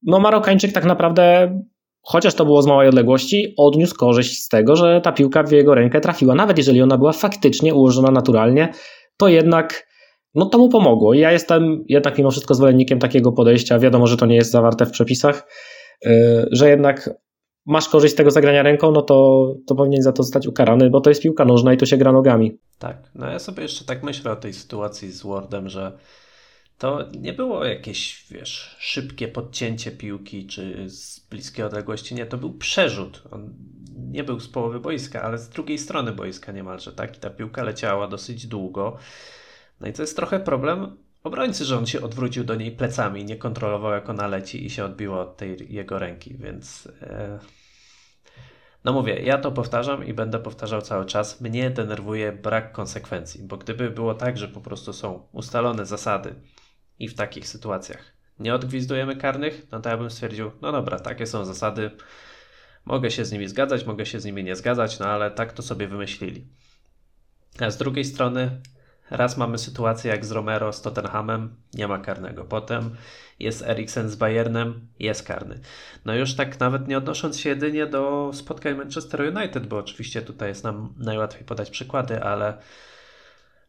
no 0.03 0.21
Marokańczyk 0.21 0.73
tak 0.73 0.85
naprawdę 0.85 1.55
chociaż 2.03 2.35
to 2.35 2.45
było 2.45 2.63
z 2.63 2.67
małej 2.67 2.89
odległości, 2.89 3.55
odniósł 3.57 3.97
korzyść 3.97 4.43
z 4.43 4.49
tego, 4.49 4.77
że 4.77 5.01
ta 5.01 5.13
piłka 5.13 5.43
w 5.43 5.53
jego 5.53 5.75
rękę 5.75 6.01
trafiła. 6.01 6.35
Nawet 6.35 6.59
jeżeli 6.59 6.83
ona 6.83 6.99
była 6.99 7.13
faktycznie 7.13 7.75
ułożona 7.75 8.11
naturalnie, 8.11 8.69
to 9.17 9.29
jednak 9.29 9.87
no 10.35 10.47
to 10.47 10.59
mu 10.59 10.69
pomogło. 10.69 11.15
Ja 11.15 11.33
jestem 11.33 11.85
jednak 11.89 12.19
mimo 12.19 12.31
wszystko 12.31 12.55
zwolennikiem 12.55 12.99
takiego 12.99 13.33
podejścia. 13.33 13.79
Wiadomo, 13.79 14.07
że 14.07 14.17
to 14.17 14.27
nie 14.27 14.37
jest 14.37 14.51
zawarte 14.51 14.87
w 14.87 14.91
przepisach, 14.91 15.49
yy, 16.05 16.11
że 16.51 16.69
jednak 16.69 17.11
masz 17.67 17.89
korzyść 17.89 18.15
z 18.15 18.17
tego 18.17 18.31
zagrania 18.31 18.63
ręką, 18.63 18.93
no 18.93 19.03
to, 19.03 19.47
to 19.67 19.75
powinien 19.75 20.03
za 20.03 20.13
to 20.13 20.23
zostać 20.23 20.47
ukarany, 20.47 20.91
bo 20.91 21.01
to 21.01 21.11
jest 21.11 21.23
piłka 21.23 21.45
nożna 21.45 21.73
i 21.73 21.77
tu 21.77 21.87
się 21.87 21.97
gra 21.97 22.13
nogami. 22.13 22.59
Tak, 22.79 23.11
no 23.15 23.27
ja 23.27 23.39
sobie 23.39 23.63
jeszcze 23.63 23.85
tak 23.85 24.03
myślę 24.03 24.33
o 24.33 24.37
tej 24.37 24.53
sytuacji 24.53 25.13
z 25.13 25.23
Wardem, 25.23 25.69
że 25.69 25.99
to 26.79 26.99
nie 27.21 27.33
było 27.33 27.65
jakieś, 27.65 28.27
wiesz, 28.31 28.77
szybkie 28.79 29.29
podcięcie 29.29 29.91
piłki 29.91 30.47
czy 30.47 30.91
z 30.91 31.21
bliskiej 31.31 31.65
odległości. 31.65 32.15
Nie, 32.15 32.27
to 32.27 32.39
był 32.39 32.53
przerzut. 32.53 33.23
On 33.31 33.55
nie 33.97 34.25
był 34.25 34.41
z 34.41 34.49
połowy 34.49 34.81
boiska, 34.81 35.23
ale 35.23 35.39
z 35.39 35.49
drugiej 35.49 35.79
strony 35.79 36.13
boiska 36.13 36.53
niemalże, 36.53 36.93
tak? 36.93 37.17
I 37.17 37.21
ta 37.21 37.31
piłka 37.31 37.63
leciała 37.63 38.09
dosyć 38.09 38.47
długo. 38.47 38.97
No 39.83 39.89
i 39.89 39.93
to 39.93 40.03
jest 40.03 40.17
trochę 40.17 40.41
problem 40.41 40.97
obrońcy, 41.25 41.65
że 41.65 41.79
on 41.79 41.87
się 41.87 42.03
odwrócił 42.03 42.45
do 42.45 42.55
niej 42.55 42.73
plecami, 42.73 43.25
nie 43.25 43.37
kontrolował 43.37 43.93
jak 43.93 44.11
ona 44.11 44.27
leci 44.27 44.67
i 44.67 44.71
się 44.71 44.85
odbiło 44.85 45.21
od 45.21 45.37
tej 45.37 45.75
jego 45.75 45.99
ręki, 45.99 46.37
więc... 46.39 46.89
E... 47.03 47.39
No 48.85 48.93
mówię, 48.93 49.23
ja 49.23 49.39
to 49.39 49.53
powtarzam 49.53 50.07
i 50.07 50.15
będę 50.15 50.39
powtarzał 50.39 50.83
cały 50.83 51.07
czas. 51.07 51.41
Mnie 51.41 51.71
denerwuje 51.71 52.33
brak 52.33 52.73
konsekwencji, 52.73 53.43
bo 53.43 53.57
gdyby 53.57 53.91
było 53.91 54.15
tak, 54.15 54.39
że 54.39 54.49
po 54.49 54.61
prostu 54.61 54.93
są 54.93 55.29
ustalone 55.33 55.87
zasady, 55.87 56.35
i 57.03 57.09
w 57.09 57.15
takich 57.15 57.49
sytuacjach 57.49 58.13
nie 58.39 58.55
odgwizdujemy 58.55 59.17
karnych, 59.17 59.67
no 59.73 59.81
to 59.81 59.89
ja 59.89 59.97
bym 59.97 60.11
stwierdził, 60.11 60.51
no 60.61 60.73
dobra, 60.73 61.01
takie 61.01 61.27
są 61.27 61.45
zasady, 61.45 61.91
mogę 62.85 63.11
się 63.11 63.25
z 63.25 63.33
nimi 63.33 63.49
zgadzać, 63.49 63.87
mogę 63.87 64.07
się 64.07 64.21
z 64.21 64.25
nimi 64.25 64.45
nie 64.45 64.57
zgadzać, 64.57 64.99
no 64.99 65.07
ale 65.07 65.31
tak 65.31 65.53
to 65.53 65.63
sobie 65.63 65.89
wymyślili. 65.89 66.47
A 67.61 67.71
z 67.71 67.77
drugiej 67.77 68.05
strony, 68.05 68.61
raz 69.11 69.37
mamy 69.37 69.59
sytuację 69.59 70.11
jak 70.11 70.25
z 70.25 70.31
Romero 70.31 70.73
z 70.73 70.83
Tottenhamem, 70.83 71.57
nie 71.75 71.89
ma 71.89 71.99
karnego. 71.99 72.45
Potem 72.45 72.97
jest 73.39 73.63
Eriksen 73.63 74.09
z 74.09 74.17
Bayernem, 74.17 74.89
jest 74.99 75.23
karny. 75.23 75.61
No 76.05 76.15
już 76.15 76.35
tak 76.35 76.61
nawet 76.61 76.89
nie 76.89 76.99
odnosząc 76.99 77.39
się 77.39 77.49
jedynie 77.49 77.87
do 77.87 78.31
spotkań 78.35 78.75
Manchester 78.75 79.21
United, 79.37 79.67
bo 79.67 79.79
oczywiście 79.79 80.23
tutaj 80.23 80.49
jest 80.49 80.65
nam 80.65 80.95
najłatwiej 80.99 81.45
podać 81.45 81.71
przykłady, 81.71 82.23
ale 82.23 82.59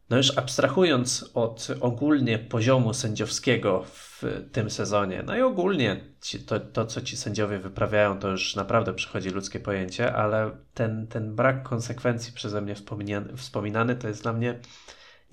no 0.09 0.17
już 0.17 0.37
abstrahując 0.37 1.31
od 1.33 1.67
ogólnie 1.81 2.39
poziomu 2.39 2.93
sędziowskiego 2.93 3.83
w 3.85 4.23
tym 4.51 4.69
sezonie, 4.69 5.23
no 5.25 5.37
i 5.37 5.41
ogólnie 5.41 6.03
ci, 6.21 6.39
to, 6.39 6.59
to, 6.59 6.85
co 6.85 7.01
ci 7.01 7.17
sędziowie 7.17 7.59
wyprawiają, 7.59 8.19
to 8.19 8.29
już 8.29 8.55
naprawdę 8.55 8.93
przychodzi 8.93 9.29
ludzkie 9.29 9.59
pojęcie, 9.59 10.13
ale 10.13 10.51
ten, 10.73 11.07
ten 11.07 11.35
brak 11.35 11.63
konsekwencji 11.63 12.33
przeze 12.33 12.61
mnie 12.61 12.75
wspominany, 12.75 13.37
wspominany 13.37 13.95
to 13.95 14.07
jest 14.07 14.23
dla 14.23 14.33
mnie 14.33 14.59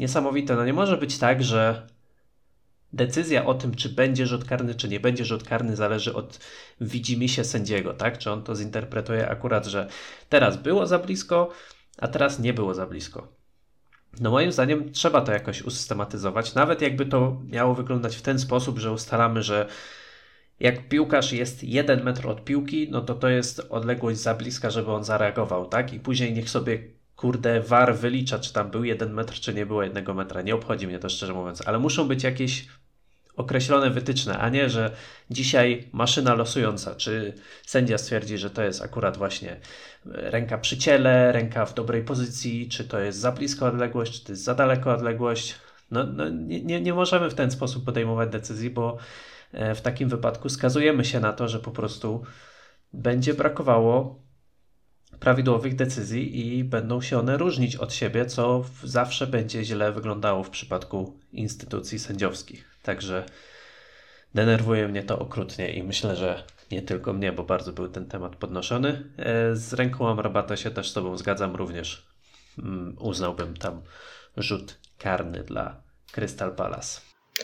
niesamowite. 0.00 0.56
No 0.56 0.64
nie 0.64 0.72
może 0.72 0.96
być 0.96 1.18
tak, 1.18 1.42
że 1.42 1.86
decyzja 2.92 3.46
o 3.46 3.54
tym, 3.54 3.74
czy 3.74 3.88
będzie 3.88 4.26
rzut 4.26 4.44
karny, 4.44 4.74
czy 4.74 4.88
nie 4.88 5.00
będzie 5.00 5.24
rzut 5.24 5.42
karny, 5.42 5.76
zależy 5.76 6.14
od 6.14 6.40
widzimisię 6.80 7.44
sędziego, 7.44 7.94
tak? 7.94 8.18
Czy 8.18 8.30
on 8.30 8.42
to 8.42 8.54
zinterpretuje 8.54 9.28
akurat, 9.28 9.66
że 9.66 9.88
teraz 10.28 10.56
było 10.56 10.86
za 10.86 10.98
blisko, 10.98 11.50
a 11.98 12.08
teraz 12.08 12.38
nie 12.38 12.54
było 12.54 12.74
za 12.74 12.86
blisko. 12.86 13.28
No 14.20 14.30
moim 14.30 14.52
zdaniem 14.52 14.92
trzeba 14.92 15.20
to 15.20 15.32
jakoś 15.32 15.62
usystematyzować, 15.62 16.54
nawet 16.54 16.82
jakby 16.82 17.06
to 17.06 17.40
miało 17.44 17.74
wyglądać 17.74 18.16
w 18.16 18.22
ten 18.22 18.38
sposób, 18.38 18.78
że 18.78 18.92
ustalamy, 18.92 19.42
że 19.42 19.68
jak 20.60 20.88
piłkarz 20.88 21.32
jest 21.32 21.64
jeden 21.64 22.02
metr 22.04 22.28
od 22.28 22.44
piłki, 22.44 22.88
no 22.90 23.00
to 23.00 23.14
to 23.14 23.28
jest 23.28 23.66
odległość 23.70 24.18
za 24.18 24.34
bliska, 24.34 24.70
żeby 24.70 24.92
on 24.92 25.04
zareagował, 25.04 25.66
tak? 25.66 25.92
I 25.92 26.00
później 26.00 26.32
niech 26.32 26.50
sobie 26.50 26.99
kurde 27.20 27.60
VAR 27.60 27.96
wylicza, 27.96 28.38
czy 28.38 28.52
tam 28.52 28.70
był 28.70 28.84
jeden 28.84 29.12
metr, 29.12 29.34
czy 29.34 29.54
nie 29.54 29.66
było 29.66 29.82
jednego 29.82 30.14
metra. 30.14 30.42
Nie 30.42 30.54
obchodzi 30.54 30.86
mnie 30.86 30.98
to 30.98 31.08
szczerze 31.08 31.32
mówiąc, 31.32 31.62
ale 31.66 31.78
muszą 31.78 32.08
być 32.08 32.22
jakieś 32.22 32.66
określone 33.36 33.90
wytyczne, 33.90 34.38
a 34.38 34.48
nie, 34.48 34.70
że 34.70 34.90
dzisiaj 35.30 35.88
maszyna 35.92 36.34
losująca, 36.34 36.94
czy 36.94 37.34
sędzia 37.66 37.98
stwierdzi, 37.98 38.38
że 38.38 38.50
to 38.50 38.62
jest 38.62 38.82
akurat 38.82 39.16
właśnie 39.16 39.56
ręka 40.04 40.58
przy 40.58 40.78
ciele, 40.78 41.32
ręka 41.32 41.66
w 41.66 41.74
dobrej 41.74 42.04
pozycji, 42.04 42.68
czy 42.68 42.84
to 42.84 42.98
jest 42.98 43.18
za 43.18 43.32
bliska 43.32 43.66
odległość, 43.66 44.12
czy 44.12 44.24
to 44.24 44.32
jest 44.32 44.44
za 44.44 44.54
daleko 44.54 44.92
odległość. 44.92 45.54
No, 45.90 46.04
no 46.06 46.28
nie, 46.28 46.64
nie, 46.64 46.80
nie 46.80 46.94
możemy 46.94 47.30
w 47.30 47.34
ten 47.34 47.50
sposób 47.50 47.84
podejmować 47.84 48.30
decyzji, 48.30 48.70
bo 48.70 48.98
e, 49.52 49.74
w 49.74 49.80
takim 49.80 50.08
wypadku 50.08 50.48
skazujemy 50.48 51.04
się 51.04 51.20
na 51.20 51.32
to, 51.32 51.48
że 51.48 51.58
po 51.58 51.70
prostu 51.70 52.22
będzie 52.92 53.34
brakowało 53.34 54.20
prawidłowych 55.20 55.76
decyzji 55.76 56.58
i 56.58 56.64
będą 56.64 57.00
się 57.00 57.18
one 57.18 57.36
różnić 57.36 57.76
od 57.76 57.94
siebie, 57.94 58.26
co 58.26 58.64
zawsze 58.84 59.26
będzie 59.26 59.64
źle 59.64 59.92
wyglądało 59.92 60.42
w 60.42 60.50
przypadku 60.50 61.12
instytucji 61.32 61.98
sędziowskich. 61.98 62.64
Także 62.82 63.24
denerwuje 64.34 64.88
mnie 64.88 65.02
to 65.02 65.18
okrutnie 65.18 65.72
i 65.72 65.82
myślę, 65.82 66.16
że 66.16 66.42
nie 66.70 66.82
tylko 66.82 67.12
mnie, 67.12 67.32
bo 67.32 67.42
bardzo 67.42 67.72
był 67.72 67.88
ten 67.88 68.06
temat 68.06 68.36
podnoszony. 68.36 69.04
E, 69.18 69.56
z 69.56 69.72
ręką 69.72 70.08
Amrabata 70.08 70.56
się 70.56 70.70
też 70.70 70.90
z 70.90 70.92
Tobą 70.92 71.16
zgadzam 71.16 71.56
również. 71.56 72.06
Mm, 72.58 72.96
uznałbym 73.00 73.56
tam 73.56 73.80
rzut 74.36 74.78
karny 74.98 75.44
dla 75.44 75.82
Crystal 76.12 76.54
Palace. 76.54 77.00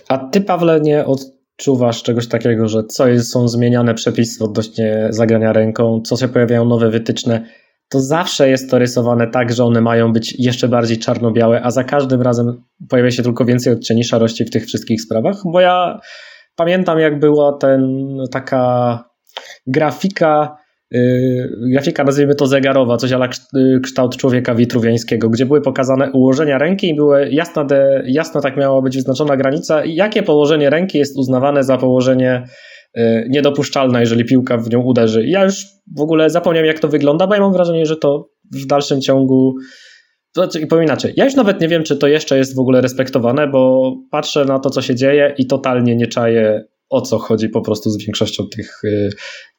A 0.09 0.19
Ty, 0.19 0.41
Pawle, 0.41 0.81
nie 0.81 1.05
odczuwasz 1.05 2.03
czegoś 2.03 2.27
takiego, 2.27 2.69
że 2.69 2.85
co 2.85 3.09
jest, 3.09 3.33
są 3.33 3.49
zmieniane 3.49 3.95
przepisy 3.95 4.45
odnośnie 4.45 5.07
zagrania 5.11 5.53
ręką, 5.53 6.03
co 6.05 6.17
się 6.17 6.29
pojawiają 6.29 6.65
nowe 6.65 6.91
wytyczne, 6.91 7.47
to 7.89 8.01
zawsze 8.01 8.49
jest 8.49 8.71
to 8.71 8.79
rysowane 8.79 9.27
tak, 9.27 9.53
że 9.53 9.65
one 9.65 9.81
mają 9.81 10.13
być 10.13 10.35
jeszcze 10.39 10.69
bardziej 10.69 10.99
czarno-białe, 10.99 11.61
a 11.63 11.71
za 11.71 11.85
każdym 11.85 12.23
razem 12.23 12.63
pojawia 12.89 13.11
się 13.11 13.23
tylko 13.23 13.45
więcej 13.45 13.73
odcieni 13.73 14.05
szarości 14.05 14.45
w 14.45 14.51
tych 14.51 14.67
wszystkich 14.67 15.03
sprawach, 15.03 15.37
bo 15.45 15.61
ja 15.61 16.01
pamiętam 16.57 16.99
jak 16.99 17.19
była 17.19 17.53
ten 17.53 18.07
taka 18.33 19.05
grafika, 19.67 20.57
yy, 20.91 21.51
grafika 21.73 22.05
nazwijmy 22.05 22.35
to 22.35 22.47
zegarowa, 22.47 22.97
coś 22.97 23.13
ala 23.13 23.29
y, 23.57 23.81
kształt 23.81 24.17
człowieka 24.17 24.55
witruwiańskiego, 24.55 25.31
gdzie 25.31 25.47
były 25.47 25.61
pokazane 25.61 26.13
ułożenia 26.13 26.59
ręki 26.59 26.89
i 26.89 26.95
były 26.95 27.29
jasno, 27.31 27.65
de, 27.65 28.03
jasno 28.07 28.41
tak 28.41 28.57
miała 28.57 28.83
być 28.83 28.97
wyznaczona 28.97 29.37
granica, 29.37 29.85
jakie 29.85 30.23
położenie 30.23 30.71
ręki 30.71 30.99
jest 30.99 31.19
uznawane 31.19 31.65
za 31.65 31.79
położenie 31.79 32.45
yy, 32.97 33.27
niedopuszczalne, 33.29 34.01
jeżeli 34.01 34.25
piłka 34.25 34.59
w 34.59 34.71
nią 34.71 34.81
uderzy. 34.81 35.25
I 35.25 35.31
ja 35.31 35.45
już 35.45 35.67
w 35.97 36.01
ogóle 36.01 36.31
zapomniałem 36.31 36.67
jak 36.67 36.79
to 36.79 36.89
wygląda, 36.89 37.27
bo 37.27 37.35
ja 37.35 37.41
mam 37.41 37.53
wrażenie, 37.53 37.87
że 37.87 37.97
to 37.97 38.31
w 38.53 38.67
dalszym 38.67 39.01
ciągu 39.01 39.55
to 40.37 40.43
znaczy, 40.43 40.67
powiem 40.67 40.85
inaczej, 40.85 41.13
ja 41.17 41.25
już 41.25 41.35
nawet 41.35 41.61
nie 41.61 41.69
wiem, 41.69 41.83
czy 41.83 41.97
to 41.97 42.07
jeszcze 42.07 42.39
jest 42.39 42.55
w 42.55 42.59
ogóle 42.59 42.81
respektowane, 42.81 43.49
bo 43.49 43.93
patrzę 44.11 44.45
na 44.45 44.59
to, 44.59 44.71
co 44.71 44.83
się 44.83 44.95
dzieje 44.95 45.35
i 45.39 45.47
totalnie 45.47 45.97
nie 45.97 46.07
czaję 46.07 46.65
o 46.91 47.01
co 47.01 47.19
chodzi 47.19 47.49
po 47.49 47.61
prostu 47.61 47.91
z 47.91 47.99
większością 48.05 48.45
tych, 48.49 48.85
y, 48.85 49.11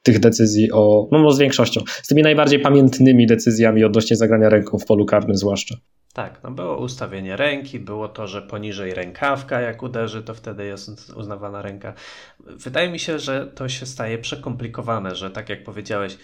tych 0.04 0.20
decyzji, 0.20 0.72
o, 0.72 1.08
no, 1.12 1.20
no 1.20 1.32
z 1.32 1.40
większością, 1.40 1.82
z 1.88 2.08
tymi 2.08 2.22
najbardziej 2.22 2.60
pamiętnymi 2.60 3.28
decyzjami 3.28 3.84
odnośnie 3.84 4.16
zagrania 4.16 4.50
ręką 4.50 4.78
w 4.78 4.86
polu 4.86 5.06
karnym 5.06 5.36
zwłaszcza. 5.36 5.76
Tak, 6.14 6.44
no 6.44 6.52
było 6.52 6.78
ustawienie 6.78 7.36
ręki, 7.36 7.80
było 7.80 8.10
to, 8.10 8.28
że 8.28 8.42
poniżej 8.42 8.94
rękawka 8.94 9.62
jak 9.62 9.84
uderzy, 9.84 10.24
to 10.24 10.34
wtedy 10.34 10.66
jest 10.66 11.14
uznawana 11.16 11.62
ręka. 11.62 11.94
Wydaje 12.40 12.90
mi 12.90 13.00
się, 13.00 13.20
że 13.20 13.48
to 13.48 13.70
się 13.70 13.86
staje 13.86 14.18
przekomplikowane, 14.18 15.16
że 15.16 15.32
tak 15.32 15.50
jak 15.50 15.64
powiedziałeś, 15.64 16.18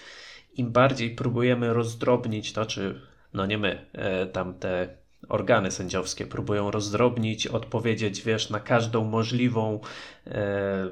im 0.54 0.72
bardziej 0.72 1.16
próbujemy 1.16 1.74
rozdrobnić 1.74 2.54
to, 2.54 2.66
czy 2.66 3.02
no 3.34 3.46
nie 3.46 3.58
my, 3.58 3.86
e, 3.94 4.26
tam 4.26 4.54
te 4.54 4.88
organy 5.30 5.72
sędziowskie 5.72 6.26
próbują 6.26 6.72
rozdrobnić, 6.72 7.48
odpowiedzieć, 7.48 8.22
wiesz, 8.22 8.50
na 8.50 8.60
każdą 8.60 9.04
możliwą 9.04 9.80
e, 10.28 10.88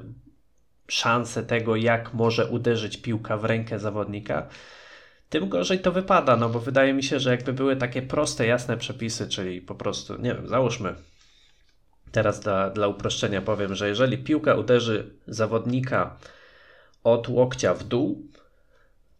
szansę 0.88 1.42
tego, 1.42 1.76
jak 1.76 2.14
może 2.14 2.46
uderzyć 2.46 2.96
piłka 2.96 3.36
w 3.36 3.44
rękę 3.44 3.78
zawodnika, 3.78 4.48
tym 5.32 5.48
gorzej 5.48 5.78
to 5.78 5.92
wypada, 5.92 6.36
no 6.36 6.48
bo 6.48 6.60
wydaje 6.60 6.92
mi 6.92 7.02
się, 7.02 7.20
że 7.20 7.30
jakby 7.30 7.52
były 7.52 7.76
takie 7.76 8.02
proste, 8.02 8.46
jasne 8.46 8.76
przepisy, 8.76 9.28
czyli 9.28 9.60
po 9.60 9.74
prostu, 9.74 10.18
nie 10.18 10.34
wiem, 10.34 10.48
załóżmy, 10.48 10.94
teraz 12.12 12.40
dla, 12.40 12.70
dla 12.70 12.88
uproszczenia 12.88 13.42
powiem, 13.42 13.74
że 13.74 13.88
jeżeli 13.88 14.18
piłka 14.18 14.54
uderzy 14.54 15.10
zawodnika 15.26 16.16
od 17.04 17.28
łokcia 17.28 17.74
w 17.74 17.84
dół, 17.84 18.28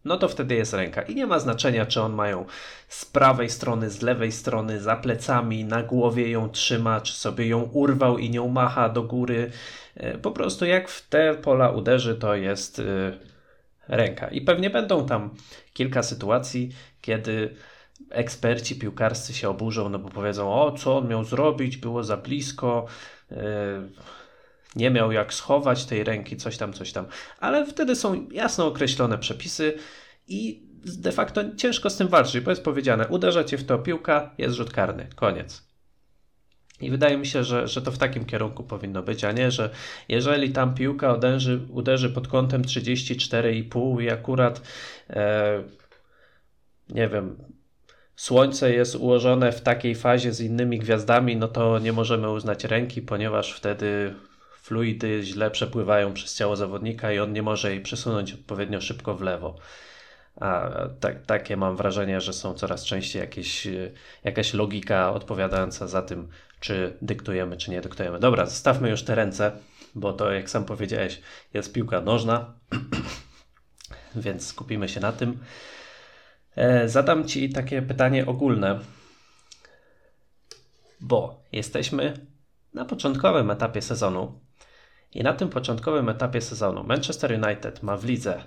no 0.05 0.17
to 0.17 0.27
wtedy 0.27 0.55
jest 0.55 0.73
ręka. 0.73 1.01
I 1.01 1.15
nie 1.15 1.27
ma 1.27 1.39
znaczenia, 1.39 1.85
czy 1.85 2.01
on 2.01 2.13
mają 2.13 2.45
z 2.87 3.05
prawej 3.05 3.49
strony, 3.49 3.89
z 3.89 4.01
lewej 4.01 4.31
strony, 4.31 4.81
za 4.81 4.95
plecami, 4.95 5.65
na 5.65 5.83
głowie 5.83 6.29
ją 6.29 6.49
trzyma, 6.49 7.01
czy 7.01 7.13
sobie 7.13 7.47
ją 7.47 7.61
urwał 7.61 8.17
i 8.17 8.29
nią 8.29 8.47
macha 8.47 8.89
do 8.89 9.03
góry. 9.03 9.51
E, 9.95 10.17
po 10.17 10.31
prostu 10.31 10.65
jak 10.65 10.89
w 10.89 11.09
te 11.09 11.33
pola 11.35 11.69
uderzy, 11.69 12.15
to 12.15 12.35
jest 12.35 12.79
e, 12.79 12.83
ręka. 13.87 14.27
I 14.27 14.41
pewnie 14.41 14.69
będą 14.69 15.05
tam 15.05 15.35
kilka 15.73 16.03
sytuacji, 16.03 16.69
kiedy 17.01 17.55
eksperci 18.09 18.75
piłkarscy 18.75 19.33
się 19.33 19.49
oburzą, 19.49 19.89
no 19.89 19.99
bo 19.99 20.09
powiedzą, 20.09 20.53
o 20.53 20.71
co 20.71 20.97
on 20.97 21.07
miał 21.07 21.23
zrobić, 21.23 21.77
było 21.77 22.03
za 22.03 22.17
blisko, 22.17 22.85
e, 23.31 23.35
nie 24.75 24.89
miał 24.89 25.11
jak 25.11 25.33
schować 25.33 25.85
tej 25.85 26.03
ręki, 26.03 26.37
coś 26.37 26.57
tam, 26.57 26.73
coś 26.73 26.91
tam. 26.91 27.05
Ale 27.39 27.65
wtedy 27.65 27.95
są 27.95 28.27
jasno 28.31 28.67
określone 28.67 29.17
przepisy 29.17 29.77
i 30.27 30.63
de 30.85 31.11
facto 31.11 31.55
ciężko 31.55 31.89
z 31.89 31.97
tym 31.97 32.07
walczyć, 32.07 32.41
bo 32.41 32.51
jest 32.51 32.63
powiedziane, 32.63 33.07
uderza 33.07 33.43
cię 33.43 33.57
w 33.57 33.65
to 33.65 33.79
piłka, 33.79 34.35
jest 34.37 34.55
rzut 34.55 34.71
karny, 34.71 35.07
koniec. 35.15 35.72
I 36.85 36.91
wydaje 36.91 37.17
mi 37.17 37.25
się, 37.25 37.43
że, 37.43 37.67
że 37.67 37.81
to 37.81 37.91
w 37.91 37.97
takim 37.97 38.25
kierunku 38.25 38.63
powinno 38.63 39.03
być, 39.03 39.23
a 39.23 39.31
nie, 39.31 39.51
że 39.51 39.69
jeżeli 40.09 40.51
tam 40.51 40.75
piłka 40.75 41.13
uderzy, 41.13 41.59
uderzy 41.69 42.09
pod 42.09 42.27
kątem 42.27 42.61
34,5 42.61 44.03
i 44.03 44.09
akurat 44.09 44.61
e, 45.09 45.63
nie 46.89 47.07
wiem, 47.07 47.37
Słońce 48.15 48.73
jest 48.73 48.95
ułożone 48.95 49.51
w 49.51 49.61
takiej 49.61 49.95
fazie 49.95 50.33
z 50.33 50.41
innymi 50.41 50.79
gwiazdami, 50.79 51.35
no 51.35 51.47
to 51.47 51.79
nie 51.79 51.93
możemy 51.93 52.31
uznać 52.31 52.63
ręki, 52.63 53.01
ponieważ 53.01 53.53
wtedy 53.53 54.15
fluidy 54.61 55.23
źle 55.23 55.51
przepływają 55.51 56.13
przez 56.13 56.35
ciało 56.35 56.55
zawodnika 56.55 57.11
i 57.11 57.19
on 57.19 57.33
nie 57.33 57.41
może 57.41 57.71
jej 57.71 57.81
przesunąć 57.81 58.33
odpowiednio 58.33 58.81
szybko 58.81 59.15
w 59.15 59.21
lewo. 59.21 59.55
A 60.35 60.69
tak, 60.99 61.25
takie 61.25 61.57
mam 61.57 61.75
wrażenie, 61.77 62.21
że 62.21 62.33
są 62.33 62.53
coraz 62.53 62.85
częściej 62.85 63.19
jakieś, 63.19 63.67
jakaś 64.23 64.53
logika 64.53 65.13
odpowiadająca 65.13 65.87
za 65.87 66.01
tym, 66.01 66.27
czy 66.63 66.97
dyktujemy, 67.01 67.57
czy 67.57 67.71
nie 67.71 67.81
dyktujemy. 67.81 68.19
Dobra, 68.19 68.45
zostawmy 68.45 68.89
już 68.89 69.03
te 69.03 69.15
ręce, 69.15 69.51
bo 69.95 70.13
to, 70.13 70.31
jak 70.31 70.49
sam 70.49 70.65
powiedziałeś, 70.65 71.21
jest 71.53 71.73
piłka 71.73 72.01
nożna, 72.01 72.53
więc 74.15 74.47
skupimy 74.47 74.89
się 74.89 74.99
na 74.99 75.11
tym. 75.11 75.39
E, 76.55 76.89
zadam 76.89 77.27
Ci 77.27 77.49
takie 77.49 77.81
pytanie 77.81 78.25
ogólne, 78.25 78.79
bo 80.99 81.43
jesteśmy 81.51 82.13
na 82.73 82.85
początkowym 82.85 83.51
etapie 83.51 83.81
sezonu 83.81 84.39
i 85.11 85.23
na 85.23 85.33
tym 85.33 85.49
początkowym 85.49 86.09
etapie 86.09 86.41
sezonu 86.41 86.83
Manchester 86.83 87.43
United 87.43 87.83
ma 87.83 87.97
w 87.97 88.05
lidze 88.05 88.43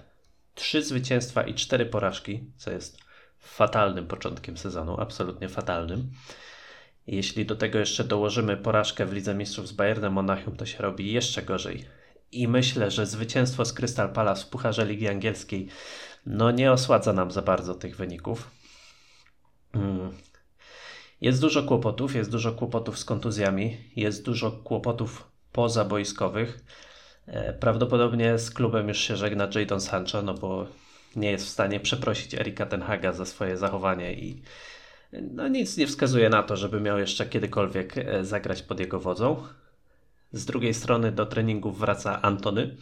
3 0.54 0.82
zwycięstwa 0.82 1.42
i 1.42 1.54
4 1.54 1.86
porażki, 1.86 2.50
co 2.56 2.70
jest 2.70 2.98
fatalnym 3.38 4.06
początkiem 4.06 4.56
sezonu, 4.56 5.00
absolutnie 5.00 5.48
fatalnym. 5.48 6.10
Jeśli 7.06 7.46
do 7.46 7.56
tego 7.56 7.78
jeszcze 7.78 8.04
dołożymy 8.04 8.56
porażkę 8.56 9.06
w 9.06 9.12
Lidze 9.12 9.34
Mistrzów 9.34 9.68
z 9.68 9.72
Bayernem 9.72 10.12
Monachium, 10.12 10.56
to 10.56 10.66
się 10.66 10.78
robi 10.78 11.12
jeszcze 11.12 11.42
gorzej. 11.42 11.84
I 12.32 12.48
myślę, 12.48 12.90
że 12.90 13.06
zwycięstwo 13.06 13.64
z 13.64 13.72
Crystal 13.72 14.12
Palace 14.12 14.44
w 14.44 14.48
Pucharze 14.48 14.86
Ligi 14.86 15.08
Angielskiej 15.08 15.68
no 16.26 16.50
nie 16.50 16.72
osładza 16.72 17.12
nam 17.12 17.30
za 17.30 17.42
bardzo 17.42 17.74
tych 17.74 17.96
wyników. 17.96 18.50
Hmm. 19.72 20.12
Jest 21.20 21.40
dużo 21.40 21.62
kłopotów, 21.62 22.14
jest 22.14 22.30
dużo 22.30 22.52
kłopotów 22.52 22.98
z 22.98 23.04
kontuzjami, 23.04 23.76
jest 23.96 24.24
dużo 24.24 24.50
kłopotów 24.50 25.30
pozaboiskowych. 25.52 26.64
E, 27.26 27.52
prawdopodobnie 27.52 28.38
z 28.38 28.50
klubem 28.50 28.88
już 28.88 28.98
się 28.98 29.16
żegna 29.16 29.48
Jadon 29.54 29.80
Sancho, 29.80 30.22
no 30.22 30.34
bo 30.34 30.66
nie 31.16 31.30
jest 31.30 31.46
w 31.46 31.48
stanie 31.48 31.80
przeprosić 31.80 32.34
Erika 32.34 32.66
Tenhaga 32.66 33.12
za 33.12 33.24
swoje 33.24 33.56
zachowanie 33.56 34.14
i 34.14 34.42
no 35.22 35.48
nic 35.48 35.76
nie 35.76 35.86
wskazuje 35.86 36.28
na 36.28 36.42
to, 36.42 36.56
żeby 36.56 36.80
miał 36.80 36.98
jeszcze 36.98 37.26
kiedykolwiek 37.26 37.98
e, 37.98 38.24
zagrać 38.24 38.62
pod 38.62 38.80
jego 38.80 39.00
wodzą. 39.00 39.42
Z 40.32 40.44
drugiej 40.44 40.74
strony 40.74 41.12
do 41.12 41.26
treningów 41.26 41.78
wraca 41.78 42.22
Antony. 42.22 42.76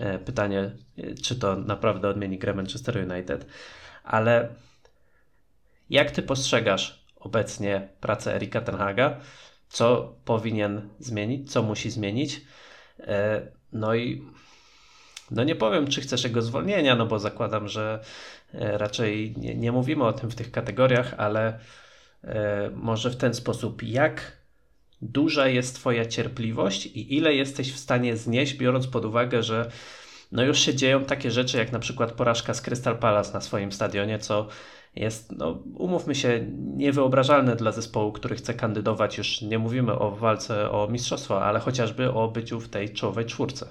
E, 0.00 0.18
pytanie, 0.18 0.70
czy 1.22 1.36
to 1.36 1.56
naprawdę 1.56 2.08
odmieni 2.08 2.38
grę 2.38 2.54
Manchester 2.54 3.10
United. 3.10 3.46
Ale 4.04 4.48
jak 5.90 6.10
ty 6.10 6.22
postrzegasz 6.22 7.04
obecnie 7.16 7.88
pracę 8.00 8.34
Erika 8.34 8.60
Tenhaga? 8.60 9.20
Co 9.68 10.14
powinien 10.24 10.88
zmienić? 10.98 11.52
Co 11.52 11.62
musi 11.62 11.90
zmienić? 11.90 12.40
E, 13.00 13.46
no 13.72 13.94
i 13.94 14.22
no 15.30 15.44
nie 15.44 15.54
powiem, 15.54 15.86
czy 15.86 16.00
chcesz 16.00 16.24
jego 16.24 16.42
zwolnienia, 16.42 16.96
no 16.96 17.06
bo 17.06 17.18
zakładam, 17.18 17.68
że 17.68 18.00
e, 18.00 18.04
raczej 18.52 19.34
nie, 19.36 19.54
nie 19.54 19.72
mówimy 19.72 20.04
o 20.04 20.12
tym 20.12 20.30
w 20.30 20.34
tych 20.34 20.50
kategoriach, 20.50 21.14
ale 21.18 21.58
e, 22.24 22.70
może 22.74 23.10
w 23.10 23.16
ten 23.16 23.34
sposób, 23.34 23.82
jak 23.82 24.40
duża 25.02 25.48
jest 25.48 25.74
Twoja 25.74 26.06
cierpliwość 26.06 26.86
i 26.86 27.16
ile 27.16 27.34
jesteś 27.34 27.72
w 27.72 27.78
stanie 27.78 28.16
znieść, 28.16 28.54
biorąc 28.54 28.86
pod 28.86 29.04
uwagę, 29.04 29.42
że 29.42 29.70
no 30.32 30.42
już 30.42 30.60
się 30.60 30.74
dzieją 30.74 31.04
takie 31.04 31.30
rzeczy, 31.30 31.58
jak 31.58 31.72
na 31.72 31.78
przykład 31.78 32.12
porażka 32.12 32.54
z 32.54 32.62
Crystal 32.62 32.98
Palace 32.98 33.32
na 33.32 33.40
swoim 33.40 33.72
stadionie, 33.72 34.18
co 34.18 34.48
jest, 34.96 35.32
no, 35.32 35.62
umówmy 35.74 36.14
się, 36.14 36.46
niewyobrażalne 36.76 37.56
dla 37.56 37.72
zespołu, 37.72 38.12
który 38.12 38.36
chce 38.36 38.54
kandydować. 38.54 39.18
Już 39.18 39.42
nie 39.42 39.58
mówimy 39.58 39.98
o 39.98 40.10
walce 40.10 40.70
o 40.70 40.88
mistrzostwo, 40.88 41.44
ale 41.44 41.60
chociażby 41.60 42.12
o 42.12 42.28
byciu 42.28 42.60
w 42.60 42.68
tej 42.68 42.92
czołowej 42.92 43.26
czwórce. 43.26 43.66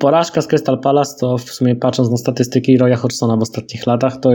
Porażka 0.00 0.42
z 0.42 0.46
Crystal 0.46 0.80
Palace 0.80 1.16
to 1.20 1.38
w 1.38 1.50
sumie 1.50 1.76
patrząc 1.76 2.10
na 2.10 2.16
statystyki 2.16 2.78
Roya 2.78 2.96
Hodgsona 2.96 3.36
w 3.36 3.42
ostatnich 3.42 3.86
latach, 3.86 4.20
to 4.20 4.30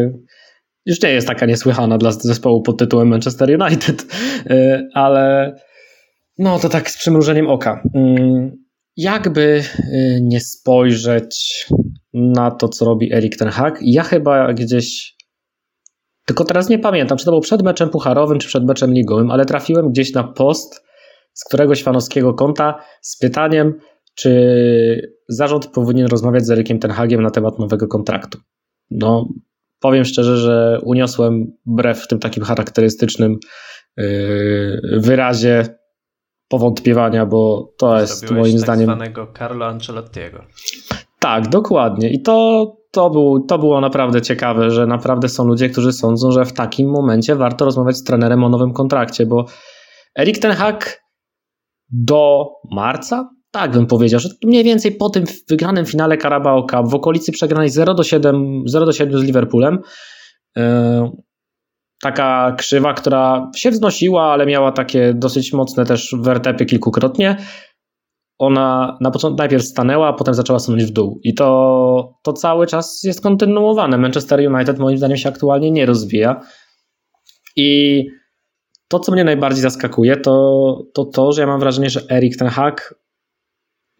już 0.86 1.02
nie 1.04 1.10
jest 1.10 1.28
taka 1.28 1.46
niesłychana 1.46 1.98
dla 1.98 2.12
zespołu 2.12 2.62
pod 2.62 2.78
tytułem 2.78 3.08
Manchester 3.08 3.62
United, 3.62 4.06
y, 4.52 4.88
ale 4.94 5.56
no 6.38 6.60
to 6.60 6.70
tak 6.70 6.92
z 6.92 6.98
przymrużeniem 6.98 7.50
oka. 7.50 7.84
Mm, 7.96 8.52
jakby 8.98 9.42
y, 9.80 10.20
nie 10.22 10.40
spojrzeć 10.40 11.66
na 12.14 12.52
to, 12.52 12.70
co 12.70 12.86
robi 12.86 13.14
Erik 13.14 13.38
Ten 13.38 13.50
Hag, 13.50 13.80
ja 13.82 14.04
chyba 14.04 14.54
gdzieś 14.54 15.16
tylko 16.26 16.44
teraz 16.46 16.70
nie 16.70 16.80
pamiętam, 16.80 17.18
czy 17.18 17.26
to 17.26 17.32
był 17.32 17.42
przed 17.42 17.62
meczem 17.62 17.90
pucharowym, 17.90 18.40
czy 18.40 18.48
przed 18.48 18.66
meczem 18.66 18.94
ligowym, 18.94 19.32
ale 19.32 19.46
trafiłem 19.46 19.90
gdzieś 19.90 20.14
na 20.14 20.24
post 20.24 20.86
z 21.34 21.44
któregoś 21.44 21.84
fanowskiego 21.84 22.34
konta 22.34 22.80
z 23.02 23.18
pytaniem, 23.18 23.80
czy 24.16 25.15
zarząd 25.28 25.68
powinien 25.68 26.08
rozmawiać 26.08 26.46
z 26.46 26.52
Erikiem 26.52 26.80
Ten 26.80 26.92
Hagiem 26.92 27.22
na 27.22 27.32
temat 27.32 27.60
nowego 27.60 27.88
kontraktu. 27.88 28.40
No, 28.92 29.30
powiem 29.80 30.06
szczerze, 30.06 30.38
że 30.38 30.80
uniosłem 30.84 31.52
brew 31.66 32.00
w 32.00 32.08
tym 32.08 32.20
takim 32.20 32.44
charakterystycznym 32.44 33.38
yy, 33.98 35.00
wyrazie 35.00 35.66
powątpiewania, 36.48 37.26
bo 37.26 37.74
to 37.78 38.00
jest 38.00 38.32
moim 38.32 38.54
tak 38.54 38.62
zdaniem. 38.62 38.86
zwanego 38.86 39.28
Carlo 39.38 39.66
Ancelottiego. 39.66 40.44
Tak, 41.20 41.50
dokładnie. 41.50 42.10
I 42.10 42.22
to, 42.22 42.72
to, 42.92 43.10
był, 43.10 43.46
to 43.46 43.58
było 43.58 43.82
naprawdę 43.82 44.22
ciekawe, 44.22 44.72
że 44.72 44.88
naprawdę 44.88 45.30
są 45.30 45.46
ludzie, 45.46 45.70
którzy 45.70 45.94
sądzą, 45.94 46.32
że 46.32 46.46
w 46.46 46.54
takim 46.54 46.90
momencie 46.90 47.36
warto 47.36 47.66
rozmawiać 47.66 47.98
z 47.98 48.04
trenerem 48.04 48.44
o 48.44 48.50
nowym 48.50 48.74
kontrakcie, 48.74 49.26
bo 49.26 49.46
Erik 50.20 50.40
Ten 50.40 50.52
Hag 50.52 51.04
do 51.90 52.50
marca, 52.72 53.30
tak 53.56 53.72
bym 53.72 53.88
powiedział, 53.88 54.20
że 54.20 54.30
mniej 54.44 54.64
więcej 54.64 54.92
po 54.92 55.10
tym 55.10 55.24
wygranym 55.50 55.86
finale 55.86 56.18
Carabao 56.18 56.66
Cup 56.68 56.90
w 56.90 56.96
okolicy 56.96 57.32
przegranej 57.32 57.70
0 57.70 57.94
do 57.94 58.04
7, 58.04 58.64
0 58.66 58.86
do 58.86 58.92
7 58.92 59.20
z 59.20 59.24
Liverpoolem, 59.24 59.80
yy, 60.56 60.64
taka 62.02 62.56
krzywa, 62.58 62.94
która 62.94 63.52
się 63.56 63.72
wznosiła, 63.72 64.24
ale 64.24 64.46
miała 64.46 64.72
takie 64.72 65.14
dosyć 65.14 65.54
mocne 65.54 65.86
też 65.86 66.16
wertepy 66.20 66.66
kilkukrotnie. 66.66 67.38
ona 68.40 68.98
na 69.02 69.12
początku 69.12 69.38
najpierw 69.38 69.64
stanęła, 69.64 70.08
a 70.08 70.14
potem 70.14 70.34
zaczęła 70.34 70.60
sunąć 70.60 70.84
w 70.84 70.92
dół. 70.92 71.20
I 71.24 71.34
to, 71.34 72.14
to 72.24 72.34
cały 72.34 72.68
czas 72.68 73.04
jest 73.04 73.22
kontynuowane. 73.22 73.98
Manchester 73.98 74.54
United 74.54 74.80
moim 74.80 74.98
zdaniem 74.98 75.18
się 75.18 75.30
aktualnie 75.30 75.72
nie 75.72 75.86
rozwija. 75.86 76.42
I 77.56 78.04
to, 78.88 79.00
co 79.00 79.12
mnie 79.12 79.24
najbardziej 79.24 79.62
zaskakuje, 79.62 80.18
to 80.18 80.34
to, 80.94 81.06
to 81.06 81.32
że 81.32 81.42
ja 81.42 81.48
mam 81.48 81.60
wrażenie, 81.60 81.90
że 81.90 82.02
Erik 82.12 82.38
ten 82.38 82.48
Hag 82.48 83.05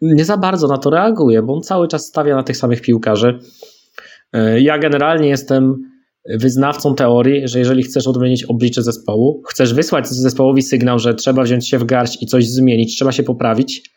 nie 0.00 0.24
za 0.24 0.36
bardzo 0.36 0.68
na 0.68 0.78
to 0.78 0.90
reaguje, 0.90 1.42
bo 1.42 1.54
on 1.54 1.62
cały 1.62 1.88
czas 1.88 2.06
stawia 2.06 2.36
na 2.36 2.42
tych 2.42 2.56
samych 2.56 2.80
piłkarzy. 2.80 3.38
E, 4.32 4.60
ja 4.60 4.78
generalnie 4.78 5.28
jestem 5.28 5.74
wyznawcą 6.38 6.94
teorii, 6.94 7.48
że 7.48 7.58
jeżeli 7.58 7.82
chcesz 7.82 8.06
odmienić 8.06 8.44
oblicze 8.44 8.82
zespołu, 8.82 9.42
chcesz 9.48 9.74
wysłać 9.74 10.08
zespołowi 10.08 10.62
sygnał, 10.62 10.98
że 10.98 11.14
trzeba 11.14 11.42
wziąć 11.42 11.68
się 11.68 11.78
w 11.78 11.84
garść 11.84 12.22
i 12.22 12.26
coś 12.26 12.48
zmienić, 12.48 12.96
trzeba 12.96 13.12
się 13.12 13.22
poprawić, 13.22 13.90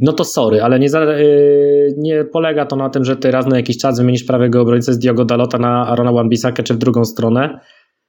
no 0.00 0.12
to 0.12 0.24
sorry, 0.24 0.62
ale 0.62 0.78
nie, 0.78 0.90
za, 0.90 1.04
yy, 1.04 1.94
nie 1.98 2.24
polega 2.24 2.66
to 2.66 2.76
na 2.76 2.90
tym, 2.90 3.04
że 3.04 3.16
ty 3.16 3.30
raz 3.30 3.46
na 3.46 3.56
jakiś 3.56 3.78
czas 3.78 3.98
wymienisz 3.98 4.24
prawego 4.24 4.60
obrońcę 4.60 4.92
z 4.92 4.98
Diogo 4.98 5.24
Dalota 5.24 5.58
na 5.58 5.86
Arona 5.86 6.12
Wan-Bissakę 6.12 6.62
czy 6.62 6.74
w 6.74 6.78
drugą 6.78 7.04
stronę. 7.04 7.60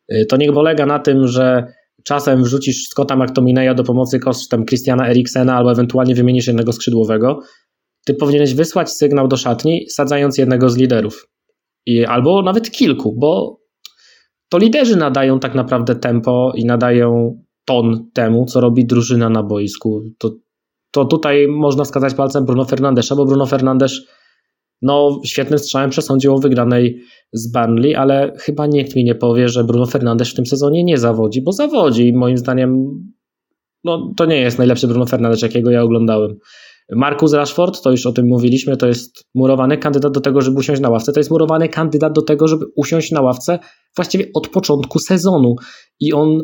Yy, 0.09 0.25
to 0.25 0.37
nie 0.37 0.53
polega 0.53 0.85
na 0.85 0.99
tym, 0.99 1.27
że 1.27 1.73
czasem 2.03 2.43
wrzucisz 2.43 2.87
Scotta 2.87 3.15
McTominaya 3.15 3.73
do 3.73 3.83
pomocy 3.83 4.19
kosztem 4.19 4.65
Christiana 4.65 5.09
Eriksena 5.09 5.55
albo 5.55 5.71
ewentualnie 5.71 6.15
wymienisz 6.15 6.47
jednego 6.47 6.73
skrzydłowego. 6.73 7.39
Ty 8.05 8.13
powinieneś 8.13 8.53
wysłać 8.53 8.91
sygnał 8.91 9.27
do 9.27 9.37
szatni, 9.37 9.85
sadzając 9.89 10.37
jednego 10.37 10.69
z 10.69 10.77
liderów. 10.77 11.27
I, 11.85 12.05
albo 12.05 12.41
nawet 12.41 12.71
kilku, 12.71 13.15
bo 13.19 13.61
to 14.49 14.57
liderzy 14.57 14.95
nadają 14.95 15.39
tak 15.39 15.55
naprawdę 15.55 15.95
tempo 15.95 16.51
i 16.55 16.65
nadają 16.65 17.39
ton 17.65 18.09
temu, 18.13 18.45
co 18.45 18.61
robi 18.61 18.85
drużyna 18.85 19.29
na 19.29 19.43
boisku. 19.43 20.03
To, 20.17 20.31
to 20.91 21.05
tutaj 21.05 21.47
można 21.47 21.83
wskazać 21.83 22.13
palcem 22.13 22.45
Bruno 22.45 22.65
Fernandesza, 22.65 23.15
bo 23.15 23.25
Bruno 23.25 23.45
Fernandes 23.45 24.01
no, 24.82 25.19
świetnym 25.25 25.59
strzałem 25.59 25.89
przesądził 25.89 26.36
o 26.36 26.39
wygranej 26.39 27.01
z 27.34 27.51
Burnley, 27.51 27.95
ale 27.95 28.34
chyba 28.38 28.67
nikt 28.67 28.95
mi 28.95 29.03
nie 29.03 29.15
powie, 29.15 29.49
że 29.49 29.63
Bruno 29.63 29.86
Fernandes 29.86 30.32
w 30.32 30.36
tym 30.36 30.45
sezonie 30.45 30.84
nie 30.84 30.97
zawodzi, 30.97 31.41
bo 31.41 31.51
zawodzi 31.51 32.07
i 32.07 32.13
moim 32.13 32.38
zdaniem 32.38 32.86
no, 33.84 34.13
to 34.17 34.25
nie 34.25 34.38
jest 34.38 34.57
najlepszy 34.57 34.88
Bruno 34.88 35.05
Fernandes, 35.05 35.41
jakiego 35.41 35.71
ja 35.71 35.84
oglądałem. 35.84 36.36
Marcus 36.95 37.34
Rashford, 37.34 37.82
to 37.82 37.91
już 37.91 38.05
o 38.05 38.11
tym 38.11 38.27
mówiliśmy, 38.27 38.77
to 38.77 38.88
jest 38.88 39.23
murowany 39.36 39.77
kandydat 39.77 40.13
do 40.13 40.21
tego, 40.21 40.41
żeby 40.41 40.57
usiąść 40.57 40.82
na 40.82 40.89
ławce. 40.89 41.13
To 41.13 41.19
jest 41.19 41.32
murowany 41.32 41.69
kandydat 41.69 42.13
do 42.13 42.21
tego, 42.21 42.47
żeby 42.47 42.65
usiąść 42.75 43.11
na 43.11 43.21
ławce 43.21 43.59
właściwie 43.95 44.25
od 44.34 44.47
początku 44.47 44.99
sezonu. 44.99 45.55
I 45.99 46.13
on 46.13 46.43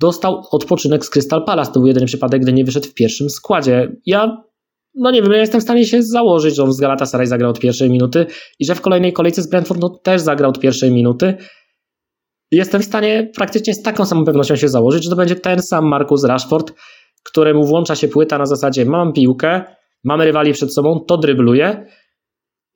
dostał 0.00 0.42
odpoczynek 0.50 1.04
z 1.04 1.10
Crystal 1.10 1.44
Palace. 1.44 1.72
To 1.72 1.80
był 1.80 1.86
jedyny 1.86 2.06
przypadek, 2.06 2.42
gdy 2.42 2.52
nie 2.52 2.64
wyszedł 2.64 2.88
w 2.88 2.94
pierwszym 2.94 3.30
składzie. 3.30 3.96
Ja, 4.06 4.44
no 4.94 5.10
nie 5.10 5.22
wiem, 5.22 5.32
ja 5.32 5.38
jestem 5.38 5.60
w 5.60 5.64
stanie 5.64 5.86
się 5.86 6.02
założyć, 6.02 6.56
że 6.56 6.62
on 6.62 6.72
z 6.72 6.80
Galatasaray 6.80 7.26
zagrał 7.26 7.50
od 7.50 7.60
pierwszej 7.60 7.90
minuty 7.90 8.26
i 8.58 8.64
że 8.66 8.74
w 8.74 8.80
kolejnej 8.80 9.12
kolejce 9.12 9.42
z 9.42 9.50
Brentford 9.50 9.80
no, 9.80 9.88
też 9.88 10.20
zagrał 10.20 10.50
od 10.50 10.60
pierwszej 10.60 10.92
minuty. 10.92 11.34
Jestem 12.52 12.82
w 12.82 12.84
stanie 12.84 13.30
praktycznie 13.36 13.74
z 13.74 13.82
taką 13.82 14.06
samą 14.06 14.24
pewnością 14.24 14.56
się 14.56 14.68
założyć, 14.68 15.04
że 15.04 15.10
to 15.10 15.16
będzie 15.16 15.36
ten 15.36 15.62
sam 15.62 15.88
Marcus 15.88 16.24
Rashford, 16.24 16.72
któremu 17.24 17.64
włącza 17.64 17.96
się 17.96 18.08
płyta 18.08 18.38
na 18.38 18.46
zasadzie 18.46 18.84
mam 18.84 19.12
piłkę, 19.12 19.62
mamy 20.04 20.24
rywali 20.24 20.52
przed 20.52 20.74
sobą, 20.74 21.04
to 21.08 21.16
drybluję 21.16 21.86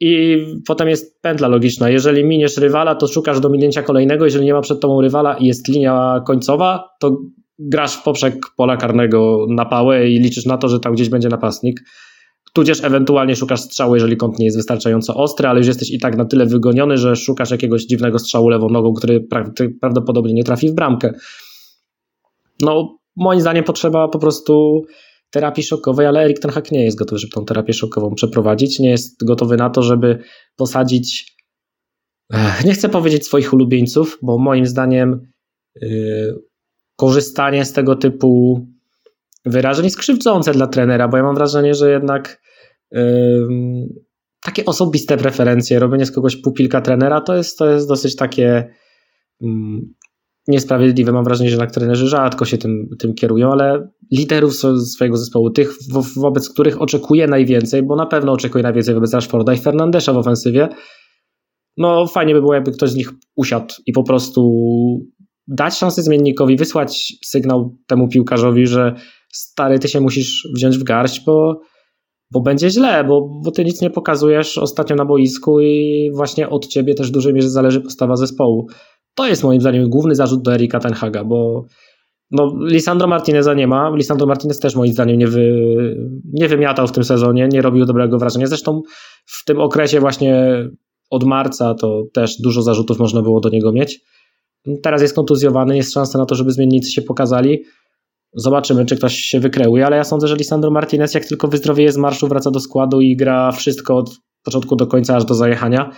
i 0.01 0.45
potem 0.67 0.89
jest 0.89 1.23
pętla 1.23 1.49
logiczna. 1.49 1.91
Jeżeli 1.91 2.25
miniesz 2.25 2.57
rywala, 2.57 2.95
to 2.95 3.07
szukasz 3.07 3.41
do 3.41 3.49
minięcia 3.49 3.83
kolejnego, 3.83 4.25
jeżeli 4.25 4.45
nie 4.45 4.55
ma 4.55 4.61
przed 4.61 4.81
tobą 4.81 5.01
rywala 5.01 5.37
i 5.37 5.47
jest 5.47 5.69
linia 5.69 6.23
końcowa, 6.27 6.89
to 7.01 7.17
grasz 7.69 7.95
w 7.97 8.03
poprzek 8.03 8.35
pola 8.57 8.77
karnego 8.77 9.47
na 9.49 9.65
pałę 9.65 10.09
i 10.09 10.19
liczysz 10.19 10.47
na 10.47 10.59
to, 10.59 10.69
że 10.69 10.81
tam 10.81 10.95
gdzieś 10.95 11.09
będzie 11.09 11.29
napastnik. 11.29 11.81
Tudzież 12.53 12.85
ewentualnie 12.85 13.37
szukasz 13.37 13.61
strzału, 13.61 13.95
jeżeli 13.95 14.17
kąt 14.17 14.39
nie 14.39 14.45
jest 14.45 14.57
wystarczająco 14.57 15.15
ostry, 15.15 15.49
ale 15.49 15.59
już 15.61 15.67
jesteś 15.67 15.91
i 15.91 15.99
tak 15.99 16.17
na 16.17 16.25
tyle 16.25 16.47
wygoniony, 16.47 16.97
że 16.97 17.17
szukasz 17.17 17.51
jakiegoś 17.51 17.85
dziwnego 17.85 18.19
strzału 18.19 18.49
lewą 18.49 18.69
nogą, 18.69 18.93
który 18.93 19.27
prawdopodobnie 19.81 20.35
nie 20.35 20.45
trafi 20.45 20.69
w 20.69 20.73
bramkę. 20.73 21.13
No, 22.63 22.99
moim 23.17 23.41
zdaniem 23.41 23.65
potrzeba 23.65 24.09
po 24.09 24.19
prostu 24.19 24.83
terapii 25.31 25.65
szokowej, 25.65 26.07
ale 26.07 26.25
Erik 26.25 26.39
ten 26.39 26.51
Hag 26.51 26.73
nie 26.73 26.85
jest 26.85 26.99
gotowy, 26.99 27.19
żeby 27.19 27.33
tą 27.33 27.45
terapię 27.45 27.73
szokową 27.73 28.15
przeprowadzić. 28.15 28.79
Nie 28.79 28.91
jest 28.91 29.25
gotowy 29.25 29.57
na 29.57 29.71
to, 29.71 29.83
żeby 29.83 30.19
posadzić, 30.57 31.37
nie 32.65 32.73
chcę 32.73 32.89
powiedzieć 32.89 33.27
swoich 33.27 33.53
ulubieńców, 33.53 34.19
bo 34.23 34.39
moim 34.39 34.67
zdaniem 34.67 35.33
yy, 35.81 36.52
korzystanie 37.03 37.65
z 37.65 37.73
tego 37.73 37.97
typu 37.97 38.61
wyrażeń 39.45 39.85
jest 39.85 39.99
krzywdzące 39.99 40.53
dla 40.53 40.67
trenera, 40.67 41.09
bo 41.09 41.17
ja 41.17 41.23
mam 41.23 41.35
wrażenie, 41.35 41.75
że 41.75 41.91
jednak 41.91 42.43
takie 44.45 44.65
osobiste 44.65 45.17
preferencje, 45.17 45.79
robienie 45.79 46.07
z 46.07 46.13
kogoś 46.13 46.37
pupilka 46.37 46.81
trenera, 46.81 47.21
to 47.21 47.37
jest, 47.37 47.59
to 47.59 47.71
jest 47.71 47.89
dosyć 47.89 48.17
takie 48.17 48.75
niesprawiedliwe. 50.49 51.13
Mam 51.13 51.25
wrażenie, 51.25 51.51
że 51.51 51.55
jednak 51.55 51.71
trenerzy 51.71 52.09
rzadko 52.09 52.45
się 52.45 52.59
tym, 52.59 52.89
tym 52.99 53.15
kierują, 53.15 53.53
ale 53.53 53.89
liderów 54.13 54.55
swojego 54.95 55.17
zespołu, 55.17 55.51
tych 55.51 55.73
wo 55.91 56.03
wobec 56.17 56.51
których 56.51 56.83
oczekuje 56.83 57.27
najwięcej, 57.27 57.83
bo 57.83 57.97
na 57.97 58.07
pewno 58.07 58.33
oczekuje 58.33 58.63
najwięcej 58.63 58.95
wobec 58.95 59.15
Rashforda 59.15 59.55
i 59.55 59.59
Fernandesza 59.59 60.13
w 60.13 60.17
ofensywie, 60.17 60.69
no 61.77 62.07
fajnie 62.07 62.35
by 62.35 62.41
było, 62.41 62.55
jakby 62.55 62.73
ktoś 62.73 62.91
z 62.91 62.97
nich 62.97 63.11
usiadł 63.37 63.75
i 63.87 63.93
po 63.93 64.03
prostu 64.03 64.53
dać 65.49 65.79
szansę 65.79 66.03
zmiennikowi, 66.03 66.57
wysłać 66.57 67.13
sygnał 67.25 67.77
temu 67.87 68.09
piłkarzowi, 68.09 68.67
że 68.67 68.95
stary, 69.33 69.79
ty 69.79 69.89
się 69.89 70.01
musisz 70.01 70.49
wziąć 70.57 70.79
w 70.79 70.83
garść, 70.83 71.23
bo, 71.27 71.61
bo 72.31 72.41
będzie 72.41 72.71
źle, 72.71 73.05
bo, 73.05 73.41
bo 73.45 73.51
ty 73.51 73.65
nic 73.65 73.81
nie 73.81 73.91
pokazujesz 73.91 74.59
ostatnio 74.59 74.97
na 74.97 75.05
boisku 75.05 75.61
i 75.61 76.11
właśnie 76.15 76.49
od 76.49 76.67
ciebie 76.67 76.95
też 76.95 77.09
w 77.09 77.13
dużej 77.13 77.35
mierze 77.35 77.51
zależy 77.51 77.81
postawa 77.81 78.17
zespołu. 78.17 78.67
To 79.15 79.27
jest 79.27 79.45
moim 79.45 79.61
zdaniem 79.61 79.91
główny 79.91 80.15
zarzut 80.15 80.43
do 80.43 80.55
Erika 80.55 80.81
Tenhaga, 80.81 81.25
bo 81.25 81.65
no, 82.31 82.55
Lisandro 82.61 83.09
Martineza 83.09 83.55
nie 83.55 83.67
ma. 83.67 83.91
Lisandro 83.97 84.27
Martinez 84.27 84.59
też 84.59 84.77
moim 84.77 84.93
zdaniem 84.93 85.19
nie, 85.19 85.27
wy, 85.27 85.67
nie 86.33 86.49
wymiatał 86.49 86.87
w 86.87 86.93
tym 86.93 87.05
sezonie, 87.05 87.49
nie 87.53 87.63
robił 87.63 87.85
dobrego 87.85 88.19
wrażenia. 88.19 88.47
Zresztą 88.47 88.83
w 89.27 89.45
tym 89.45 89.61
okresie 89.61 90.01
właśnie 90.01 90.55
od 91.11 91.25
marca 91.25 91.75
to 91.75 92.03
też 92.13 92.41
dużo 92.41 92.63
zarzutów 92.63 92.99
można 92.99 93.23
było 93.23 93.41
do 93.41 93.49
niego 93.49 93.73
mieć. 93.73 94.01
Teraz 94.83 95.03
jest 95.03 95.15
kontuzjowany, 95.15 95.77
jest 95.77 95.93
szansa 95.93 96.19
na 96.19 96.27
to, 96.27 96.35
żeby 96.35 96.53
zmiennicy 96.53 96.91
się 96.93 97.03
pokazali. 97.03 97.63
Zobaczymy, 98.35 98.85
czy 98.85 98.97
ktoś 98.97 99.15
się 99.15 99.41
wykreuje, 99.41 99.87
ale 99.87 99.97
ja 99.97 100.05
sądzę, 100.05 100.29
że 100.29 100.37
Lisandro 100.37 100.71
Martinez 100.71 101.15
jak 101.15 101.25
tylko 101.25 101.49
wyzdrowieje 101.49 101.93
z 101.93 101.97
marszu, 101.97 102.29
wraca 102.29 102.51
do 102.51 102.61
składu 102.61 103.01
i 103.01 103.17
gra 103.17 103.53
wszystko 103.53 103.97
od 103.97 104.11
początku 104.45 104.77
do 104.77 104.87
końca, 104.87 105.17
aż 105.17 105.25
do 105.25 105.35
zajechania 105.35 105.91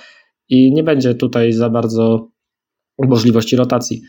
i 0.48 0.72
nie 0.72 0.82
będzie 0.82 1.14
tutaj 1.14 1.52
za 1.52 1.70
bardzo 1.70 2.28
możliwości 2.98 3.56
rotacji. 3.56 4.02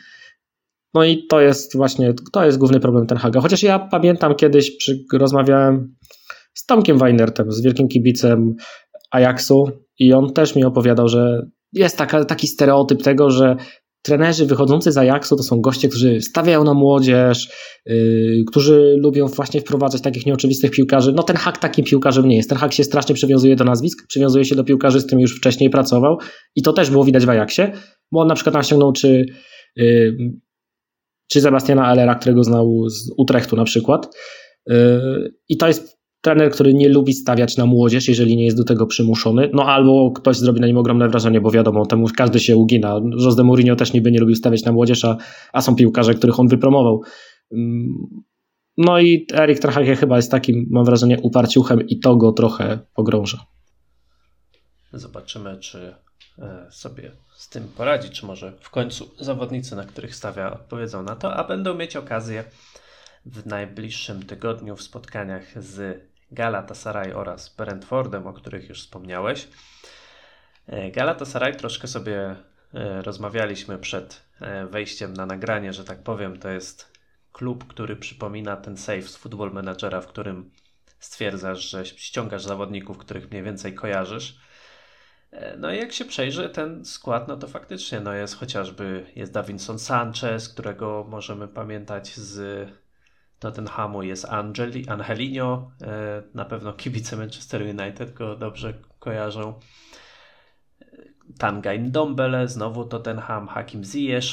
No 0.93 1.03
i 1.03 1.27
to 1.27 1.41
jest 1.41 1.77
właśnie, 1.77 2.13
to 2.33 2.45
jest 2.45 2.57
główny 2.57 2.79
problem 2.79 3.07
Ten 3.07 3.17
Haga. 3.17 3.41
Chociaż 3.41 3.63
ja 3.63 3.79
pamiętam 3.79 4.35
kiedyś, 4.35 4.77
przy, 4.77 5.03
rozmawiałem 5.13 5.95
z 6.53 6.65
Tomkiem 6.65 6.97
Weinertem, 6.97 7.51
z 7.51 7.61
wielkim 7.61 7.87
kibicem 7.87 8.55
Ajaxu 9.11 9.63
i 9.99 10.13
on 10.13 10.33
też 10.33 10.55
mi 10.55 10.65
opowiadał, 10.65 11.07
że 11.07 11.47
jest 11.73 11.97
taka, 11.97 12.25
taki 12.25 12.47
stereotyp 12.47 13.03
tego, 13.03 13.29
że 13.29 13.55
trenerzy 14.05 14.45
wychodzący 14.45 14.91
z 14.91 14.97
Ajaxu 14.97 15.35
to 15.35 15.43
są 15.43 15.61
goście, 15.61 15.89
którzy 15.89 16.21
stawiają 16.21 16.63
na 16.63 16.73
młodzież, 16.73 17.49
yy, 17.85 18.43
którzy 18.47 18.95
lubią 18.99 19.27
właśnie 19.27 19.61
wprowadzać 19.61 20.01
takich 20.01 20.25
nieoczywistych 20.25 20.71
piłkarzy. 20.71 21.13
No 21.15 21.23
ten 21.23 21.35
hak 21.35 21.57
takim 21.57 21.85
piłkarzem 21.85 22.27
nie 22.27 22.35
jest. 22.35 22.49
Ten 22.49 22.57
hak 22.57 22.73
się 22.73 22.83
strasznie 22.83 23.15
przywiązuje 23.15 23.55
do 23.55 23.63
nazwisk, 23.63 24.07
przywiązuje 24.07 24.45
się 24.45 24.55
do 24.55 24.63
piłkarzy, 24.63 24.99
z 24.99 25.03
którymi 25.05 25.21
już 25.21 25.37
wcześniej 25.37 25.69
pracował 25.69 26.17
i 26.55 26.61
to 26.61 26.73
też 26.73 26.89
było 26.89 27.03
widać 27.03 27.25
w 27.25 27.29
Ajaxie, 27.29 27.71
bo 28.11 28.21
on 28.21 28.27
na 28.27 28.35
przykład 28.35 28.53
naściągnął 28.53 28.91
czy, 28.93 29.25
yy, 29.75 30.17
czy 31.31 31.41
Sebastiana 31.41 31.85
Allera, 31.85 32.15
którego 32.15 32.43
znał 32.43 32.89
z 32.89 33.11
Utrechtu 33.17 33.55
na 33.55 33.63
przykład. 33.63 34.15
Yy, 34.67 34.75
I 35.49 35.57
to 35.57 35.67
jest 35.67 35.94
trener, 36.25 36.51
który 36.51 36.73
nie 36.73 36.89
lubi 36.89 37.13
stawiać 37.13 37.57
na 37.57 37.65
młodzież, 37.65 38.07
jeżeli 38.07 38.37
nie 38.37 38.45
jest 38.45 38.57
do 38.57 38.63
tego 38.63 38.87
przymuszony, 38.87 39.49
no 39.53 39.63
albo 39.63 40.11
ktoś 40.11 40.37
zrobi 40.37 40.61
na 40.61 40.67
nim 40.67 40.77
ogromne 40.77 41.09
wrażenie, 41.09 41.41
bo 41.41 41.51
wiadomo, 41.51 41.85
temu 41.85 42.07
każdy 42.17 42.39
się 42.39 42.57
ugina. 42.57 43.01
Jose 43.17 43.43
Mourinho 43.43 43.75
też 43.75 43.93
niby 43.93 44.11
nie 44.11 44.19
lubił 44.19 44.35
stawiać 44.35 44.63
na 44.63 44.71
młodzież, 44.71 45.05
a, 45.05 45.17
a 45.53 45.61
są 45.61 45.75
piłkarze, 45.75 46.13
których 46.13 46.39
on 46.39 46.47
wypromował. 46.47 47.01
Mm, 47.51 47.93
no 48.77 48.99
i 48.99 49.27
Erik 49.33 49.59
trochę 49.59 49.95
chyba 49.95 50.15
jest 50.15 50.31
takim, 50.31 50.67
mam 50.69 50.85
wrażenie, 50.85 51.19
uparciuchem 51.21 51.87
i 51.87 51.99
to 51.99 52.15
go 52.15 52.31
trochę 52.31 52.79
pogrąża. 52.95 53.45
Zobaczymy, 54.93 55.57
czy 55.59 55.95
e, 56.39 56.67
sobie 56.71 57.11
z 57.35 57.49
tym 57.49 57.63
poradzi, 57.77 58.09
czy 58.09 58.25
może 58.25 58.53
w 58.59 58.69
końcu 58.69 59.11
zawodnicy, 59.19 59.75
na 59.75 59.83
których 59.83 60.15
stawia, 60.15 60.53
odpowiedzą 60.53 61.03
na 61.03 61.15
to, 61.15 61.33
a 61.33 61.47
będą 61.47 61.73
mieć 61.73 61.95
okazję 61.95 62.43
w 63.25 63.45
najbliższym 63.45 64.23
tygodniu 64.23 64.75
w 64.75 64.81
spotkaniach 64.81 65.63
z 65.63 66.01
Galatasaray 66.35 67.13
oraz 67.13 67.55
Brentfordem, 67.55 68.27
o 68.27 68.33
których 68.33 68.69
już 68.69 68.81
wspomniałeś. 68.81 69.47
E, 70.67 70.91
Galatasaray 70.91 71.55
troszkę 71.55 71.87
sobie 71.87 72.35
e, 72.73 73.01
rozmawialiśmy 73.01 73.77
przed 73.77 74.21
e, 74.41 74.65
wejściem 74.65 75.13
na 75.13 75.25
nagranie, 75.25 75.73
że 75.73 75.83
tak 75.83 76.03
powiem, 76.03 76.39
to 76.39 76.49
jest 76.49 76.91
klub, 77.31 77.67
który 77.67 77.95
przypomina 77.95 78.57
ten 78.57 78.77
save 78.77 79.09
z 79.09 79.15
Football 79.15 79.51
Managera, 79.51 80.01
w 80.01 80.07
którym 80.07 80.51
stwierdzasz, 80.99 81.69
że 81.69 81.85
ściągasz 81.85 82.43
zawodników, 82.43 82.97
których 82.97 83.31
mniej 83.31 83.43
więcej 83.43 83.73
kojarzysz. 83.73 84.39
No 85.57 85.73
i 85.73 85.77
jak 85.77 85.93
się 85.93 86.05
przejrzy 86.05 86.49
ten 86.49 86.85
skład, 86.85 87.27
no 87.27 87.37
to 87.37 87.47
faktycznie 87.47 87.99
no 87.99 88.13
jest 88.13 88.35
chociażby 88.35 89.05
jest 89.15 89.31
Davinson 89.31 89.79
Sanchez, 89.79 90.49
którego 90.49 91.05
możemy 91.09 91.47
pamiętać 91.47 92.15
z 92.15 92.67
Tottenhamu, 93.45 94.03
jest 94.03 94.25
Angeli, 94.25 94.89
Angelino, 94.89 95.71
e, 95.81 96.23
na 96.33 96.45
pewno 96.45 96.73
kibice 96.73 97.17
Manchester 97.17 97.61
United 97.61 98.13
go 98.13 98.35
dobrze 98.35 98.73
kojarzą. 98.99 99.59
Tangain 101.37 101.91
Dombele, 101.91 102.47
znowu 102.47 102.85
Tottenham, 102.85 103.47
Hakim 103.47 103.83
Ziyech, 103.83 104.25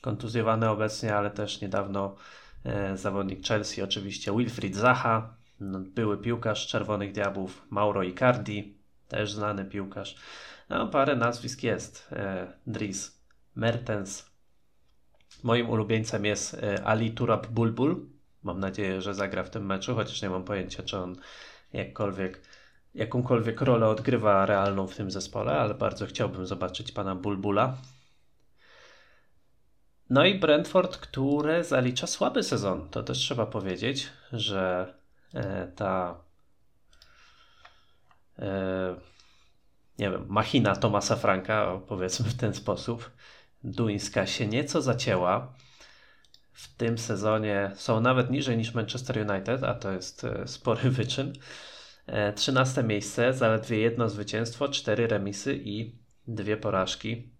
kontuzjowany 0.00 0.70
obecnie, 0.70 1.16
ale 1.16 1.30
też 1.30 1.60
niedawno 1.60 2.16
e, 2.64 2.96
zawodnik 2.96 3.46
Chelsea, 3.46 3.82
oczywiście 3.82 4.32
Wilfried 4.36 4.76
Zaha, 4.76 5.34
no, 5.60 5.78
były 5.80 6.18
piłkarz 6.18 6.66
Czerwonych 6.66 7.12
Diabłów, 7.12 7.66
Mauro 7.70 8.02
Icardi, 8.02 8.78
też 9.08 9.32
znany 9.32 9.64
piłkarz. 9.64 10.16
No, 10.68 10.86
parę 10.86 11.16
nazwisk 11.16 11.62
jest. 11.62 12.08
E, 12.12 12.52
Dries 12.66 13.22
Mertens. 13.54 14.30
Moim 15.42 15.70
ulubieńcem 15.70 16.24
jest 16.24 16.54
e, 16.54 16.84
Ali 16.84 17.10
Turab 17.10 17.46
Bulbul. 17.46 18.06
Mam 18.42 18.60
nadzieję, 18.60 19.00
że 19.02 19.14
zagra 19.14 19.42
w 19.42 19.50
tym 19.50 19.66
meczu, 19.66 19.94
chociaż 19.94 20.22
nie 20.22 20.30
mam 20.30 20.44
pojęcia, 20.44 20.82
czy 20.82 20.98
on 20.98 21.16
jakkolwiek, 21.72 22.40
jakąkolwiek 22.94 23.60
rolę 23.60 23.88
odgrywa 23.88 24.46
realną 24.46 24.86
w 24.86 24.96
tym 24.96 25.10
zespole, 25.10 25.52
ale 25.52 25.74
bardzo 25.74 26.06
chciałbym 26.06 26.46
zobaczyć 26.46 26.92
pana 26.92 27.14
Bulbula. 27.14 27.76
No 30.10 30.24
i 30.24 30.38
Brentford, 30.38 30.96
które 30.96 31.64
zalicza 31.64 32.06
słaby 32.06 32.42
sezon. 32.42 32.88
To 32.88 33.02
też 33.02 33.18
trzeba 33.18 33.46
powiedzieć, 33.46 34.08
że 34.32 34.94
e, 35.34 35.68
ta 35.76 36.20
e, 38.38 38.96
nie 39.98 40.10
wiem, 40.10 40.26
machina 40.28 40.76
Tomasa 40.76 41.16
Franka, 41.16 41.80
powiedzmy 41.88 42.30
w 42.30 42.34
ten 42.34 42.54
sposób, 42.54 43.10
duńska 43.64 44.26
się 44.26 44.46
nieco 44.46 44.82
zacięła. 44.82 45.54
W 46.52 46.76
tym 46.76 46.98
sezonie 46.98 47.70
są 47.74 48.00
nawet 48.00 48.30
niżej 48.30 48.56
niż 48.56 48.74
Manchester 48.74 49.30
United, 49.30 49.64
a 49.64 49.74
to 49.74 49.92
jest 49.92 50.24
e, 50.24 50.48
spory 50.48 50.90
wyczyn. 51.00 51.32
13 52.34 52.82
miejsce, 52.82 53.34
zaledwie 53.34 53.78
jedno 53.78 54.08
zwycięstwo, 54.08 54.68
cztery 54.68 55.06
remisy 55.06 55.56
i 55.64 55.98
dwie 56.28 56.56
porażki. 56.56 57.32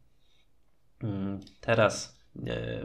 Mm, 1.03 1.41
teraz 1.61 2.23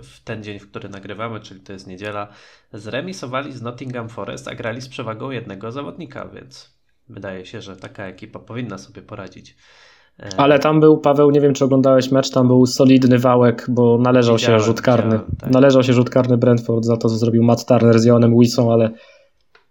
w 0.04 0.24
ten 0.24 0.44
dzień, 0.44 0.60
w 0.60 0.70
który 0.70 0.90
nagrywamy, 0.90 1.40
czyli 1.40 1.62
to 1.62 1.74
jest 1.74 1.88
niedziela, 1.88 2.28
zremisowali 2.74 3.54
z 3.54 3.62
Nottingham 3.62 4.10
Forest, 4.10 4.48
a 4.48 4.56
grali 4.56 4.82
z 4.82 4.90
przewagą 4.90 5.32
jednego 5.32 5.72
zawodnika, 5.72 6.28
więc 6.28 6.78
wydaje 7.10 7.46
się, 7.46 7.62
że 7.62 7.76
taka 7.76 8.06
ekipa 8.06 8.40
powinna 8.40 8.78
sobie 8.78 9.02
poradzić. 9.02 9.58
E, 10.20 10.30
Ale 10.38 10.60
tam 10.60 10.80
był, 10.80 10.98
Paweł, 10.98 11.32
nie 11.32 11.42
wiem 11.42 11.54
czy 11.54 11.66
oglądałeś 11.66 12.12
mecz, 12.12 12.30
tam 12.30 12.48
był 12.48 12.66
solidny 12.66 13.20
wałek, 13.20 13.66
bo 13.70 13.98
należał 13.98 14.40
się 14.40 14.60
rzut 14.60 14.82
karny. 14.82 15.20
Tak. 15.40 15.52
Należał 15.52 15.84
się 15.84 15.94
rzut 15.94 16.10
karny 16.10 16.38
Brentford 16.38 16.86
za 16.86 16.98
to, 16.98 17.10
co 17.10 17.16
zrobił 17.16 17.44
Matt 17.44 17.66
Turner 17.66 18.00
z 18.00 18.06
Jonem 18.06 18.40
Wilson, 18.40 18.70
ale 18.70 18.90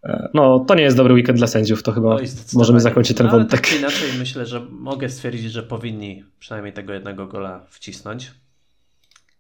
e, 0.04 0.28
no, 0.34 0.64
to 0.68 0.74
nie 0.74 0.82
jest 0.82 0.96
dobry 0.96 1.14
weekend 1.14 1.38
dla 1.38 1.46
sędziów, 1.46 1.82
to 1.82 1.92
chyba 1.92 2.14
no 2.14 2.20
możemy 2.54 2.80
zakończyć 2.80 3.16
ten 3.16 3.28
wątek. 3.28 3.60
Tak 3.60 3.76
inaczej 3.78 4.08
myślę, 4.18 4.46
że 4.46 4.60
mogę 4.70 5.08
stwierdzić, 5.08 5.52
że 5.52 5.62
powinni 5.62 6.24
przynajmniej 6.38 6.72
tego 6.72 6.92
jednego 6.92 7.26
gola 7.26 7.66
wcisnąć. 7.68 8.32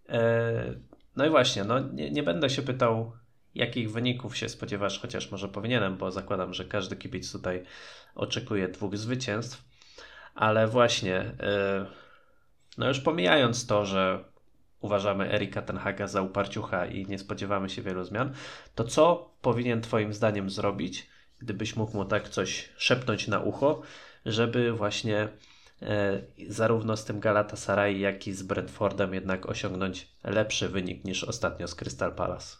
E, 0.08 0.74
no 1.16 1.26
i 1.26 1.30
właśnie, 1.30 1.64
no 1.64 1.80
nie, 1.80 2.10
nie 2.10 2.22
będę 2.22 2.50
się 2.50 2.62
pytał, 2.62 3.12
jakich 3.54 3.92
wyników 3.92 4.36
się 4.36 4.48
spodziewasz, 4.48 4.98
chociaż 5.00 5.30
może 5.30 5.48
powinienem, 5.48 5.96
bo 5.96 6.10
zakładam, 6.10 6.54
że 6.54 6.64
każdy 6.64 6.96
kibic 6.96 7.32
tutaj 7.32 7.62
oczekuje 8.14 8.68
dwóch 8.68 8.96
zwycięstw. 8.96 9.65
Ale 10.36 10.66
właśnie, 10.66 11.16
e, 11.18 11.86
no 12.78 12.88
już 12.88 13.00
pomijając 13.00 13.66
to, 13.66 13.86
że 13.86 14.24
uważamy 14.80 15.32
Erika 15.32 15.62
Tenhaga 15.62 16.06
za 16.06 16.22
uparciucha 16.22 16.86
i 16.86 17.06
nie 17.06 17.18
spodziewamy 17.18 17.68
się 17.68 17.82
wielu 17.82 18.04
zmian, 18.04 18.32
to 18.74 18.84
co 18.84 19.30
powinien 19.42 19.80
Twoim 19.80 20.12
zdaniem 20.12 20.50
zrobić, 20.50 21.06
gdybyś 21.38 21.76
mógł 21.76 21.96
mu 21.96 22.04
tak 22.04 22.28
coś 22.28 22.68
szepnąć 22.76 23.28
na 23.28 23.40
ucho, 23.40 23.82
żeby 24.26 24.72
właśnie 24.72 25.28
E, 25.82 26.18
zarówno 26.48 26.96
z 26.96 27.04
tym 27.04 27.20
Galatasaray, 27.20 28.00
jak 28.00 28.26
i 28.26 28.32
z 28.32 28.42
Brentfordem 28.42 29.14
jednak 29.14 29.48
osiągnąć 29.48 30.08
lepszy 30.24 30.68
wynik 30.68 31.04
niż 31.04 31.24
ostatnio 31.24 31.68
z 31.68 31.74
Crystal 31.74 32.14
Palace. 32.14 32.56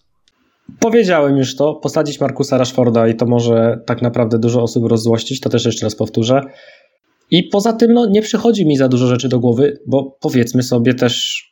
Powiedziałem 0.80 1.36
już 1.36 1.56
to, 1.56 1.74
posadzić 1.74 2.20
Markusa 2.20 2.58
Rashforda 2.58 3.08
i 3.08 3.14
to 3.14 3.26
może 3.26 3.80
tak 3.86 4.02
naprawdę 4.02 4.38
dużo 4.38 4.62
osób 4.62 4.86
rozzłościć, 4.86 5.40
to 5.40 5.48
też 5.48 5.64
jeszcze 5.64 5.86
raz 5.86 5.96
powtórzę. 5.96 6.40
I 7.30 7.42
poza 7.42 7.72
tym 7.72 7.92
no, 7.92 8.06
nie 8.06 8.22
przychodzi 8.22 8.66
mi 8.66 8.76
za 8.76 8.88
dużo 8.88 9.06
rzeczy 9.06 9.28
do 9.28 9.40
głowy, 9.40 9.78
bo 9.86 10.16
powiedzmy 10.20 10.62
sobie 10.62 10.94
też 10.94 11.44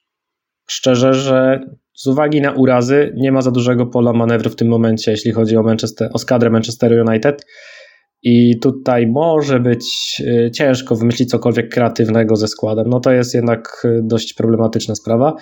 szczerze, 0.67 1.15
że 1.15 1.61
z 1.95 2.07
uwagi 2.07 2.41
na 2.41 2.53
urazy 2.53 3.13
nie 3.17 3.33
ma 3.33 3.43
za 3.43 3.51
dużego 3.51 3.87
pola 3.87 4.13
manewru 4.13 4.51
w 4.51 4.57
tym 4.57 4.69
momencie, 4.69 5.11
jeśli 5.11 5.33
chodzi 5.33 5.57
o, 5.57 5.63
Manchester, 5.63 6.11
o 6.13 6.19
skadrę 6.19 6.51
Manchester 6.51 7.07
United. 7.09 7.47
I 8.23 8.59
tutaj 8.59 9.07
może 9.07 9.61
być 9.61 9.87
y, 10.21 10.51
ciężko 10.51 10.97
wymyślić 10.97 11.31
cokolwiek 11.31 11.69
kreatywnego 11.69 12.37
ze 12.37 12.49
składem. 12.49 12.89
No 12.89 13.01
to 13.01 13.13
jest 13.13 13.35
jednak 13.35 13.83
y, 13.85 14.01
dość 14.03 14.35
problematyczna 14.35 14.95
sprawa. 14.95 15.35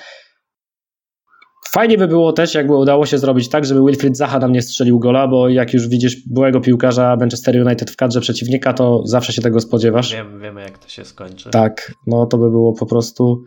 Fajnie 1.74 1.98
by 1.98 2.08
było 2.08 2.32
też, 2.32 2.54
jakby 2.54 2.76
udało 2.76 3.06
się 3.06 3.18
zrobić 3.18 3.48
tak, 3.48 3.64
żeby 3.64 3.80
Wilfried 3.80 4.16
Zaha 4.16 4.38
nam 4.38 4.52
nie 4.52 4.62
strzelił 4.62 4.98
gola, 4.98 5.28
bo 5.28 5.48
jak 5.48 5.74
już 5.74 5.88
widzisz 5.88 6.28
byłego 6.28 6.60
piłkarza 6.60 7.16
Manchester 7.20 7.66
United 7.66 7.90
w 7.90 7.96
kadrze 7.96 8.20
przeciwnika, 8.20 8.72
to 8.72 9.06
zawsze 9.06 9.32
się 9.32 9.42
tego 9.42 9.60
spodziewasz. 9.60 10.12
Wiem, 10.12 10.40
wiemy, 10.40 10.60
jak 10.60 10.78
to 10.78 10.88
się 10.88 11.04
skończy. 11.04 11.50
Tak, 11.50 11.92
no 12.06 12.26
to 12.26 12.38
by 12.38 12.50
było 12.50 12.72
po 12.72 12.86
prostu 12.86 13.44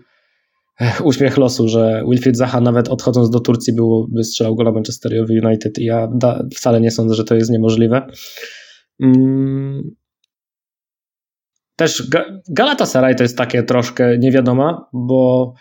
uśmiech 1.03 1.37
losu, 1.37 1.67
że 1.67 2.03
Wilfried 2.09 2.37
Zaha 2.37 2.61
nawet 2.61 2.87
odchodząc 2.87 3.29
do 3.29 3.39
Turcji 3.39 3.73
byłoby 3.73 4.23
strzelał 4.23 4.55
gola 4.55 4.71
Manchesterowi 4.71 5.39
United 5.45 5.79
i 5.79 5.85
ja 5.85 6.07
wcale 6.55 6.81
nie 6.81 6.91
sądzę, 6.91 7.15
że 7.15 7.23
to 7.23 7.35
jest 7.35 7.51
niemożliwe. 7.51 8.07
Mm. 9.01 9.95
Też 11.75 12.09
Galatasaray 12.49 13.15
to 13.15 13.23
jest 13.23 13.37
takie 13.37 13.63
troszkę 13.63 14.17
niewiadoma, 14.17 14.89
bo 14.93 15.53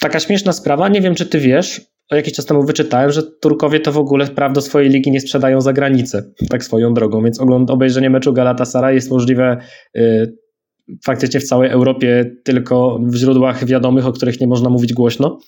taka 0.00 0.20
śmieszna 0.20 0.52
sprawa, 0.52 0.88
nie 0.88 1.00
wiem 1.00 1.14
czy 1.14 1.26
ty 1.26 1.38
wiesz, 1.38 1.80
jakiś 2.16 2.32
czas 2.32 2.46
temu 2.46 2.64
wyczytałem, 2.64 3.12
że 3.12 3.22
Turkowie 3.22 3.80
to 3.80 3.92
w 3.92 3.98
ogóle 3.98 4.26
praw 4.26 4.52
do 4.52 4.60
swojej 4.60 4.90
ligi 4.90 5.10
nie 5.10 5.20
sprzedają 5.20 5.60
za 5.60 5.72
granicę, 5.72 6.32
tak 6.50 6.64
swoją 6.64 6.94
drogą, 6.94 7.22
więc 7.22 7.40
ogląd 7.40 7.70
obejrzenie 7.70 8.10
meczu 8.10 8.32
Galatasaray 8.32 8.94
jest 8.94 9.10
możliwe 9.10 9.56
y, 9.96 10.36
faktycznie 11.04 11.40
w 11.40 11.44
całej 11.44 11.70
Europie 11.70 12.36
tylko 12.44 12.98
w 13.02 13.14
źródłach 13.14 13.64
wiadomych, 13.64 14.06
o 14.06 14.12
których 14.12 14.40
nie 14.40 14.46
można 14.46 14.70
mówić 14.70 14.92
głośno. 14.92 15.38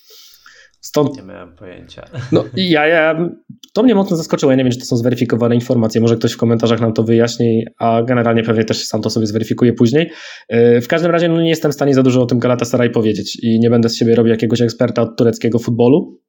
Stąd... 0.80 1.16
Nie 1.16 1.22
miałem 1.22 1.56
pojęcia. 1.56 2.04
No 2.32 2.44
ja, 2.56 2.86
ja, 2.86 3.30
to 3.72 3.82
mnie 3.82 3.94
mocno 3.94 4.16
zaskoczyło. 4.16 4.52
Ja 4.52 4.56
nie 4.56 4.64
wiem, 4.64 4.72
czy 4.72 4.78
to 4.78 4.84
są 4.84 4.96
zweryfikowane 4.96 5.54
informacje. 5.54 6.00
Może 6.00 6.16
ktoś 6.16 6.32
w 6.32 6.36
komentarzach 6.36 6.80
nam 6.80 6.92
to 6.92 7.02
wyjaśni, 7.02 7.64
a 7.78 8.02
generalnie 8.02 8.42
pewnie 8.42 8.64
też 8.64 8.86
sam 8.86 9.02
to 9.02 9.10
sobie 9.10 9.26
zweryfikuje 9.26 9.72
później. 9.72 10.10
E, 10.48 10.80
w 10.80 10.88
każdym 10.88 11.10
razie 11.10 11.28
no, 11.28 11.40
nie 11.40 11.48
jestem 11.48 11.70
w 11.70 11.74
stanie 11.74 11.94
za 11.94 12.02
dużo 12.02 12.22
o 12.22 12.26
tym 12.26 12.38
Galatasaray 12.38 12.90
powiedzieć 12.90 13.38
i 13.42 13.60
nie 13.60 13.70
będę 13.70 13.88
z 13.88 13.96
siebie 13.96 14.14
robił 14.14 14.30
jakiegoś 14.30 14.60
eksperta 14.60 15.02
od 15.02 15.18
tureckiego 15.18 15.58
futbolu. 15.58 16.20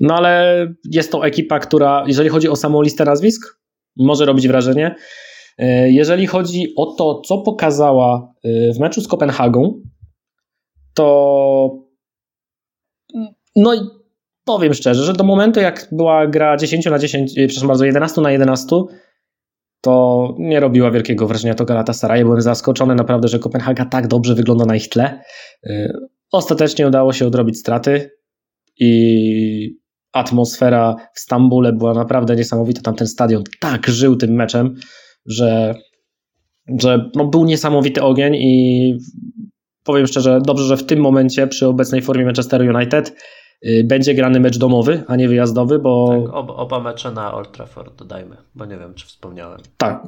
No 0.00 0.14
ale 0.14 0.66
jest 0.90 1.12
to 1.12 1.26
ekipa, 1.26 1.58
która, 1.58 2.04
jeżeli 2.06 2.28
chodzi 2.28 2.48
o 2.48 2.56
samą 2.56 2.82
listę 2.82 3.04
nazwisk, 3.04 3.58
może 3.96 4.26
robić 4.26 4.48
wrażenie. 4.48 4.94
E, 5.58 5.92
jeżeli 5.92 6.26
chodzi 6.26 6.72
o 6.76 6.86
to, 6.86 7.20
co 7.20 7.38
pokazała 7.38 8.32
e, 8.44 8.72
w 8.72 8.78
meczu 8.78 9.00
z 9.00 9.08
Kopenhagą, 9.08 9.82
to 10.94 11.70
no 13.56 13.74
i 13.74 13.78
powiem 14.44 14.74
szczerze, 14.74 15.04
że 15.04 15.12
do 15.12 15.24
momentu 15.24 15.60
jak 15.60 15.88
była 15.92 16.26
gra 16.26 16.56
10 16.56 16.86
na 16.86 16.98
10, 16.98 17.38
e, 17.38 17.46
przepraszam 17.46 17.68
bardzo, 17.68 17.84
11 17.84 18.20
na 18.20 18.32
11, 18.32 18.76
to 19.80 20.34
nie 20.38 20.60
robiła 20.60 20.90
wielkiego 20.90 21.26
wrażenia 21.26 21.54
to 21.54 21.64
Galatasaray. 21.64 22.24
Byłem 22.24 22.40
zaskoczony 22.40 22.94
naprawdę, 22.94 23.28
że 23.28 23.38
Kopenhaga 23.38 23.84
tak 23.84 24.08
dobrze 24.08 24.34
wygląda 24.34 24.64
na 24.64 24.76
ich 24.76 24.88
tle. 24.88 25.22
E, 25.66 25.92
ostatecznie 26.32 26.86
udało 26.86 27.12
się 27.12 27.26
odrobić 27.26 27.58
straty 27.58 28.10
i 28.78 29.82
atmosfera 30.12 30.96
w 31.14 31.20
Stambule 31.20 31.72
była 31.72 31.94
naprawdę 31.94 32.36
niesamowita. 32.36 32.82
Tam 32.82 32.94
ten 32.94 33.06
stadion 33.06 33.42
tak 33.60 33.88
żył 33.88 34.16
tym 34.16 34.30
meczem, 34.30 34.74
że, 35.26 35.74
że 36.80 37.10
no 37.14 37.26
był 37.26 37.44
niesamowity 37.44 38.02
ogień 38.02 38.34
i 38.34 38.96
powiem 39.84 40.06
szczerze, 40.06 40.40
dobrze, 40.46 40.64
że 40.64 40.76
w 40.76 40.86
tym 40.86 41.00
momencie 41.00 41.46
przy 41.46 41.66
obecnej 41.66 42.02
formie 42.02 42.24
Manchester 42.24 42.76
United 42.76 43.12
Y, 43.12 43.14
będzie 43.84 44.14
grany 44.14 44.40
mecz 44.40 44.58
domowy, 44.58 45.02
a 45.06 45.16
nie 45.16 45.28
wyjazdowy, 45.28 45.78
bo... 45.78 46.22
Tak, 46.24 46.34
oba, 46.34 46.54
oba 46.54 46.80
mecze 46.80 47.12
na 47.12 47.34
Old 47.34 47.52
Trafford 47.52 47.98
dodajmy, 47.98 48.36
bo 48.54 48.64
nie 48.64 48.78
wiem, 48.78 48.94
czy 48.94 49.06
wspomniałem. 49.06 49.60
Tak. 49.76 50.02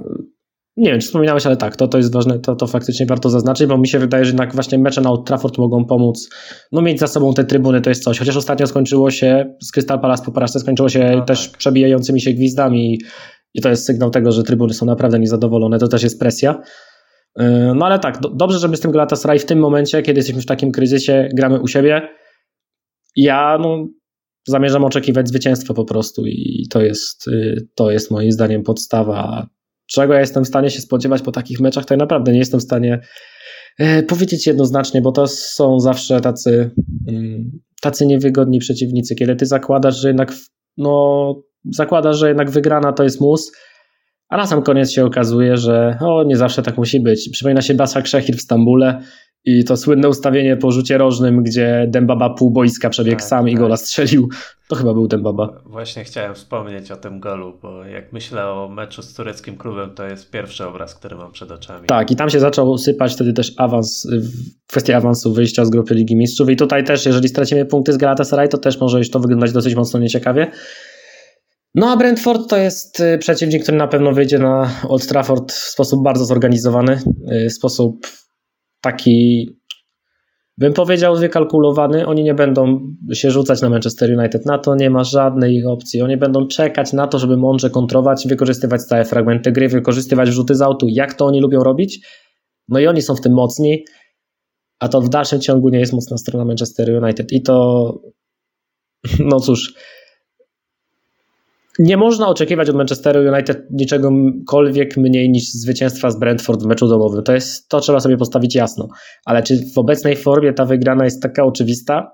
nie 0.76 0.90
wiem, 0.90 1.00
czy 1.00 1.07
wspominałeś, 1.07 1.46
ale 1.46 1.57
tak, 1.57 1.76
to, 1.76 1.88
to 1.88 1.98
jest 1.98 2.12
ważne, 2.12 2.38
to, 2.38 2.57
to 2.57 2.66
faktycznie 2.66 3.07
warto 3.07 3.30
zaznaczyć, 3.30 3.66
bo 3.66 3.78
mi 3.78 3.88
się 3.88 3.98
wydaje, 3.98 4.24
że 4.24 4.28
jednak 4.28 4.55
właśnie 4.55 4.78
mecze 4.78 5.00
na 5.00 5.11
Old 5.11 5.26
Trafford 5.26 5.59
mogą 5.59 5.84
pomóc, 5.84 6.30
no 6.72 6.82
mieć 6.82 7.00
za 7.00 7.07
sobą 7.07 7.34
te 7.34 7.44
trybuny 7.44 7.80
to 7.80 7.90
jest 7.90 8.05
coś, 8.05 8.18
chociaż 8.18 8.36
ostatnio 8.36 8.66
skończyło 8.66 9.11
się 9.11 9.55
z 9.62 9.72
Crystal 9.72 10.00
Palace 10.00 10.24
po 10.24 10.32
porażce, 10.32 10.61
skończyło 10.61 10.88
się 10.88 11.12
no, 11.16 11.24
też 11.24 11.48
tak. 11.48 11.59
przebijającymi 11.59 12.20
się 12.20 12.32
gwizdami 12.32 12.98
i 13.55 13.61
to 13.61 13.68
jest 13.68 13.86
sygnał 13.86 14.11
tego, 14.11 14.32
że 14.32 14.42
trybuny 14.42 14.74
są 14.74 14.86
naprawdę 14.86 15.18
niezadowolone, 15.18 15.78
to 15.78 15.88
też 15.88 16.02
jest 16.02 16.20
presja. 16.20 16.61
Yy, 17.38 17.74
no 17.74 17.86
ale 17.86 17.98
tak, 17.98 18.20
do, 18.20 18.28
dobrze, 18.28 18.59
żeby 18.59 18.76
z 18.76 18.80
tym 18.80 18.90
Galatasaray 18.90 19.38
w 19.38 19.46
tym 19.46 19.59
momencie, 19.59 20.02
kiedy 20.02 20.18
jesteśmy 20.18 20.42
w 20.42 20.46
takim 20.46 20.72
kryzysie, 20.72 21.28
gramy 21.34 21.61
u 21.61 21.68
siebie. 21.68 22.09
Ja 23.16 23.58
no, 23.60 23.86
zamierzam 24.48 24.84
oczekiwać 24.84 25.28
zwycięstwa 25.28 25.74
po 25.74 25.84
prostu 25.84 26.26
i 26.26 26.66
to 26.70 26.82
jest, 26.82 27.26
yy, 27.26 27.68
to 27.74 27.90
jest 27.90 28.10
moim 28.10 28.32
zdaniem 28.32 28.62
podstawa. 28.62 29.46
Czego 29.86 30.14
ja 30.14 30.20
jestem 30.20 30.44
w 30.44 30.48
stanie 30.48 30.70
się 30.70 30.80
spodziewać 30.80 31.22
po 31.22 31.32
takich 31.32 31.60
meczach, 31.60 31.84
to 31.84 31.94
ja 31.94 31.98
naprawdę 31.98 32.32
nie 32.32 32.38
jestem 32.38 32.60
w 32.60 32.62
stanie 32.62 33.00
e, 33.78 34.02
powiedzieć 34.02 34.46
jednoznacznie, 34.46 35.02
bo 35.02 35.12
to 35.12 35.26
są 35.26 35.80
zawsze 35.80 36.20
tacy, 36.20 36.70
mm, 37.08 37.60
tacy 37.80 38.06
niewygodni 38.06 38.58
przeciwnicy, 38.58 39.14
kiedy 39.14 39.36
ty 39.36 39.46
zakładasz, 39.46 40.00
że 40.00 40.08
jednak 40.08 40.32
no, 40.76 41.34
zakładasz, 41.70 42.18
że 42.18 42.28
jednak 42.28 42.50
wygrana 42.50 42.92
to 42.92 43.02
jest 43.02 43.20
mus, 43.20 43.52
a 44.28 44.36
na 44.36 44.46
sam 44.46 44.62
koniec 44.62 44.92
się 44.92 45.04
okazuje, 45.04 45.56
że 45.56 45.98
o, 46.00 46.24
nie 46.24 46.36
zawsze 46.36 46.62
tak 46.62 46.78
musi 46.78 47.00
być. 47.00 47.28
Przypomina 47.32 47.62
się 47.62 47.74
Basa 47.74 48.02
Krzechir 48.02 48.36
w 48.36 48.40
Stambule, 48.40 49.02
i 49.45 49.64
to 49.64 49.76
słynne 49.76 50.09
ustawienie 50.09 50.57
po 50.57 50.72
rzucie 50.72 50.99
rożnym, 50.99 51.42
gdzie 51.42 51.86
Dembaba 51.88 52.30
pół 52.30 52.51
boiska 52.51 52.90
przebiegł 52.90 53.18
tak, 53.18 53.28
sam 53.28 53.45
tak. 53.45 53.53
i 53.53 53.57
gola 53.57 53.76
strzelił, 53.76 54.28
to 54.68 54.76
chyba 54.76 54.95
był 54.95 55.09
Dembaba. 55.09 55.62
Właśnie 55.66 56.05
chciałem 56.05 56.34
wspomnieć 56.34 56.90
o 56.90 56.97
tym 56.97 57.20
golu, 57.20 57.59
bo 57.62 57.84
jak 57.84 58.12
myślę 58.12 58.47
o 58.47 58.68
meczu 58.68 59.03
z 59.03 59.14
tureckim 59.14 59.57
klubem, 59.57 59.95
to 59.95 60.07
jest 60.07 60.30
pierwszy 60.30 60.66
obraz, 60.66 60.95
który 60.95 61.16
mam 61.16 61.32
przed 61.32 61.51
oczami. 61.51 61.86
Tak, 61.86 62.11
i 62.11 62.16
tam 62.16 62.30
się 62.30 62.40
zaczął 62.40 62.78
sypać 62.78 63.14
wtedy 63.14 63.32
też 63.32 63.53
awans, 63.57 64.09
kwestia 64.66 64.97
awansu 64.97 65.32
wyjścia 65.32 65.64
z 65.64 65.70
grupy 65.70 65.95
Ligi 65.95 66.16
Mistrzów 66.16 66.51
i 66.51 66.57
tutaj 66.57 66.84
też, 66.84 67.07
jeżeli 67.07 67.28
stracimy 67.28 67.66
punkty 67.66 67.92
z 67.92 67.97
Galatasaray, 67.97 68.49
to 68.49 68.59
też 68.59 68.80
może 68.80 68.99
już 68.99 69.11
to 69.11 69.20
wyglądać 69.20 69.53
dosyć 69.53 69.74
mocno 69.74 70.01
nieciekawie. 70.01 70.51
No 71.74 71.92
a 71.92 71.97
Brentford 71.97 72.51
to 72.51 72.57
jest 72.57 73.01
y, 73.01 73.18
przeciwnik, 73.18 73.62
który 73.62 73.78
na 73.78 73.88
pewno 73.88 74.12
wyjdzie 74.12 74.38
na 74.38 74.70
Old 74.88 75.07
Trafford 75.07 75.53
w 75.53 75.70
sposób 75.70 76.05
bardzo 76.05 76.24
zorganizowany, 76.24 77.01
y, 77.32 77.49
w 77.49 77.53
sposób 77.53 78.07
taki, 78.85 79.49
bym 80.59 80.72
powiedział, 80.72 81.16
wykalkulowany. 81.16 82.07
Oni 82.07 82.22
nie 82.24 82.35
będą 82.35 82.80
się 83.12 83.30
rzucać 83.30 83.62
na 83.62 83.70
Manchester 83.70 84.18
United. 84.18 84.47
Na 84.47 84.59
to 84.59 84.74
nie 84.74 84.91
ma 84.91 85.05
żadnej 85.05 85.57
ich 85.57 85.66
opcji. 85.66 86.03
Oni 86.03 86.16
będą 86.16 86.47
czekać 86.47 86.93
na 86.93 87.07
to, 87.07 87.18
żeby 87.18 87.37
mądrze 87.37 87.70
kontrować, 87.70 88.26
wykorzystywać 88.28 88.82
stałe 88.82 89.05
fragmenty 89.05 89.53
gry, 89.53 89.68
wykorzystywać 89.68 90.28
rzuty 90.28 90.55
z 90.55 90.62
autu, 90.62 90.87
jak 90.89 91.14
to 91.14 91.26
oni 91.26 91.41
lubią 91.41 91.62
robić. 91.62 92.07
No 92.68 92.80
i 92.80 92.87
oni 92.87 93.03
są 93.03 93.14
w 93.14 93.20
tym 93.20 93.32
mocni, 93.32 93.85
a 94.80 94.89
to 94.89 95.01
w 95.01 95.09
dalszym 95.09 95.41
ciągu 95.41 95.68
nie 95.68 95.78
jest 95.78 95.93
mocna 95.93 96.16
strona 96.16 96.45
Manchester 96.45 97.03
United. 97.03 97.32
I 97.32 97.43
to, 97.43 97.93
no 99.18 99.41
cóż, 99.41 99.74
nie 101.78 101.96
można 101.96 102.28
oczekiwać 102.28 102.68
od 102.68 102.76
Manchesteru 102.76 103.20
United 103.32 103.66
niczegokolwiek 103.70 104.96
mniej 104.96 105.30
niż 105.30 105.44
zwycięstwa 105.44 106.10
z 106.10 106.18
Brentford 106.18 106.62
w 106.62 106.66
meczu 106.66 106.88
domowym. 106.88 107.22
To 107.22 107.32
jest 107.32 107.68
to 107.68 107.80
trzeba 107.80 108.00
sobie 108.00 108.16
postawić 108.16 108.54
jasno. 108.54 108.88
Ale 109.24 109.42
czy 109.42 109.56
w 109.74 109.78
obecnej 109.78 110.16
formie 110.16 110.52
ta 110.52 110.64
wygrana 110.64 111.04
jest 111.04 111.22
taka 111.22 111.44
oczywista? 111.44 112.10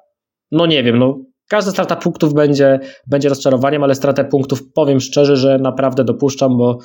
No 0.50 0.66
nie 0.66 0.82
wiem, 0.82 0.98
no 0.98 1.18
każda 1.48 1.70
strata 1.70 1.96
punktów 1.96 2.34
będzie, 2.34 2.80
będzie 3.06 3.28
rozczarowaniem, 3.28 3.84
ale 3.84 3.94
stratę 3.94 4.24
punktów 4.24 4.72
powiem 4.72 5.00
szczerze, 5.00 5.36
że 5.36 5.58
naprawdę 5.58 6.04
dopuszczam, 6.04 6.58
bo, 6.58 6.78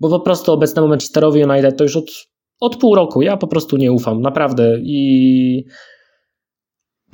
bo 0.00 0.08
po 0.08 0.20
prostu 0.20 0.52
obecnemu 0.52 0.88
Manchesterowi 0.88 1.44
United 1.44 1.76
to 1.76 1.84
już 1.84 1.96
od, 1.96 2.10
od 2.60 2.76
pół 2.76 2.94
roku 2.94 3.22
ja 3.22 3.36
po 3.36 3.46
prostu 3.46 3.76
nie 3.76 3.92
ufam, 3.92 4.20
naprawdę 4.20 4.78
i 4.82 5.64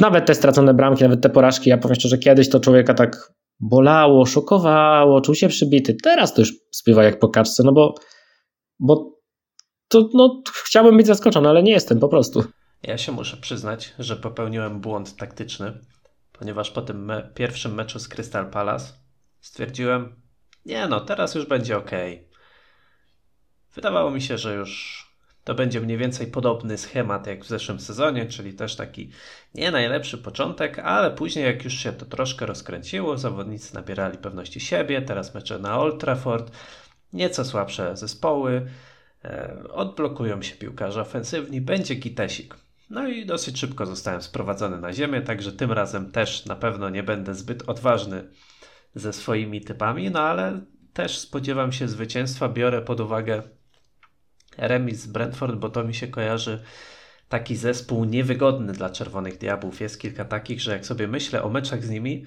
nawet 0.01 0.27
te 0.27 0.35
stracone 0.35 0.75
bramki, 0.75 1.03
nawet 1.03 1.21
te 1.21 1.31
porażki, 1.31 1.71
ja 1.71 1.79
powiem 1.79 1.95
szczerze, 1.95 2.19
kiedyś 2.19 2.49
to 2.49 2.61
człowieka 2.61 2.95
tak 2.95 3.33
bolało, 3.61 4.27
szokowało, 4.27 5.21
czuł 5.21 5.35
się 5.35 5.49
przybity. 5.49 5.97
Teraz 6.03 6.35
to 6.35 6.41
już 6.41 6.55
spływa 6.71 7.05
jak 7.05 7.19
po 7.19 7.29
kaczce, 7.29 7.63
no 7.63 7.73
bo, 7.73 7.95
bo 8.79 9.21
to, 9.89 10.09
no, 10.15 10.43
chciałbym 10.65 10.97
być 10.97 11.07
zaskoczony, 11.07 11.49
ale 11.49 11.63
nie 11.63 11.73
jestem 11.73 12.01
po 12.01 12.09
prostu. 12.09 12.45
Ja 12.83 12.99
się 12.99 13.13
muszę 13.13 13.37
przyznać, 13.37 13.95
że 13.99 14.17
popełniłem 14.17 14.81
błąd 14.81 15.17
taktyczny, 15.17 15.79
ponieważ 16.33 16.71
po 16.71 16.83
tym 16.83 17.05
me 17.05 17.31
pierwszym 17.35 17.75
meczu 17.75 17.99
z 17.99 18.09
Crystal 18.09 18.51
Palace 18.51 18.93
stwierdziłem, 19.41 20.21
nie 20.67 20.89
no, 20.89 21.01
teraz 21.01 21.35
już 21.35 21.47
będzie 21.47 21.77
ok. 21.77 21.91
Wydawało 23.75 24.11
mi 24.11 24.23
się, 24.23 24.39
że 24.39 24.55
już 24.55 25.05
to 25.45 25.55
będzie 25.55 25.81
mniej 25.81 25.99
więcej 25.99 26.27
podobny 26.27 26.79
schemat 26.79 27.27
jak 27.27 27.45
w 27.45 27.49
zeszłym 27.49 27.81
sezonie, 27.81 28.27
czyli 28.27 28.53
też 28.53 28.77
taki 28.77 29.11
nie 29.55 29.71
najlepszy 29.71 30.19
początek, 30.19 30.79
ale 30.79 31.11
później 31.11 31.45
jak 31.45 31.65
już 31.65 31.75
się 31.75 31.93
to 31.93 32.07
troszkę 32.07 32.47
rozkręciło, 32.47 33.19
zawodnicy 33.19 33.75
nabierali 33.75 34.19
pewności 34.19 34.61
siebie, 34.61 35.03
teraz 35.03 35.35
mecze 35.35 35.59
na 35.59 35.79
Old 35.79 36.01
Trafford, 36.01 36.53
nieco 37.13 37.45
słabsze 37.45 37.97
zespoły, 37.97 38.67
e, 39.25 39.63
odblokują 39.73 40.43
się 40.43 40.57
piłkarze 40.57 41.01
ofensywni, 41.01 41.61
będzie 41.61 41.95
gitesik. 41.95 42.55
No 42.91 43.09
i 43.09 43.27
dosyć 43.27 43.59
szybko 43.59 43.87
zostałem 43.87 44.23
sprowadzony 44.23 44.81
na 44.81 44.93
ziemię, 44.93 45.21
także 45.21 45.53
tym 45.53 45.73
razem 45.73 46.13
też 46.13 46.47
na 46.47 46.57
pewno 46.57 46.91
nie 46.91 47.03
będę 47.03 47.35
zbyt 47.35 47.69
odważny 47.69 48.25
ze 48.95 49.13
swoimi 49.13 49.61
typami, 49.61 50.11
no 50.11 50.21
ale 50.21 50.61
też 50.93 51.19
spodziewam 51.19 51.73
się 51.73 51.89
zwycięstwa, 51.89 52.49
biorę 52.49 52.83
pod 52.83 53.01
uwagę 53.01 53.43
remis 54.61 55.01
z 55.01 55.07
Brentford, 55.07 55.55
bo 55.55 55.69
to 55.69 55.85
mi 55.85 55.95
się 55.95 56.09
kojarzy 56.09 56.63
taki 57.29 57.57
zespół 57.57 58.05
niewygodny 58.05 58.73
dla 58.73 58.91
Czerwonych 58.91 59.39
Diabłów. 59.39 59.81
Jest 59.81 60.01
kilka 60.01 60.25
takich, 60.25 60.61
że 60.61 60.73
jak 60.73 60.87
sobie 60.87 61.09
myślę 61.09 61.43
o 61.43 61.49
meczach 61.49 61.85
z 61.85 61.91
nimi, 61.91 62.27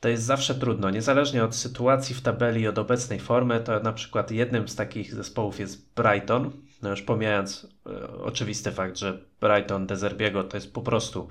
to 0.00 0.08
jest 0.08 0.22
zawsze 0.22 0.54
trudno. 0.54 0.90
Niezależnie 0.90 1.44
od 1.44 1.56
sytuacji 1.56 2.14
w 2.14 2.20
tabeli 2.20 2.68
od 2.68 2.78
obecnej 2.78 3.20
formy, 3.20 3.60
to 3.60 3.80
na 3.80 3.92
przykład 3.92 4.30
jednym 4.30 4.68
z 4.68 4.76
takich 4.76 5.14
zespołów 5.14 5.60
jest 5.60 5.94
Brighton. 5.94 6.50
No 6.82 6.90
już 6.90 7.02
pomijając 7.02 7.66
e, 7.86 8.08
oczywisty 8.08 8.72
fakt, 8.72 8.98
że 8.98 9.18
Brighton 9.40 9.86
Dezerbiego 9.86 10.44
to 10.44 10.56
jest 10.56 10.72
po 10.72 10.82
prostu 10.82 11.28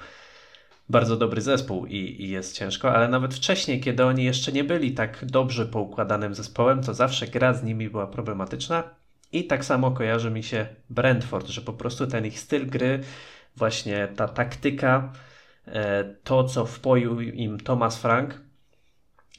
bardzo 0.89 1.17
dobry 1.17 1.41
zespół 1.41 1.85
i, 1.85 1.95
i, 1.95 2.29
jest 2.29 2.55
ciężko, 2.55 2.93
ale 2.95 3.07
nawet 3.07 3.33
wcześniej, 3.33 3.81
kiedy 3.81 4.05
oni 4.05 4.23
jeszcze 4.23 4.51
nie 4.51 4.63
byli 4.63 4.91
tak 4.91 5.25
dobrze 5.25 5.65
poukładanym 5.65 6.35
zespołem, 6.35 6.83
to 6.83 6.93
zawsze 6.93 7.27
gra 7.27 7.53
z 7.53 7.63
nimi 7.63 7.89
była 7.89 8.07
problematyczna. 8.07 8.83
I 9.31 9.47
tak 9.47 9.65
samo 9.65 9.91
kojarzy 9.91 10.31
mi 10.31 10.43
się 10.43 10.67
Brentford, 10.89 11.47
że 11.47 11.61
po 11.61 11.73
prostu 11.73 12.07
ten 12.07 12.25
ich 12.25 12.39
styl 12.39 12.67
gry, 12.67 13.03
właśnie 13.55 14.07
ta 14.15 14.27
taktyka, 14.27 15.13
e, 15.67 16.03
to 16.23 16.43
co 16.43 16.65
wpoił 16.65 17.21
im 17.21 17.59
Thomas 17.59 17.97
Frank, 17.97 18.41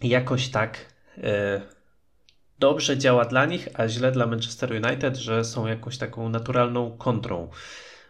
jakoś 0.03 0.49
tak 0.49 0.79
e, 1.19 1.61
dobrze 2.59 2.99
działa 2.99 3.25
dla 3.25 3.47
nich, 3.47 3.69
a 3.75 3.89
źle 3.89 4.13
dla 4.13 4.27
Manchester 4.27 4.73
United, 4.73 5.17
że 5.17 5.45
są 5.45 5.67
jakąś 5.67 5.99
taką 5.99 6.29
naturalną 6.29 6.97
kontrą, 6.99 7.51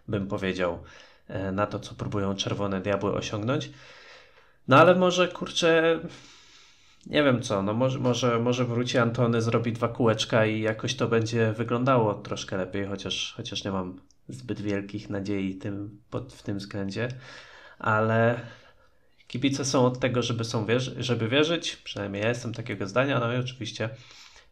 bym 0.09 0.27
powiedział, 0.27 0.83
e, 1.29 1.53
na 1.53 1.67
to, 1.67 1.79
co 1.79 1.95
próbują 1.95 2.35
Czerwone 2.37 2.81
Diabły 2.81 3.15
osiągnąć. 3.15 3.71
No 4.69 4.77
ale 4.77 4.95
może 4.95 5.29
kurczę, 5.29 6.01
nie 7.07 7.23
wiem 7.23 7.43
co, 7.43 7.63
no 7.63 7.75
może, 7.75 7.99
może, 7.99 8.39
może 8.39 8.65
wróci 8.65 8.99
Antony, 8.99 9.43
zrobi 9.43 9.73
dwa 9.73 9.89
kółeczka 9.89 10.47
i 10.47 10.61
jakoś 10.61 10.95
to 10.95 11.09
będzie 11.09 11.53
wyglądało 11.53 12.15
troszkę 12.15 12.57
lepiej, 12.57 12.87
chociaż, 12.87 13.35
chociaż 13.37 13.65
nie 13.65 13.71
mam 13.71 14.01
zbyt 14.29 14.61
wielkich 14.61 15.11
nadziei 15.11 15.57
tym, 15.59 16.03
pod, 16.11 16.33
w 16.33 16.43
tym 16.43 16.59
względzie, 16.59 17.09
ale 17.79 18.41
kibice 19.27 19.65
są 19.65 19.87
od 19.87 20.01
tego, 20.01 20.23
żeby, 20.23 20.45
są 20.45 20.67
wierzy, 20.67 20.95
żeby 20.99 21.29
wierzyć, 21.29 21.77
przynajmniej 21.77 22.23
ja 22.23 22.29
jestem 22.29 22.55
takiego 22.55 22.87
zdania, 22.87 23.21
no 23.21 23.33
i 23.33 23.37
oczywiście 23.37 23.89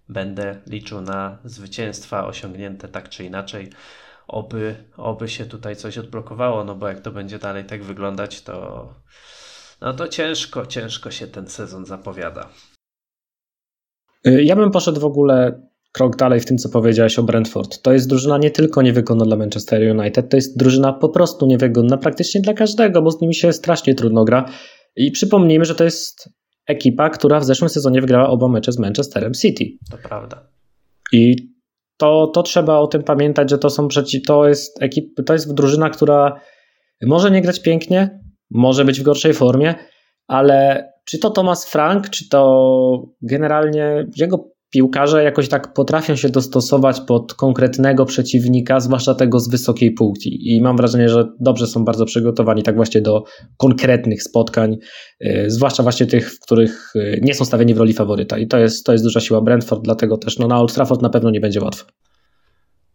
będę 0.08 0.60
liczył 0.66 1.00
na 1.00 1.38
zwycięstwa 1.44 2.26
osiągnięte 2.26 2.88
tak 2.88 3.08
czy 3.08 3.24
inaczej. 3.24 3.70
Oby, 4.26 4.84
oby 4.96 5.28
się 5.28 5.46
tutaj 5.46 5.76
coś 5.76 5.98
odblokowało, 5.98 6.64
no 6.64 6.74
bo 6.74 6.88
jak 6.88 7.00
to 7.00 7.10
będzie 7.10 7.38
dalej 7.38 7.64
tak 7.64 7.84
wyglądać, 7.84 8.42
to 8.42 8.94
no 9.84 9.92
to 9.92 10.08
ciężko, 10.08 10.66
ciężko 10.66 11.10
się 11.10 11.26
ten 11.26 11.46
sezon 11.46 11.86
zapowiada. 11.86 12.48
Y, 14.26 14.44
ja 14.44 14.56
bym 14.56 14.70
poszedł 14.70 15.00
w 15.00 15.04
ogóle 15.04 15.62
krok 15.92 16.16
dalej 16.16 16.40
w 16.40 16.44
tym, 16.44 16.58
co 16.58 16.68
powiedziałeś 16.68 17.18
o 17.18 17.22
Brentford. 17.22 17.82
To 17.82 17.92
jest 17.92 18.08
drużyna 18.08 18.38
nie 18.38 18.50
tylko 18.50 18.82
niewygodna 18.82 19.24
dla 19.24 19.36
Manchester 19.36 19.98
United, 19.98 20.30
to 20.30 20.36
jest 20.36 20.58
drużyna 20.58 20.92
po 20.92 21.08
prostu 21.08 21.46
niewygodna 21.46 21.96
praktycznie 21.96 22.40
dla 22.40 22.54
każdego, 22.54 23.02
bo 23.02 23.10
z 23.10 23.20
nimi 23.20 23.34
się 23.34 23.52
strasznie 23.52 23.94
trudno 23.94 24.24
gra. 24.24 24.44
I 24.96 25.10
przypomnijmy, 25.10 25.64
że 25.64 25.74
to 25.74 25.84
jest 25.84 26.28
ekipa, 26.66 27.10
która 27.10 27.40
w 27.40 27.44
zeszłym 27.44 27.68
sezonie 27.68 28.00
wygrała 28.00 28.28
oba 28.28 28.48
mecze 28.48 28.72
z 28.72 28.78
Manchesterem 28.78 29.34
City. 29.34 29.64
To 29.90 29.98
prawda. 30.08 30.48
I 31.12 31.36
to, 31.96 32.30
to 32.34 32.42
trzeba 32.42 32.78
o 32.78 32.86
tym 32.86 33.02
pamiętać, 33.02 33.50
że 33.50 33.58
to 33.58 33.70
są 33.70 33.88
przeci- 33.88 34.20
to 34.26 34.48
jest 34.48 34.82
ekip, 34.82 35.04
to 35.26 35.32
jest 35.32 35.54
drużyna, 35.54 35.90
która 35.90 36.40
może 37.02 37.30
nie 37.30 37.42
grać 37.42 37.62
pięknie, 37.62 38.23
może 38.54 38.84
być 38.84 39.00
w 39.00 39.02
gorszej 39.02 39.34
formie, 39.34 39.74
ale 40.26 40.88
czy 41.04 41.18
to 41.18 41.30
Thomas 41.30 41.70
Frank, 41.70 42.10
czy 42.10 42.28
to 42.28 43.02
generalnie 43.22 44.06
jego 44.16 44.54
piłkarze 44.74 45.24
jakoś 45.24 45.48
tak 45.48 45.72
potrafią 45.72 46.16
się 46.16 46.28
dostosować 46.28 47.00
pod 47.00 47.34
konkretnego 47.34 48.04
przeciwnika, 48.04 48.80
zwłaszcza 48.80 49.14
tego 49.14 49.40
z 49.40 49.50
wysokiej 49.50 49.92
półki. 49.92 50.54
I 50.54 50.60
mam 50.62 50.76
wrażenie, 50.76 51.08
że 51.08 51.28
dobrze 51.40 51.66
są 51.66 51.84
bardzo 51.84 52.04
przygotowani 52.04 52.62
tak 52.62 52.76
właśnie 52.76 53.00
do 53.00 53.24
konkretnych 53.56 54.22
spotkań, 54.22 54.76
yy, 55.20 55.50
zwłaszcza 55.50 55.82
właśnie 55.82 56.06
tych, 56.06 56.32
w 56.32 56.40
których 56.40 56.92
yy, 56.94 57.20
nie 57.22 57.34
są 57.34 57.44
stawieni 57.44 57.74
w 57.74 57.78
roli 57.78 57.92
faworyta. 57.92 58.38
I 58.38 58.46
to 58.46 58.58
jest, 58.58 58.86
to 58.86 58.92
jest 58.92 59.04
duża 59.04 59.20
siła 59.20 59.40
Brentford, 59.40 59.82
dlatego 59.82 60.16
też 60.16 60.38
no, 60.38 60.46
na 60.46 60.60
Old 60.60 60.74
Trafford 60.74 61.02
na 61.02 61.10
pewno 61.10 61.30
nie 61.30 61.40
będzie 61.40 61.60
łatwo. 61.60 61.86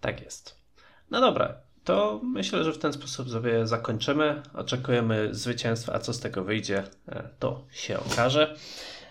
Tak 0.02 0.22
jest. 0.22 0.56
No 1.12 1.22
dobra, 1.22 1.62
to 1.90 2.22
myślę, 2.24 2.64
że 2.64 2.74
w 2.74 2.78
ten 2.78 2.94
sposób 2.94 3.30
sobie 3.30 3.68
zakończymy. 3.68 4.42
Oczekujemy 4.54 5.30
zwycięstwa, 5.32 5.94
a 5.94 6.00
co 6.00 6.14
z 6.14 6.20
tego 6.20 6.44
wyjdzie, 6.44 6.84
e, 7.08 7.30
to 7.40 7.64
się 7.72 8.00
okaże. 8.00 8.56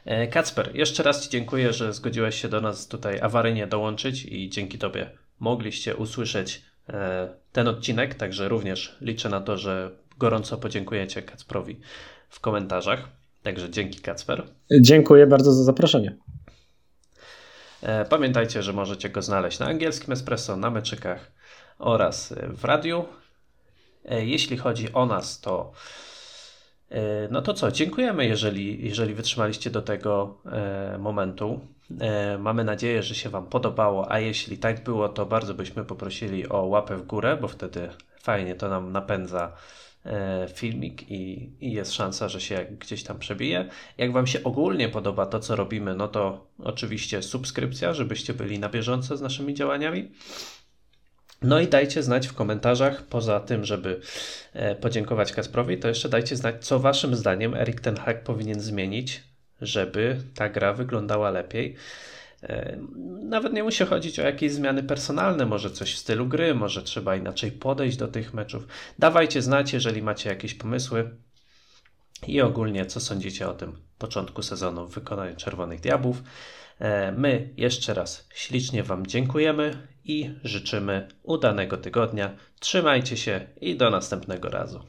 E, 0.05 0.27
Kacper, 0.27 0.77
jeszcze 0.77 1.03
raz 1.03 1.25
Ci 1.25 1.31
dziękuję, 1.31 1.73
że 1.73 1.93
zgodziłeś 1.93 2.43
się 2.43 2.49
do 2.49 2.61
nas 2.61 2.89
tutaj 2.89 3.21
awaryjnie 3.21 3.67
dołączyć 3.67 4.25
i 4.25 4.49
dzięki 4.49 4.79
Tobie 4.79 5.11
mogliście 5.41 5.97
usłyszeć 5.97 6.63
e, 6.89 7.29
ten 7.53 7.69
odcinek, 7.69 8.15
także 8.15 8.49
również 8.49 8.97
liczę 9.01 9.29
na 9.29 9.41
to, 9.41 9.57
że 9.57 9.91
gorąco 10.19 10.59
podziękujecie 10.59 11.23
Kacprowi 11.23 11.81
w 12.29 12.41
komentarzach. 12.41 13.09
Także 13.43 13.71
dzięki 13.71 14.01
Kacper. 14.01 14.43
Dziękuję 14.81 15.27
bardzo 15.27 15.53
za 15.53 15.65
zaproszenie. 15.65 16.17
Pamiętajcie, 18.09 18.63
że 18.63 18.73
możecie 18.73 19.11
go 19.11 19.23
znaleźć 19.23 19.59
na 19.59 19.67
angielskim 19.67 20.13
espresso, 20.13 20.57
na 20.57 20.71
meczykach 20.71 21.38
oraz 21.79 22.35
w 22.49 22.65
radiu. 22.65 23.05
Jeśli 24.05 24.57
chodzi 24.57 24.93
o 24.93 25.07
nas, 25.07 25.41
to 25.41 25.73
E, 26.91 27.29
no 27.31 27.43
to 27.43 27.55
co, 27.55 27.73
dziękujemy, 27.73 28.27
jeżeli, 28.27 28.85
jeżeli 28.85 29.15
wytrzymaliście 29.15 29.71
do 29.71 29.83
tego 29.83 30.39
e, 30.47 30.99
momentu. 30.99 31.61
E, 32.01 32.39
mamy 32.39 32.65
nadzieję, 32.65 33.03
że 33.03 33.15
się 33.15 33.29
Wam 33.29 33.47
podobało, 33.47 34.13
a 34.13 34.21
jeśli 34.21 34.59
tak 34.59 34.85
było, 34.85 35.09
to 35.09 35.27
bardzo 35.27 35.55
byśmy 35.55 35.85
poprosili 35.85 36.49
o 36.49 36.63
łapę 36.63 36.97
w 36.97 37.07
górę, 37.07 37.39
bo 37.41 37.49
wtedy 37.49 37.89
fajnie 38.21 38.55
to 38.55 38.69
nam 38.69 38.93
napędza 38.93 39.53
filmik 40.55 41.11
i, 41.11 41.53
i 41.61 41.73
jest 41.73 41.93
szansa, 41.93 42.29
że 42.29 42.41
się 42.41 42.67
gdzieś 42.81 43.03
tam 43.03 43.19
przebije. 43.19 43.69
Jak 43.99 44.13
Wam 44.13 44.27
się 44.27 44.45
ogólnie 44.45 44.89
podoba 44.89 45.27
to, 45.27 45.41
co 45.41 45.57
robimy, 45.57 45.95
no 45.95 46.09
to 46.09 46.47
oczywiście 46.65 47.23
subskrypcja, 47.23 47.95
żebyście 47.95 48.35
byli 48.35 48.59
na 48.59 48.69
bieżąco 48.69 49.17
z 49.17 49.21
naszymi 49.21 49.55
działaniami. 49.55 50.11
No 51.43 51.61
i 51.61 51.69
dajcie 51.69 52.03
znać 52.03 52.29
w 52.29 52.35
komentarzach, 52.35 53.03
poza 53.03 53.41
tym, 53.41 53.65
żeby 53.65 54.01
e, 54.53 54.75
podziękować 54.75 55.33
Kasprowi, 55.33 55.79
to 55.79 55.89
jeszcze 55.89 56.09
dajcie 56.09 56.37
znać, 56.37 56.67
co 56.67 56.79
waszym 56.79 57.17
zdaniem 57.17 57.55
Erik 57.55 57.81
Ten 57.81 57.97
Hag 57.97 58.23
powinien 58.23 58.61
zmienić, 58.61 59.23
żeby 59.61 60.17
ta 60.35 60.49
gra 60.49 60.73
wyglądała 60.73 61.31
lepiej. 61.31 61.77
E, 62.43 62.79
nawet 63.23 63.53
nie 63.53 63.63
musi 63.63 63.85
chodzić 63.85 64.19
o 64.19 64.23
jakieś 64.23 64.53
zmiany 64.53 64.83
personalne, 64.83 65.47
może 65.47 65.71
coś 65.71 65.95
w 65.95 65.99
stylu 65.99 66.27
gry, 66.27 66.55
może 66.55 66.83
trzeba 66.83 67.17
inaczej 67.17 67.53
podejść 67.53 67.97
do 67.97 68.09
tych 68.09 68.35
meczów. 68.35 68.67
Dawajcie 68.99 69.43
znać, 69.43 69.73
jeżeli 69.73 70.03
macie 70.03 70.31
jakieś 70.31 70.55
pomysły 70.55 71.11
i 72.27 72.41
ogólnie, 72.41 72.87
co 72.87 73.01
sądzicie 73.01 73.49
o 73.49 73.53
tym 73.53 73.79
początku 73.99 74.43
sezonu 74.43 74.87
w 74.87 74.95
wykonaniu 74.95 75.37
Czerwonych 75.37 75.81
Diabłów. 75.81 76.23
E, 76.79 77.13
my 77.13 77.49
jeszcze 77.57 77.95
raz 77.95 78.29
ślicznie 78.35 78.83
Wam 78.83 79.07
dziękujemy 79.07 79.89
i 80.09 80.31
życzymy 80.45 81.09
udanego 81.23 81.77
tygodnia. 81.77 82.37
Trzymajcie 82.61 83.17
się 83.17 83.47
i 83.61 83.77
do 83.77 83.91
następnego 83.91 84.49
razu. 84.49 84.81